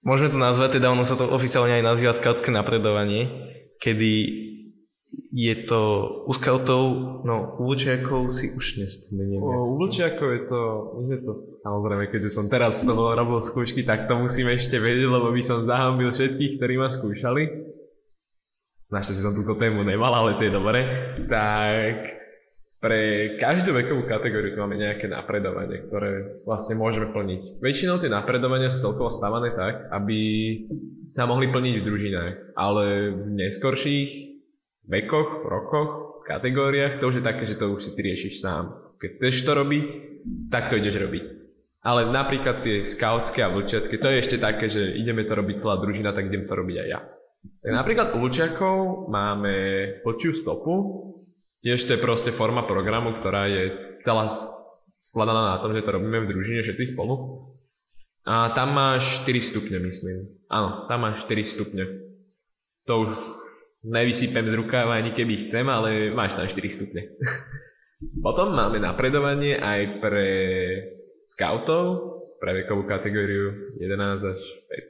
môžeme 0.06 0.32
to 0.32 0.40
nazvať, 0.40 0.80
teda 0.80 0.94
ono 0.94 1.04
sa 1.04 1.18
to 1.18 1.28
oficiálne 1.28 1.82
aj 1.82 1.84
nazýva 1.84 2.14
skautské 2.14 2.54
napredovanie, 2.54 3.28
kedy 3.82 4.46
je 5.36 5.56
to 5.68 5.82
u 6.28 6.32
scoutov, 6.32 6.82
no 7.28 7.60
u 7.60 7.72
vlčiakov 7.72 8.32
si 8.32 8.52
už 8.52 8.80
nespomeniem. 8.80 9.40
U 9.44 9.76
vlčiakov 9.80 10.30
je 10.32 10.42
to, 10.48 10.62
je 11.12 11.20
to, 11.24 11.32
samozrejme, 11.60 12.08
keďže 12.08 12.32
som 12.32 12.46
teraz 12.48 12.84
z 12.84 12.88
toho 12.88 13.16
robil 13.16 13.40
skúšky, 13.44 13.84
tak 13.84 14.08
to 14.08 14.16
musím 14.16 14.52
ešte 14.52 14.80
vedieť, 14.80 15.08
lebo 15.08 15.32
by 15.32 15.42
som 15.44 15.68
zahambil 15.68 16.16
všetkých, 16.16 16.56
ktorí 16.60 16.74
ma 16.80 16.88
skúšali. 16.88 17.44
Našťastie 18.92 19.24
som 19.24 19.36
túto 19.36 19.58
tému 19.60 19.84
nemal, 19.84 20.14
ale 20.14 20.38
to 20.40 20.46
je 20.46 20.54
dobré. 20.54 20.80
Tak 21.28 22.25
pre 22.86 23.34
každú 23.42 23.74
vekovú 23.74 24.06
kategóriu 24.06 24.54
tu 24.54 24.62
máme 24.62 24.78
nejaké 24.78 25.10
napredovanie, 25.10 25.90
ktoré 25.90 26.46
vlastne 26.46 26.78
môžeme 26.78 27.10
plniť. 27.10 27.58
Väčšinou 27.58 27.98
tie 27.98 28.14
napredovania 28.14 28.70
sú 28.70 28.86
celkovo 28.86 29.10
stavané 29.10 29.58
tak, 29.58 29.90
aby 29.90 30.20
sa 31.10 31.26
mohli 31.26 31.50
plniť 31.50 31.82
v 31.82 31.86
družinách, 31.90 32.34
ale 32.54 33.10
v 33.10 33.26
neskorších 33.42 34.10
vekoch, 34.86 35.50
rokoch, 35.50 36.22
kategóriách, 36.30 37.02
to 37.02 37.10
už 37.10 37.22
je 37.22 37.24
také, 37.26 37.44
že 37.50 37.58
to 37.58 37.74
už 37.74 37.90
si 37.90 37.92
ty 37.98 38.06
riešiš 38.06 38.38
sám. 38.38 38.94
Keď 39.02 39.10
chceš 39.18 39.36
to 39.50 39.52
robiť, 39.58 39.86
tak 40.54 40.70
to 40.70 40.78
ideš 40.78 41.02
robiť. 41.02 41.26
Ale 41.82 42.14
napríklad 42.14 42.62
tie 42.62 42.86
skautské 42.86 43.42
a 43.42 43.50
vlčiacké, 43.50 43.98
to 43.98 44.14
je 44.14 44.22
ešte 44.22 44.38
také, 44.38 44.70
že 44.70 44.94
ideme 44.94 45.26
to 45.26 45.34
robiť 45.34 45.58
celá 45.58 45.82
družina, 45.82 46.14
tak 46.14 46.30
idem 46.30 46.46
to 46.46 46.54
robiť 46.54 46.78
aj 46.86 46.88
ja. 46.90 47.02
Tak 47.66 47.72
napríklad 47.82 48.08
u 48.14 48.22
vlčiakov 48.22 49.10
máme 49.10 49.54
vlčiu 50.06 50.38
stopu, 50.38 50.74
tiež 51.66 51.90
to 51.90 51.98
je 51.98 52.06
proste 52.06 52.30
forma 52.30 52.70
programu, 52.70 53.18
ktorá 53.18 53.50
je 53.50 53.74
celá 54.06 54.30
skladaná 55.02 55.58
na 55.58 55.62
tom, 55.66 55.74
že 55.74 55.82
to 55.82 55.98
robíme 55.98 56.22
v 56.22 56.30
družine 56.30 56.62
všetci 56.62 56.94
spolu. 56.94 57.42
A 58.26 58.54
tam 58.54 58.78
máš 58.78 59.26
4 59.26 59.42
stupne, 59.42 59.78
myslím. 59.82 60.46
Áno, 60.50 60.86
tam 60.86 61.06
máš 61.06 61.26
4 61.26 61.46
stupne. 61.46 61.84
To 62.86 63.06
už 63.06 63.12
nevysypem 63.86 64.46
z 64.50 64.54
rukáva 64.58 64.98
ani 64.98 65.14
keby 65.14 65.46
chcem, 65.46 65.66
ale 65.70 66.14
máš 66.14 66.38
tam 66.38 66.46
4 66.46 66.58
stupne. 66.74 67.02
Potom 68.26 68.54
máme 68.54 68.82
napredovanie 68.82 69.58
aj 69.58 69.82
pre 70.02 70.30
scoutov, 71.30 71.86
pre 72.42 72.62
vekovú 72.62 72.86
kategóriu 72.86 73.78
11 73.82 74.22
až 74.22 74.42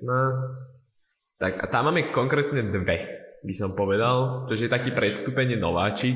15. 0.04 1.40
Tak 1.40 1.54
a 1.60 1.66
tam 1.68 1.92
máme 1.92 2.16
konkrétne 2.16 2.72
dve, 2.72 2.98
by 3.44 3.54
som 3.56 3.76
povedal. 3.76 4.48
To 4.48 4.56
je 4.56 4.72
taký 4.72 4.96
predstupenie 4.96 5.60
nováčik. 5.60 6.16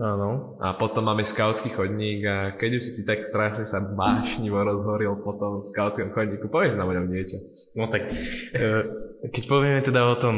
Áno. 0.00 0.56
A 0.64 0.72
potom 0.80 1.04
máme 1.04 1.20
skautský 1.20 1.68
chodník 1.76 2.24
a 2.24 2.56
keď 2.56 2.70
už 2.80 2.82
si 2.82 2.92
ty 2.96 3.02
tak 3.04 3.20
strašne 3.28 3.68
sa 3.68 3.84
bášnivo 3.84 4.56
rozhoril 4.56 5.20
po 5.20 5.36
tom 5.36 5.60
skautskom 5.60 6.16
chodníku, 6.16 6.48
povieš 6.48 6.80
nám 6.80 6.88
o 6.88 6.96
ňom 6.96 7.06
niečo. 7.12 7.36
No 7.76 7.92
tak, 7.92 8.08
e, 8.08 8.68
keď 9.28 9.42
povieme 9.48 9.80
teda 9.84 10.08
o 10.08 10.16
tom 10.16 10.36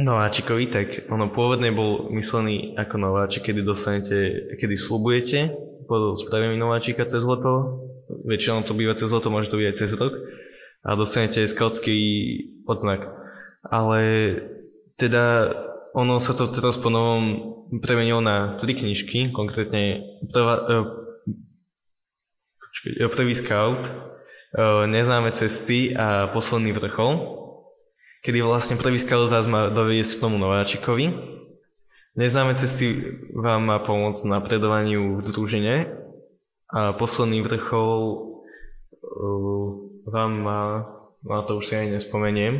nováčikovi, 0.00 0.72
tak 0.72 0.86
ono 1.12 1.28
pôvodne 1.28 1.68
bol 1.68 2.08
myslený 2.16 2.76
ako 2.80 2.96
nováčik, 2.96 3.52
kedy 3.52 3.60
dostanete, 3.60 4.16
kedy 4.56 4.76
slubujete 4.76 5.52
po 5.84 6.16
spravení 6.16 6.56
nováčika 6.56 7.04
cez 7.04 7.20
leto. 7.28 7.84
Väčšinou 8.24 8.64
to 8.64 8.72
býva 8.72 8.96
cez 8.96 9.12
leto, 9.12 9.28
môže 9.28 9.52
to 9.52 9.60
byť 9.60 9.68
aj 9.68 9.76
cez 9.76 9.90
rok. 9.92 10.16
A 10.82 10.96
dostanete 10.96 11.44
skautský 11.44 11.96
odznak. 12.64 13.04
Ale 13.68 14.00
teda 14.96 15.52
ono 15.92 16.16
sa 16.20 16.32
to 16.32 16.48
teraz 16.48 16.80
po 16.80 16.88
novom 16.88 17.54
premenilo 17.80 18.20
na 18.20 18.56
tri 18.60 18.76
knižky, 18.76 19.32
konkrétne 19.32 20.02
prvá, 20.32 20.54
uh, 20.64 20.86
počkej, 22.60 23.08
prvý 23.12 23.34
scout, 23.36 23.80
uh, 23.84 24.88
neznáme 24.88 25.32
cesty 25.32 25.92
a 25.92 26.32
posledný 26.32 26.72
vrchol 26.72 27.42
kedy 28.22 28.38
vlastne 28.38 28.78
prvý 28.78 29.02
scout 29.02 29.28
vás 29.28 29.50
má 29.50 29.66
doviesť 29.68 30.16
k 30.16 30.22
tomu 30.22 30.38
nováčikovi. 30.38 31.10
Neznáme 32.14 32.54
cesty 32.54 33.18
vám 33.34 33.66
má 33.66 33.82
pomôcť 33.82 34.22
na 34.30 34.38
predovaniu 34.38 35.18
v 35.18 35.26
družine 35.26 35.74
a 36.70 36.94
posledný 36.94 37.42
vrchol 37.42 37.98
uh, 39.02 39.68
vám 40.06 40.32
má, 40.38 40.62
no 41.26 41.42
to 41.42 41.58
už 41.58 41.66
si 41.66 41.74
aj 41.74 41.98
nespomeniem, 41.98 42.54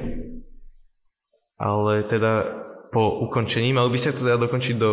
ale 1.62 2.10
teda 2.10 2.32
po 2.92 3.24
ukončení, 3.24 3.72
mali 3.72 3.88
by 3.88 3.98
ste 3.98 4.12
to 4.12 4.28
teda 4.28 4.36
dokončiť 4.36 4.76
do, 4.76 4.92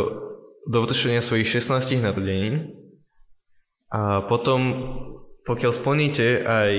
do 0.66 0.78
vršenia 0.88 1.20
svojich 1.20 1.52
16 1.52 2.00
narodenín 2.00 2.74
a 3.92 4.24
potom, 4.24 4.62
pokiaľ 5.44 5.72
splníte 5.76 6.48
aj 6.48 6.72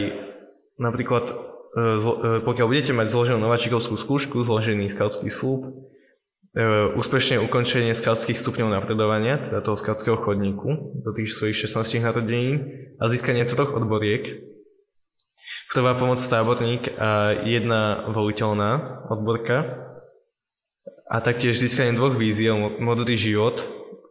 napríklad 0.80 1.50
E, 1.70 1.78
e, 1.78 2.42
pokiaľ 2.42 2.66
budete 2.66 2.90
mať 2.90 3.14
zloženú 3.14 3.38
nováčikovskú 3.38 3.94
skúšku, 3.94 4.42
zložený 4.42 4.90
skautský 4.90 5.30
slúb, 5.30 5.70
e, 5.70 6.66
úspešne 6.98 7.38
ukončenie 7.46 7.94
skautských 7.94 8.34
stupňov 8.34 8.74
napredovania, 8.74 9.38
teda 9.38 9.62
toho 9.62 9.78
skautského 9.78 10.18
chodníku, 10.18 10.98
do 10.98 11.10
tých 11.14 11.30
svojich 11.30 11.70
16 11.70 12.02
narodení 12.02 12.58
a 12.98 13.06
získanie 13.06 13.46
troch 13.46 13.70
odboriek, 13.70 14.42
prvá 15.70 15.94
pomoc 15.94 16.18
táborník 16.18 16.90
a 16.98 17.38
jedna 17.46 18.10
voliteľná 18.10 19.06
odborka 19.06 19.89
a 21.10 21.16
taktiež 21.18 21.58
získanie 21.58 21.90
dvoch 21.90 22.14
víziev, 22.14 22.78
modrý 22.78 23.18
život, 23.18 23.58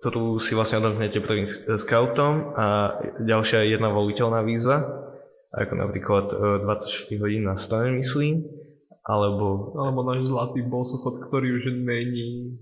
ktorú 0.04 0.36
si 0.43 0.52
vlastne 0.52 0.84
odomknete 0.84 1.24
prvým 1.24 1.47
skautom 1.80 2.52
a 2.60 3.00
ďalšia 3.24 3.64
jedna 3.72 3.88
voliteľná 3.88 4.43
výzva 4.43 5.08
ako 5.50 5.74
napríklad 5.74 6.26
24 6.62 7.10
e, 7.10 7.18
hodín 7.18 7.43
na 7.50 7.58
stane, 7.58 7.97
myslím, 7.97 8.45
alebo... 9.02 9.74
Alebo 9.74 10.06
náš 10.06 10.30
zlatý 10.30 10.62
bosochod, 10.62 11.26
ktorý 11.26 11.58
už 11.58 11.74
není... 11.74 12.58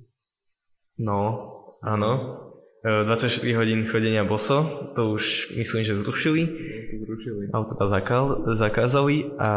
No, 0.96 1.52
áno. 1.84 2.44
24 2.88 3.44
e, 3.44 3.56
hodín 3.60 3.92
chodenia 3.92 4.24
boso, 4.24 4.64
to 4.96 5.20
už 5.20 5.52
myslím, 5.60 5.84
že 5.84 6.00
zrušili. 6.00 6.44
To 6.48 6.96
zrušili. 7.04 7.44
Teda 7.52 7.86
zakázali 8.56 9.36
a 9.36 9.52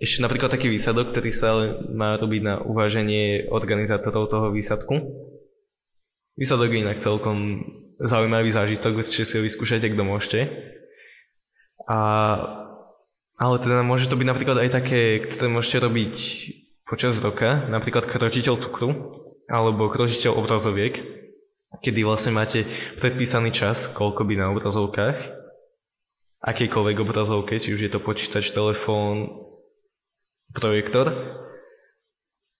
ešte 0.00 0.24
napríklad 0.24 0.48
taký 0.48 0.72
výsadok, 0.72 1.12
ktorý 1.12 1.28
sa 1.28 1.76
má 1.92 2.16
robiť 2.16 2.40
na 2.40 2.54
uváženie 2.64 3.52
organizátorov 3.52 4.32
toho 4.32 4.48
výsadku. 4.48 4.96
Výsadok 6.40 6.72
je 6.72 6.80
inak 6.80 7.04
celkom 7.04 7.60
zaujímavý 8.00 8.48
zážitok, 8.48 9.04
či 9.04 9.28
si 9.28 9.36
ho 9.36 9.44
vyskúšate, 9.44 9.92
kto 9.92 10.00
môžete. 10.00 10.40
A, 11.84 12.00
ale 13.36 13.56
teda 13.60 13.84
môže 13.84 14.08
to 14.08 14.16
byť 14.16 14.24
napríklad 14.24 14.56
aj 14.64 14.70
také, 14.72 15.20
ktoré 15.36 15.52
môžete 15.52 15.84
robiť 15.84 16.16
počas 16.88 17.20
roka, 17.20 17.68
napríklad 17.68 18.08
krotiteľ 18.08 18.56
cukru 18.56 19.20
alebo 19.52 19.92
krotiteľ 19.92 20.32
obrazoviek, 20.32 20.96
kedy 21.84 22.08
vlastne 22.08 22.32
máte 22.32 22.64
predpísaný 23.04 23.52
čas, 23.52 23.84
koľko 23.92 24.24
by 24.24 24.34
na 24.40 24.46
obrazovkách, 24.48 25.18
akejkoľvek 26.40 26.96
obrazovke, 27.04 27.60
či 27.60 27.76
už 27.76 27.84
je 27.84 27.92
to 27.92 28.00
počítač, 28.00 28.48
telefón, 28.48 29.49
projektor. 30.54 31.06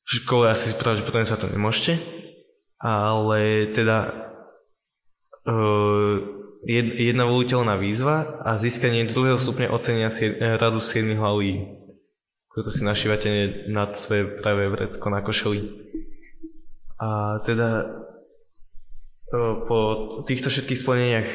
V 0.07 0.11
škole 0.22 0.51
asi 0.51 0.74
pravdepodobne 0.74 1.26
sa 1.26 1.38
to 1.38 1.47
nemôžete, 1.47 1.99
ale 2.82 3.70
teda 3.70 3.99
uh, 5.47 6.14
jedna 6.66 7.24
voliteľná 7.24 7.78
výzva 7.78 8.43
a 8.43 8.59
získanie 8.59 9.09
druhého 9.09 9.38
stupňa 9.38 9.72
ocenia 9.72 10.11
radu 10.59 10.82
7 10.82 11.16
hlaví, 11.16 11.64
ktoré 12.53 12.68
si 12.68 12.82
našívate 12.84 13.28
nad 13.70 13.95
svoje 13.97 14.28
pravé 14.43 14.68
vrecko 14.68 15.09
na 15.09 15.24
košeli. 15.24 15.62
A 17.01 17.41
teda 17.49 17.86
po 19.70 19.78
týchto 20.26 20.51
všetkých 20.51 20.80
splneniach 20.82 21.30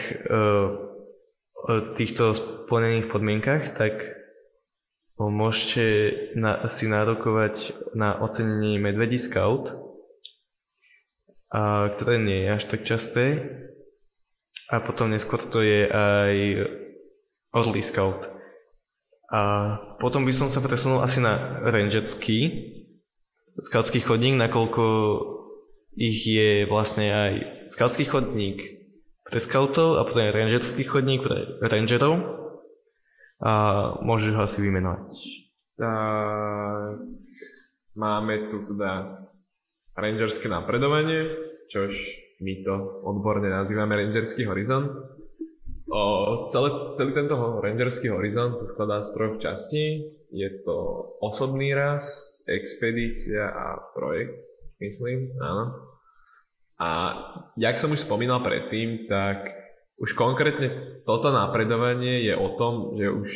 týchto 1.97 2.37
splnených 2.37 3.09
podmienkach, 3.09 3.73
tak 3.79 4.14
môžete 5.17 5.85
na, 6.35 6.67
si 6.67 6.91
nárokovať 6.91 7.75
na 7.95 8.19
ocenenie 8.19 8.79
Medvedí 8.79 9.15
Scout, 9.15 9.71
a, 11.51 11.89
ktoré 11.95 12.19
nie 12.19 12.43
je 12.43 12.49
až 12.51 12.63
tak 12.67 12.81
časté, 12.83 13.25
a 14.65 14.81
potom 14.81 15.13
neskôr 15.13 15.39
to 15.39 15.61
je 15.61 15.85
aj 15.87 16.33
Orly 17.53 17.85
Scout. 17.85 18.27
A 19.29 19.41
potom 20.01 20.25
by 20.25 20.33
som 20.33 20.49
sa 20.49 20.61
presunul 20.61 21.01
asi 21.01 21.21
na 21.21 21.61
rangerský 21.65 22.73
scoutský 23.55 24.03
chodník, 24.03 24.35
nakoľko 24.35 24.83
ich 25.95 26.27
je 26.27 26.67
vlastne 26.67 27.07
aj 27.07 27.33
scoutský 27.71 28.03
chodník 28.03 28.59
pre 29.23 29.39
scoutov 29.39 29.97
a 29.97 30.03
potom 30.03 30.27
rangerský 30.27 30.83
chodník 30.83 31.23
pre 31.23 31.55
rangerov 31.63 32.44
a 33.43 33.51
môžeš 33.99 34.31
ho 34.35 34.41
asi 34.43 34.59
vymenovať. 34.63 35.11
Tak, 35.75 36.95
máme 37.99 38.33
tu 38.47 38.63
teda 38.71 39.23
rangerské 39.95 40.47
napredovanie, 40.47 41.35
čož 41.67 41.91
my 42.43 42.63
to 42.63 42.75
odborne 43.07 43.47
nazývame 43.47 43.95
Rangerský 43.95 44.47
horizont. 44.47 44.91
O, 45.87 46.01
celé, 46.51 46.69
celý 46.99 47.11
tento 47.15 47.35
Rangerský 47.63 48.11
horizont 48.11 48.59
sa 48.59 48.67
skladá 48.67 48.99
z 48.99 49.09
troch 49.15 49.35
častí. 49.39 50.11
Je 50.35 50.49
to 50.67 50.75
osobný 51.23 51.71
rast, 51.71 52.43
expedícia 52.51 53.47
a 53.47 53.79
projekt, 53.95 54.35
myslím, 54.83 55.31
áno. 55.39 55.95
A 56.75 56.89
jak 57.55 57.79
som 57.79 57.95
už 57.95 58.03
spomínal 58.03 58.43
predtým, 58.43 59.07
tak 59.07 59.47
už 59.95 60.11
konkrétne 60.13 61.01
toto 61.07 61.31
napredovanie 61.31 62.27
je 62.27 62.33
o 62.35 62.55
tom, 62.59 62.99
že 62.99 63.07
už 63.07 63.29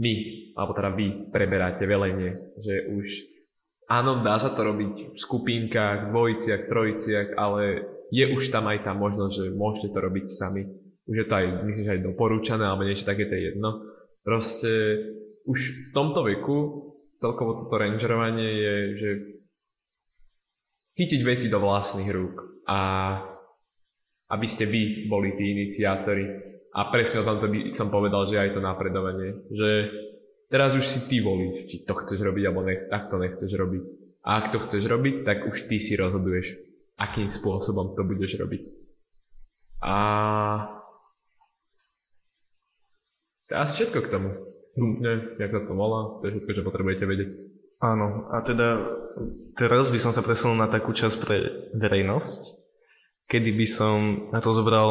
my, 0.00 0.14
alebo 0.56 0.72
teda 0.76 0.90
vy 0.92 1.06
preberáte 1.32 1.84
velenie, 1.84 2.36
že 2.60 2.88
už 2.92 3.06
áno, 3.90 4.22
dá 4.22 4.38
sa 4.38 4.54
to 4.54 4.62
robiť 4.62 5.12
v 5.12 5.18
skupinkách, 5.18 6.14
dvojiciach, 6.14 6.70
trojiciach, 6.70 7.28
ale 7.34 7.84
je 8.14 8.24
už 8.30 8.54
tam 8.54 8.70
aj 8.70 8.86
tá 8.86 8.92
možnosť, 8.94 9.34
že 9.34 9.46
môžete 9.56 9.88
to 9.90 9.98
robiť 9.98 10.26
sami. 10.30 10.62
Už 11.10 11.16
je 11.16 11.26
to 11.26 11.34
aj, 11.34 11.46
myslím, 11.66 11.84
že 11.84 11.94
aj 11.98 12.06
doporúčané, 12.06 12.64
alebo 12.64 12.86
niečo 12.86 13.08
také, 13.08 13.26
to 13.26 13.34
je 13.34 13.54
jedno. 13.54 13.82
Proste 14.22 14.72
už 15.42 15.90
v 15.90 15.90
tomto 15.90 16.22
veku 16.22 16.58
celkovo 17.18 17.66
toto 17.66 17.74
rangerovanie 17.76 18.48
je, 18.48 18.74
že 18.94 19.10
chytiť 20.94 21.20
veci 21.26 21.46
do 21.50 21.58
vlastných 21.58 22.10
rúk 22.12 22.64
a 22.68 22.78
aby 24.30 24.46
ste 24.46 24.64
vy 24.70 25.10
boli 25.10 25.34
tí 25.34 25.50
iniciátori. 25.50 26.26
A 26.70 26.86
presne 26.94 27.20
o 27.22 27.26
tomto 27.26 27.50
by 27.50 27.66
som 27.74 27.90
povedal, 27.90 28.30
že 28.30 28.38
aj 28.38 28.54
to 28.54 28.60
napredovanie. 28.62 29.42
Že 29.50 29.70
teraz 30.46 30.70
už 30.78 30.86
si 30.86 31.00
ty 31.10 31.18
volíš, 31.18 31.66
či 31.66 31.82
to 31.82 31.98
chceš 31.98 32.22
robiť, 32.22 32.42
alebo 32.46 32.62
nech, 32.62 32.86
ak 32.86 33.10
to 33.10 33.16
nechceš 33.18 33.50
robiť. 33.58 33.82
A 34.22 34.30
ak 34.38 34.46
to 34.54 34.58
chceš 34.68 34.86
robiť, 34.86 35.26
tak 35.26 35.50
už 35.50 35.66
ty 35.66 35.82
si 35.82 35.98
rozhoduješ, 35.98 36.62
akým 36.94 37.26
spôsobom 37.26 37.98
to 37.98 38.06
budeš 38.06 38.38
robiť. 38.38 38.62
A 39.82 39.96
asi 43.50 43.82
všetko 43.82 43.98
k 44.06 44.12
tomu. 44.12 44.30
Ne, 44.78 45.34
jak 45.42 45.50
sa 45.50 45.66
to 45.66 45.74
volá, 45.74 46.22
to 46.22 46.30
je 46.30 46.38
všetko, 46.38 46.50
čo 46.54 46.62
potrebujete 46.62 47.04
vedieť. 47.04 47.30
Áno, 47.80 48.28
a 48.30 48.44
teda 48.44 48.76
teraz 49.56 49.88
by 49.88 49.98
som 49.98 50.12
sa 50.12 50.22
presunul 50.22 50.54
na 50.60 50.68
takú 50.68 50.92
časť 50.92 51.16
pre 51.18 51.36
verejnosť, 51.74 52.59
kedy 53.30 53.54
by 53.54 53.66
som 53.70 53.96
rozobral 54.34 54.90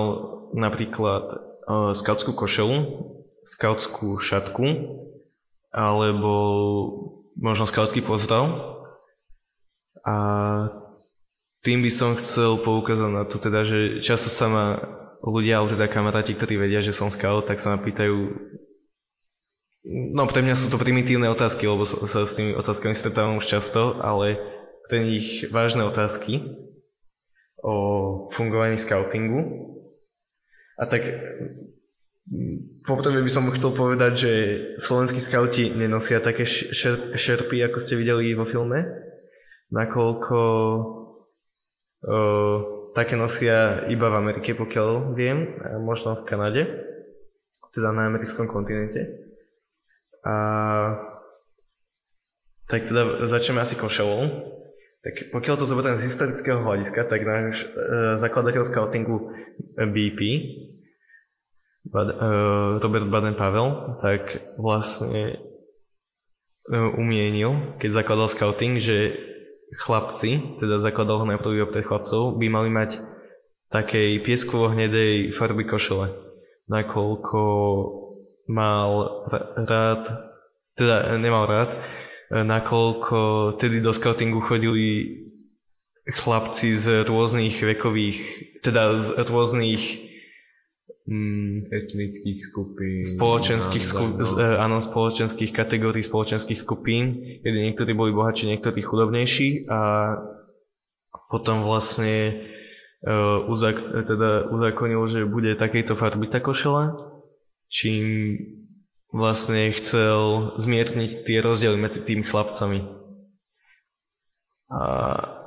napríklad 0.55 1.25
uh, 1.67 1.91
skautskú 1.91 2.31
košelu, 2.31 2.77
skautskú 3.43 4.15
šatku, 4.15 4.65
alebo 5.75 6.33
možno 7.35 7.67
skautský 7.67 7.99
pozdrav. 7.99 8.79
A 10.07 10.15
tým 11.59 11.83
by 11.83 11.91
som 11.91 12.15
chcel 12.15 12.63
poukázať 12.63 13.11
na 13.11 13.27
to 13.27 13.35
teda, 13.37 13.67
že 13.67 13.79
často 13.99 14.31
sa 14.31 14.47
ma 14.47 14.65
ľudia, 15.19 15.59
alebo 15.59 15.75
teda 15.75 15.91
kamaráti, 15.91 16.39
ktorí 16.39 16.55
vedia, 16.55 16.79
že 16.79 16.95
som 16.95 17.11
scout, 17.11 17.45
tak 17.51 17.59
sa 17.59 17.75
ma 17.75 17.83
pýtajú 17.83 18.17
No 19.89 20.27
pre 20.27 20.43
mňa 20.43 20.59
sú 20.59 20.67
to 20.67 20.75
primitívne 20.75 21.31
otázky, 21.31 21.63
lebo 21.63 21.87
sa 21.87 22.27
s 22.27 22.35
tými 22.35 22.51
otázkami 22.51 22.91
stretávam 22.91 23.39
už 23.39 23.47
často, 23.47 23.95
ale 24.03 24.35
pre 24.91 25.07
nich 25.07 25.47
vážne 25.55 25.87
otázky 25.87 26.43
o 27.63 27.75
fungovaní 28.33 28.77
scoutingu. 28.77 29.39
A 30.79 30.87
tak 30.87 31.03
poprvé 32.85 33.19
by 33.19 33.31
som 33.31 33.49
chcel 33.51 33.73
povedať, 33.73 34.13
že 34.15 34.33
slovenskí 34.79 35.19
skauti 35.19 35.73
nenosia 35.73 36.23
také 36.23 36.45
šer, 36.45 37.17
šerpy, 37.17 37.59
ako 37.65 37.77
ste 37.81 37.99
videli 37.99 38.37
vo 38.37 38.45
filme, 38.45 38.85
nakoľko 39.73 40.39
o, 42.05 42.17
také 42.93 43.17
nosia 43.19 43.89
iba 43.89 44.07
v 44.07 44.19
Amerike, 44.19 44.55
pokiaľ 44.55 45.13
viem, 45.17 45.57
a 45.61 45.77
možno 45.81 46.21
v 46.21 46.27
Kanade, 46.29 46.63
teda 47.75 47.93
na 47.93 48.09
americkom 48.09 48.49
kontinente. 48.49 49.29
A 50.25 50.35
tak 52.69 52.85
teda 52.85 53.25
začneme 53.25 53.61
asi 53.65 53.73
košelou. 53.73 54.58
Tak 54.99 55.31
pokiaľ 55.31 55.55
to 55.55 55.69
zoberiem 55.69 55.95
z 55.95 56.11
historického 56.11 56.59
hľadiska, 56.59 57.07
tak 57.07 57.23
náš 57.23 57.63
uh, 57.71 58.19
zakladateľ 58.19 58.63
scoutingu 58.67 59.31
BP, 59.79 60.19
Bad, 61.87 62.09
uh, 62.19 62.83
Robert 62.83 63.07
Baden-Pavel, 63.07 63.97
tak 64.03 64.43
vlastne 64.59 65.39
uh, 66.67 66.99
umienil, 66.99 67.79
keď 67.79 68.03
zakladal 68.03 68.27
scouting, 68.27 68.83
že 68.83 69.15
chlapci, 69.79 70.59
teda 70.59 70.83
zakladal 70.83 71.23
ho 71.23 71.25
najprv 71.31 71.71
pre 71.71 71.87
chlapcov, 71.87 72.35
by 72.35 72.47
mali 72.51 72.67
mať 72.67 72.99
takej 73.71 74.25
pieskovo-hnedej 74.27 75.39
farby 75.39 75.63
košele, 75.63 76.11
nakoľko 76.67 77.41
mal 78.51 79.23
rád, 79.63 80.03
teda 80.75 81.15
nemal 81.21 81.45
rád, 81.45 81.69
nakoľko 82.29 83.53
tedy 83.57 83.81
do 83.81 83.89
scoutingu 83.89 84.39
chodili 84.41 85.17
chlapci 86.09 86.77
z 86.77 87.05
rôznych 87.05 87.61
vekových, 87.61 88.17
teda 88.65 88.97
z 88.97 89.07
rôznych 89.29 89.81
mm, 91.05 91.69
etnických 91.69 92.39
skupín, 92.41 93.01
spoločenských, 93.05 93.85
sku- 93.85 94.17
z, 94.17 94.31
e, 94.37 94.57
áno, 94.57 94.81
spoločenských 94.81 95.53
kategórií, 95.53 96.01
spoločenských 96.01 96.57
skupín, 96.57 97.17
kedy 97.45 97.57
niektorí 97.69 97.93
boli 97.93 98.13
bohatší, 98.13 98.57
niektorí 98.57 98.81
chudobnejší 98.81 99.69
a 99.69 99.79
potom 101.29 101.61
vlastne 101.61 102.41
uh, 103.05 103.45
uzak- 103.45 103.85
teda 103.85 104.49
uzakonil, 104.49 105.05
že 105.13 105.29
bude 105.29 105.53
takejto 105.53 105.93
farby 105.93 106.25
tá 106.25 106.41
košela, 106.41 106.97
čím 107.69 108.01
vlastne 109.09 109.73
chcel 109.73 110.53
zmierniť 110.61 111.25
tie 111.25 111.37
rozdiely 111.41 111.77
medzi 111.77 112.05
tými 112.05 112.23
chlapcami. 112.25 112.85
A, 114.69 114.81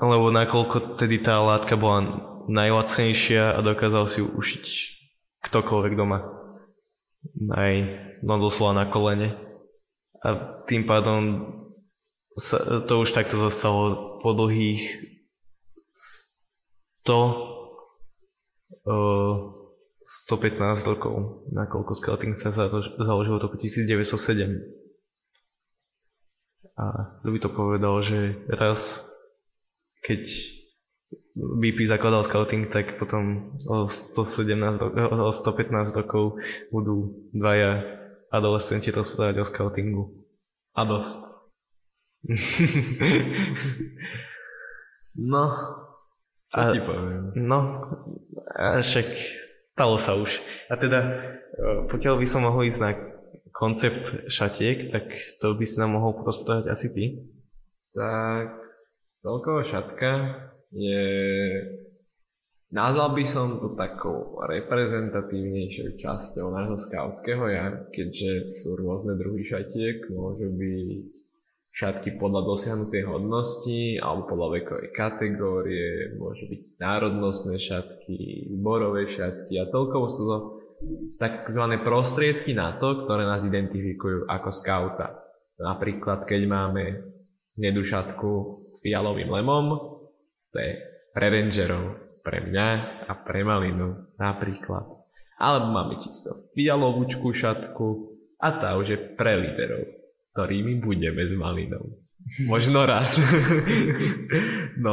lebo 0.03 0.35
nakoľko 0.35 0.99
tedy 0.99 1.23
tá 1.23 1.39
látka 1.39 1.79
bola 1.79 2.27
najlacnejšia 2.51 3.55
a 3.55 3.63
dokázal 3.63 4.05
si 4.11 4.19
ju 4.19 4.27
ušiť 4.35 4.65
ktokoľvek 5.47 5.95
doma. 5.95 6.27
Aj 7.55 7.73
no 8.27 8.35
doslova 8.43 8.75
na 8.75 8.91
kolene. 8.91 9.39
A 10.23 10.59
tým 10.67 10.87
pádom 10.87 11.47
sa, 12.35 12.83
to 12.87 13.03
už 13.03 13.15
takto 13.15 13.39
zostalo 13.39 14.19
po 14.23 14.35
dlhých 14.35 15.07
100 17.03 17.11
uh, 18.91 19.62
115 20.03 20.83
rokov, 20.89 21.47
nakoľko 21.55 21.93
scouting 21.95 22.35
sa 22.35 22.51
založil 22.51 23.39
v 23.39 23.43
roku 23.43 23.57
1907. 23.57 24.83
A 26.75 26.85
kto 27.21 27.29
by 27.31 27.39
to 27.39 27.51
povedal, 27.53 28.03
že 28.03 28.43
raz, 28.51 29.07
keď 30.03 30.27
BP 31.33 31.87
zakladal 31.87 32.25
scouting, 32.27 32.69
tak 32.69 32.99
potom 32.99 33.55
o, 33.69 33.89
117, 33.89 34.83
o 35.13 35.31
115 35.31 35.97
rokov 35.97 36.41
budú 36.69 37.29
dvaja 37.33 37.85
adolescenti 38.33 38.91
rozprávať 38.91 39.41
o 39.41 39.45
scoutingu. 39.45 40.05
A 40.73 40.85
dosť. 40.89 41.21
no, 45.33 45.43
čo 46.53 46.61
a, 46.61 46.73
ti 46.73 46.81
poviem? 46.81 47.33
No, 47.37 47.59
a 48.57 48.81
však 48.85 49.09
Stalo 49.73 49.97
sa 49.97 50.21
už. 50.21 50.37
A 50.69 50.77
teda, 50.77 51.01
e, 51.01 51.09
pokiaľ 51.89 52.21
by 52.21 52.27
som 52.29 52.45
mohol 52.45 52.69
ísť 52.69 52.81
na 52.85 52.93
koncept 53.57 54.29
šatiek, 54.29 54.93
tak 54.93 55.09
to 55.41 55.57
by 55.57 55.65
si 55.65 55.81
nám 55.81 55.97
mohol 55.97 56.13
porozprávať 56.13 56.69
asi 56.69 56.93
ty. 56.93 57.05
Tak, 57.97 58.53
celková 59.25 59.65
šatka 59.65 60.13
je... 60.77 61.05
Nazval 62.73 63.17
by 63.17 63.25
som 63.25 63.61
to 63.61 63.73
takou 63.77 64.41
reprezentatívnejšou 64.45 66.01
časťou 66.01 66.53
nášho 66.57 66.77
skautského 66.77 67.45
ja, 67.53 67.85
keďže 67.93 68.49
sú 68.49 68.77
rôzne 68.77 69.17
druhy 69.17 69.45
šatiek, 69.45 70.09
môžu 70.09 70.53
byť 70.53 71.22
šatky 71.73 72.21
podľa 72.21 72.45
dosiahnutej 72.45 73.09
hodnosti 73.09 73.97
alebo 73.97 74.29
podľa 74.29 74.49
vekovej 74.61 74.89
kategórie, 74.93 76.13
môžu 76.21 76.45
byť 76.53 76.61
národnostné 76.77 77.57
šatky, 77.57 78.53
výborové 78.53 79.09
šatky 79.09 79.57
a 79.57 79.65
celkovo 79.73 80.13
sú 80.13 80.23
to 80.29 80.37
tzv. 81.17 81.65
prostriedky 81.81 82.53
na 82.53 82.77
to, 82.77 83.09
ktoré 83.09 83.25
nás 83.25 83.49
identifikujú 83.49 84.29
ako 84.29 84.51
skauta. 84.53 85.17
Napríklad, 85.57 86.29
keď 86.29 86.41
máme 86.45 86.85
hnedú 87.57 87.81
šatku 87.81 88.31
s 88.69 88.75
fialovým 88.85 89.33
lemom, 89.33 89.97
to 90.53 90.57
je 90.61 90.77
pre 91.17 91.33
rangerov, 91.33 92.21
pre 92.21 92.45
mňa 92.45 92.69
a 93.09 93.13
pre 93.17 93.49
malinu 93.49 94.13
napríklad. 94.21 94.85
Alebo 95.41 95.73
máme 95.73 95.97
čisto 96.05 96.53
fialovúčku 96.53 97.33
šatku 97.33 98.13
a 98.37 98.49
tá 98.61 98.77
už 98.77 98.87
je 98.93 98.99
pre 99.17 99.41
líderov 99.41 100.02
ktorými 100.33 100.81
budeme 100.81 101.23
s 101.29 101.33
malinou. 101.37 102.01
Možno 102.49 102.87
raz. 102.89 103.21
no, 104.85 104.93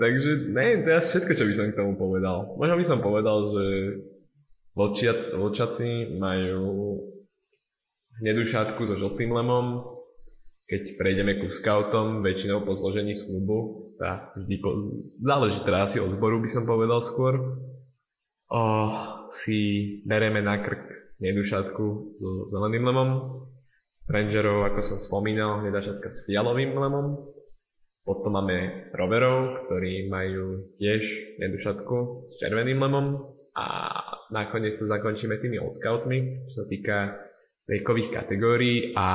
takže 0.00 0.48
ne, 0.48 0.80
to 0.84 0.88
je 0.96 1.00
všetko, 1.04 1.32
čo 1.36 1.44
by 1.44 1.54
som 1.54 1.66
k 1.68 1.78
tomu 1.78 1.92
povedal. 2.00 2.56
Možno 2.56 2.74
by 2.80 2.84
som 2.86 2.98
povedal, 3.04 3.38
že 3.52 3.64
vlčiat, 4.72 5.34
vlčaci 5.36 6.16
majú 6.16 7.02
hnedú 8.22 8.42
šátku 8.46 8.86
so 8.86 8.94
žltým 8.96 9.30
lemom, 9.34 9.98
keď 10.68 11.00
prejdeme 11.00 11.40
ku 11.40 11.48
scoutom, 11.48 12.20
väčšinou 12.20 12.62
po 12.62 12.76
zložení 12.76 13.16
slubu, 13.16 13.88
tá 13.96 14.30
vždy 14.36 14.56
po, 14.60 14.70
záleží 15.18 15.58
teda 15.64 15.88
asi 15.88 15.98
od 15.98 16.12
zboru 16.14 16.38
by 16.44 16.48
som 16.52 16.68
povedal 16.68 17.00
skôr. 17.00 17.58
O, 18.48 18.62
si 19.28 19.58
bereme 20.08 20.40
na 20.40 20.60
krk 20.60 21.16
nedušatku 21.20 21.84
so 22.16 22.28
zeleným 22.52 22.84
lemom, 22.84 23.10
rangerov, 24.08 24.64
ako 24.72 24.80
som 24.80 24.98
spomínal, 24.98 25.60
nedušatka 25.62 26.08
s 26.08 26.24
fialovým 26.24 26.72
lemom, 26.72 27.28
potom 28.08 28.40
máme 28.40 28.88
roverov, 28.96 29.68
ktorí 29.68 30.08
majú 30.08 30.72
tiež 30.80 31.36
nedušatku 31.44 31.96
s 32.32 32.40
červeným 32.40 32.80
lemom 32.80 33.36
a 33.52 33.64
nakoniec 34.32 34.80
to 34.80 34.88
zakončíme 34.88 35.36
tými 35.36 35.60
old 35.60 35.76
scoutmi, 35.76 36.48
čo 36.48 36.64
sa 36.64 36.64
týka 36.64 37.20
vekových 37.68 38.16
kategórií 38.16 38.96
a 38.96 39.08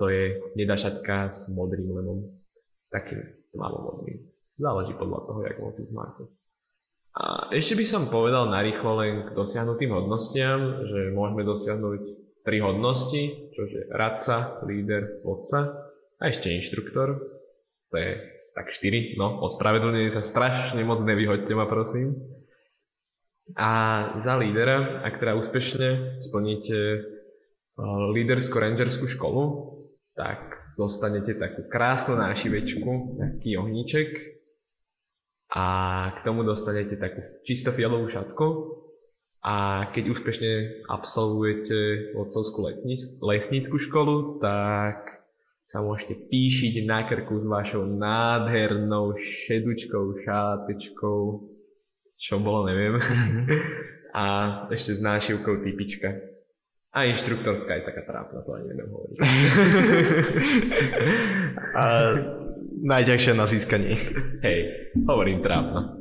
to 0.00 0.08
je 0.08 0.40
nedašatka 0.56 1.28
s 1.28 1.52
modrým 1.52 1.92
lemom. 1.92 2.24
Takým 2.88 3.20
modrým. 3.52 4.24
Záleží 4.56 4.96
podľa 4.96 5.20
toho, 5.28 5.40
jak 5.44 5.60
motiv 5.60 5.86
máte. 5.92 6.24
A 7.12 7.52
ešte 7.52 7.76
by 7.76 7.84
som 7.84 8.08
povedal 8.08 8.48
narýchlo 8.48 9.04
len 9.04 9.28
k 9.28 9.36
dosiahnutým 9.36 9.92
hodnostiam, 9.92 10.86
že 10.88 11.12
môžeme 11.12 11.44
dosiahnuť 11.44 12.27
tri 12.48 12.64
hodnosti, 12.64 13.52
čo 13.52 13.60
je 13.68 13.84
radca, 13.92 14.64
líder, 14.64 15.20
vodca 15.20 15.92
a 16.16 16.32
ešte 16.32 16.48
inštruktor. 16.48 17.20
To 17.92 17.94
je 18.00 18.10
tak 18.56 18.72
4, 18.72 19.20
no 19.20 19.44
ospravedlňujem 19.44 20.08
sa 20.08 20.24
strašne 20.24 20.80
moc, 20.80 21.04
nevyhoďte 21.04 21.52
ma 21.52 21.68
prosím. 21.68 22.16
A 23.52 23.70
za 24.16 24.40
lídera, 24.40 25.04
ak 25.04 25.20
teda 25.20 25.36
úspešne 25.36 26.20
splníte 26.24 27.04
líderskú 28.16 28.56
rangerskú 28.56 29.04
školu, 29.04 29.44
tak 30.16 30.72
dostanete 30.80 31.36
takú 31.36 31.68
krásnu 31.68 32.16
nášivečku, 32.16 33.20
taký 33.20 33.60
ohníček 33.60 34.40
a 35.52 35.66
k 36.16 36.18
tomu 36.24 36.48
dostanete 36.48 36.96
takú 36.96 37.20
čisto 37.44 37.72
fialovú 37.72 38.08
šatku 38.08 38.46
a 39.38 39.86
keď 39.94 40.18
úspešne 40.18 40.52
absolvujete 40.90 42.10
vodcovskú 42.18 42.66
lesnícku 43.22 43.76
školu, 43.78 44.42
tak 44.42 45.18
sa 45.68 45.84
môžete 45.84 46.26
píšiť 46.26 46.88
na 46.88 47.04
krku 47.04 47.38
s 47.38 47.46
vašou 47.46 47.84
nádhernou 47.86 49.14
šedučkou, 49.14 50.24
šátečkou, 50.24 51.20
čo 52.18 52.34
bolo, 52.40 52.66
neviem. 52.66 52.98
a 54.16 54.24
ešte 54.72 54.96
s 54.96 55.00
nášivkou 55.04 55.60
typička. 55.62 56.18
A 56.88 57.04
inštruktorská 57.04 57.78
je 57.78 57.84
taká 57.84 58.02
trápna, 58.02 58.40
to 58.42 58.50
ani 58.56 58.72
neviem 58.72 58.88
hovoriť. 58.88 59.16
A 61.78 61.84
najťažšie 62.80 63.32
na 63.36 63.44
získanie. 63.44 63.94
Hej, 64.40 64.58
hovorím 65.04 65.44
trápna. 65.44 65.94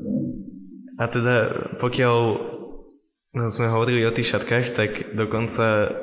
A 0.97 1.03
teda, 1.11 1.35
pokiaľ 1.77 2.17
sme 3.45 3.69
hovorili 3.69 4.01
o 4.09 4.15
tých 4.15 4.33
šatkách, 4.33 4.65
tak 4.73 4.89
dokonca 5.13 5.93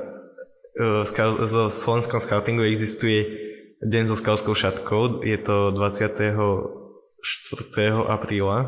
e, 0.79 1.07
zo 1.51 1.63
slovenskom 1.67 2.23
scoutingu 2.23 2.63
existuje 2.63 3.27
deň 3.85 4.05
so 4.09 4.17
skauskou 4.17 4.55
šatkou. 4.55 5.27
Je 5.27 5.37
to 5.43 5.75
24. 5.75 6.31
apríla, 8.07 8.59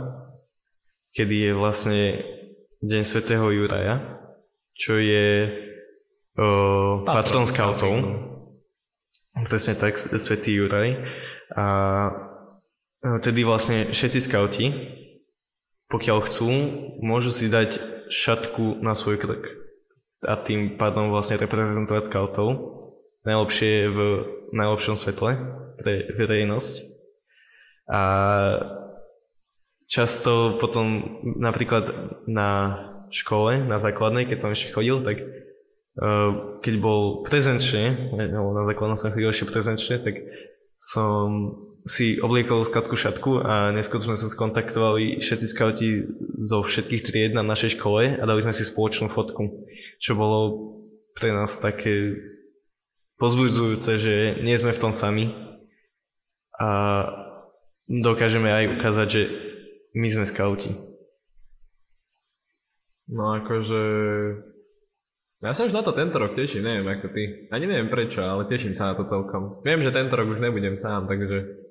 kedy 1.14 1.34
je 1.48 1.52
vlastne 1.54 2.00
deň 2.84 3.02
svätého 3.06 3.48
Juraja, 3.48 4.20
čo 4.76 5.00
je 5.00 5.48
uh, 6.36 7.04
patron 7.08 7.48
scoutov. 7.48 7.96
Presne 9.48 9.76
tak, 9.76 10.00
Svetý 10.00 10.56
Juraj. 10.56 10.96
A 11.56 11.66
tedy 13.20 13.44
vlastne 13.44 13.92
všetci 13.92 14.20
scouti, 14.24 14.66
pokiaľ 15.92 16.18
chcú, 16.28 16.48
môžu 17.04 17.28
si 17.28 17.52
dať 17.52 17.95
šatku 18.10 18.82
na 18.82 18.94
svoj 18.94 19.20
krk. 19.20 19.44
A 20.26 20.40
tým 20.40 20.80
pádom 20.80 21.12
vlastne 21.12 21.38
reprezentovať 21.38 22.08
scoutov. 22.08 22.48
Najlepšie 23.26 23.72
v 23.90 23.98
najlepšom 24.54 24.96
svetle 24.96 25.32
pre 25.78 26.08
verejnosť. 26.14 26.74
A 27.90 28.00
často 29.86 30.58
potom 30.58 31.18
napríklad 31.22 32.16
na 32.26 32.50
škole, 33.14 33.62
na 33.62 33.78
základnej, 33.78 34.26
keď 34.26 34.38
som 34.42 34.50
ešte 34.50 34.74
chodil, 34.74 35.02
tak 35.06 35.22
Ehm, 35.96 36.60
keď 36.60 36.74
bol 36.76 37.24
prezenčne, 37.24 38.12
na 38.12 38.62
základnom 38.68 39.00
som 39.00 39.08
chodil 39.08 39.32
ešte 39.32 39.48
prezenčne, 39.48 39.96
tak 40.04 40.28
som 40.76 41.56
si 41.86 42.18
obliekol 42.18 42.66
skautskú 42.66 42.98
šatku 42.98 43.30
a 43.46 43.70
neskôr 43.70 44.02
sme 44.02 44.18
sa 44.18 44.26
skontaktovali 44.26 45.22
všetci 45.22 45.46
skauti 45.46 46.02
zo 46.42 46.66
všetkých 46.66 47.02
tried 47.06 47.32
na 47.32 47.46
našej 47.46 47.78
škole 47.78 48.18
a 48.18 48.22
dali 48.26 48.42
sme 48.42 48.50
si 48.50 48.66
spoločnú 48.66 49.06
fotku, 49.06 49.66
čo 50.02 50.18
bolo 50.18 50.38
pre 51.14 51.30
nás 51.30 51.54
také 51.62 52.18
pozbudzujúce, 53.22 53.90
že 54.02 54.14
nie 54.42 54.58
sme 54.58 54.74
v 54.74 54.82
tom 54.82 54.90
sami 54.90 55.30
a 56.58 57.06
dokážeme 57.86 58.50
aj 58.50 58.82
ukázať, 58.82 59.08
že 59.08 59.22
my 59.94 60.08
sme 60.10 60.26
skauti. 60.26 60.74
No 63.06 63.30
akože 63.38 63.82
ja 65.44 65.54
sa 65.54 65.68
už 65.68 65.76
na 65.76 65.86
to 65.86 65.94
tento 65.94 66.18
rok 66.18 66.34
teším, 66.34 66.66
neviem 66.66 66.88
ako 66.90 67.14
ty. 67.14 67.46
Ani 67.54 67.70
neviem 67.70 67.86
prečo, 67.86 68.26
ale 68.26 68.50
teším 68.50 68.74
sa 68.74 68.90
na 68.90 68.98
to 68.98 69.06
celkom. 69.06 69.62
Viem, 69.62 69.86
že 69.86 69.94
tento 69.94 70.18
rok 70.18 70.34
už 70.34 70.42
nebudem 70.42 70.74
sám, 70.74 71.06
takže... 71.06 71.65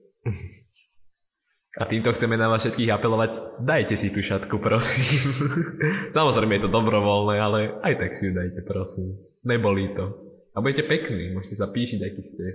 A 1.75 1.83
týmto 1.91 2.15
chceme 2.15 2.39
na 2.39 2.47
vás 2.47 2.63
všetkých 2.63 2.87
apelovať, 2.87 3.59
dajte 3.59 3.99
si 3.99 4.07
tú 4.07 4.23
šatku, 4.23 4.63
prosím. 4.63 5.27
Samozrejme 6.17 6.55
je 6.55 6.63
to 6.63 6.71
dobrovoľné, 6.71 7.35
ale 7.35 7.59
aj 7.83 7.93
tak 7.99 8.11
si 8.15 8.31
ju 8.31 8.31
dajte, 8.31 8.63
prosím. 8.63 9.19
Nebolí 9.43 9.91
to. 9.91 10.15
A 10.55 10.63
budete 10.63 10.87
pekní, 10.87 11.35
môžete 11.35 11.59
sa 11.59 11.67
píšiť, 11.67 11.99
aký 11.99 12.23
ste. 12.23 12.45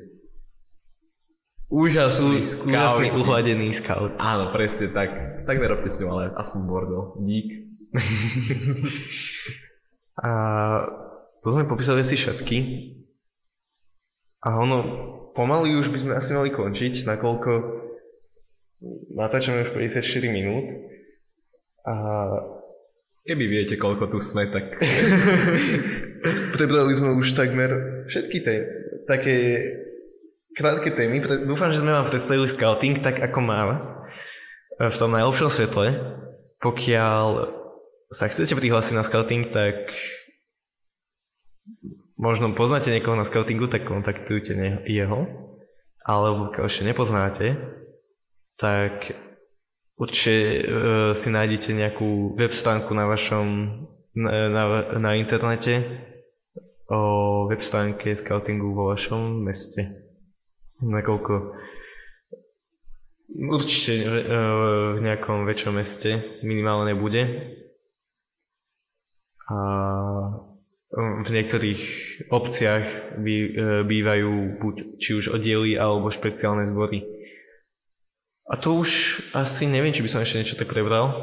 Úžasný. 1.68 2.40
Úžasný 2.64 3.12
uhladený 3.12 3.76
scout. 3.76 4.16
Áno, 4.16 4.56
presne 4.56 4.88
tak. 4.88 5.12
Tak 5.44 5.56
nerobte 5.60 5.92
s 5.92 6.00
ňou, 6.00 6.16
ale 6.16 6.32
aspoň 6.34 6.60
bordel. 6.64 7.02
Dík. 7.20 7.48
A 10.20 10.30
to 11.44 11.48
sme 11.52 11.68
popísali 11.68 12.02
si 12.02 12.16
všetky. 12.16 12.56
A 14.40 14.56
ono, 14.56 14.78
pomaly 15.36 15.76
už 15.78 15.92
by 15.94 15.98
sme 15.98 16.12
asi 16.16 16.30
mali 16.34 16.50
končiť, 16.50 17.06
nakoľko 17.06 17.50
natáčame 19.14 19.64
už 19.64 19.70
54 19.76 20.28
minút. 20.32 20.66
A 21.84 21.94
keby 23.24 23.44
viete, 23.48 23.76
koľko 23.76 24.08
tu 24.08 24.18
sme, 24.20 24.48
tak... 24.48 24.80
Prebrali 26.56 26.92
sme 26.92 27.16
už 27.16 27.32
takmer 27.32 28.04
všetky 28.12 28.38
tie 28.44 28.56
také 29.08 29.36
krátke 30.52 30.92
témy. 30.92 31.24
Dúfam, 31.48 31.72
že 31.72 31.80
sme 31.80 31.96
vám 31.96 32.12
predstavili 32.12 32.48
scouting 32.48 33.00
tak, 33.00 33.16
ako 33.24 33.38
má 33.40 33.60
v 34.76 34.96
tom 34.96 35.16
najlepšom 35.16 35.48
svetle. 35.48 35.96
Pokiaľ 36.60 37.56
sa 38.12 38.28
chcete 38.28 38.52
prihlásiť 38.52 38.94
na 38.96 39.04
scouting, 39.06 39.48
tak 39.48 39.88
možno 42.20 42.52
poznáte 42.52 42.92
niekoho 42.92 43.16
na 43.16 43.24
scoutingu, 43.24 43.66
tak 43.72 43.88
kontaktujte 43.88 44.52
jeho. 44.84 45.24
Alebo 46.04 46.52
keď 46.52 46.68
ešte 46.68 46.84
nepoznáte, 46.84 47.56
tak 48.60 49.16
určite 49.96 50.36
uh, 50.36 50.60
si 51.16 51.32
nájdete 51.32 51.72
nejakú 51.72 52.36
web 52.36 52.52
stránku 52.52 52.92
na 52.92 53.08
vašom 53.08 53.46
na, 54.16 54.52
na, 54.52 54.62
na 55.00 55.10
internete 55.16 55.80
o 56.90 57.46
web 57.48 57.62
stránke 57.64 58.12
scoutingu 58.12 58.76
vo 58.76 58.92
vašom 58.92 59.40
meste. 59.40 60.12
Nakoľko 60.80 61.56
určite 63.48 63.92
uh, 64.04 64.96
v 64.96 65.00
nejakom 65.04 65.48
väčšom 65.48 65.72
meste 65.76 66.40
minimálne 66.44 66.92
bude 66.96 67.22
a 69.50 69.56
v 70.90 71.28
niektorých 71.30 71.82
obciach 72.34 73.14
e, 73.14 73.22
bývajú 73.86 74.58
buď 74.58 74.74
či 74.98 75.10
už 75.14 75.30
oddiely 75.30 75.78
alebo 75.78 76.10
špeciálne 76.10 76.66
zbory. 76.66 77.06
A 78.50 78.58
to 78.58 78.82
už 78.82 79.22
asi 79.30 79.70
neviem, 79.70 79.94
či 79.94 80.02
by 80.02 80.10
som 80.10 80.22
ešte 80.26 80.42
niečo 80.42 80.58
tak 80.58 80.66
prebral. 80.66 81.14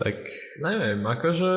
Tak... 0.00 0.16
Neviem, 0.64 1.04
akože 1.04 1.52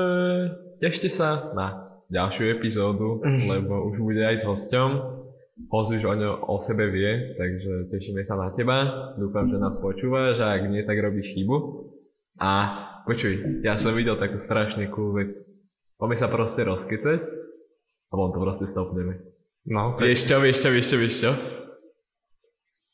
tešte 0.84 1.08
sa 1.08 1.56
na 1.56 1.96
ďalšiu 2.12 2.60
epizódu, 2.60 3.24
mm. 3.24 3.48
lebo 3.48 3.88
už 3.88 3.96
bude 4.04 4.20
aj 4.20 4.44
s 4.44 4.48
hosťom. 4.48 5.24
Host 5.72 5.96
už 5.96 6.04
o, 6.04 6.16
ňo, 6.20 6.44
o 6.44 6.60
sebe 6.60 6.92
vie, 6.92 7.40
takže 7.40 7.88
tešíme 7.96 8.20
sa 8.28 8.36
na 8.36 8.52
teba. 8.52 9.16
Dúfam, 9.16 9.48
že 9.48 9.56
nás 9.56 9.80
počúvaš 9.80 10.44
a 10.44 10.60
ak 10.60 10.68
nie, 10.68 10.84
tak 10.84 11.00
robíš 11.00 11.32
chybu. 11.32 11.88
A 12.44 12.52
počuj, 13.08 13.64
ja 13.64 13.80
som 13.80 13.96
videl 13.96 14.20
takú 14.20 14.36
strašne 14.36 14.92
cool 14.92 15.16
vec 15.16 15.32
Máme 16.04 16.20
sa 16.20 16.28
proste 16.28 16.68
rozkecať 16.68 17.43
potom 18.14 18.30
to 18.30 18.46
proste 18.46 18.70
stopneme. 18.70 19.26
No, 19.66 19.98
tak... 19.98 20.06
Vieš 20.06 20.30
čo, 20.30 20.38
vieš 20.38 20.62
čo, 20.62 20.70
vieš 20.70 20.88
čo, 20.94 20.98
vieš 21.02 21.16
čo? 21.18 21.32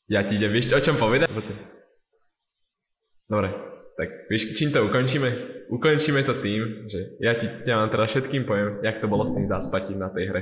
Ja 0.08 0.24
ti 0.24 0.40
idem, 0.40 0.56
vieš 0.56 0.72
čo, 0.72 0.80
o 0.80 0.86
čom 0.88 0.96
povedať? 0.96 1.28
Dobre, 3.28 3.52
tak 4.00 4.32
vieš, 4.32 4.56
čím 4.56 4.72
to 4.72 4.88
ukončíme? 4.88 5.30
Ukončíme 5.76 6.24
to 6.24 6.40
tým, 6.40 6.88
že 6.88 7.20
ja 7.20 7.36
ti 7.36 7.52
ja 7.68 7.84
vám 7.84 7.92
teraz 7.92 8.16
všetkým 8.16 8.48
poviem, 8.48 8.80
jak 8.80 9.04
to 9.04 9.12
bolo 9.12 9.28
s 9.28 9.36
tým 9.36 9.44
zaspatím 9.44 10.00
na 10.00 10.08
tej 10.08 10.32
hre. 10.32 10.42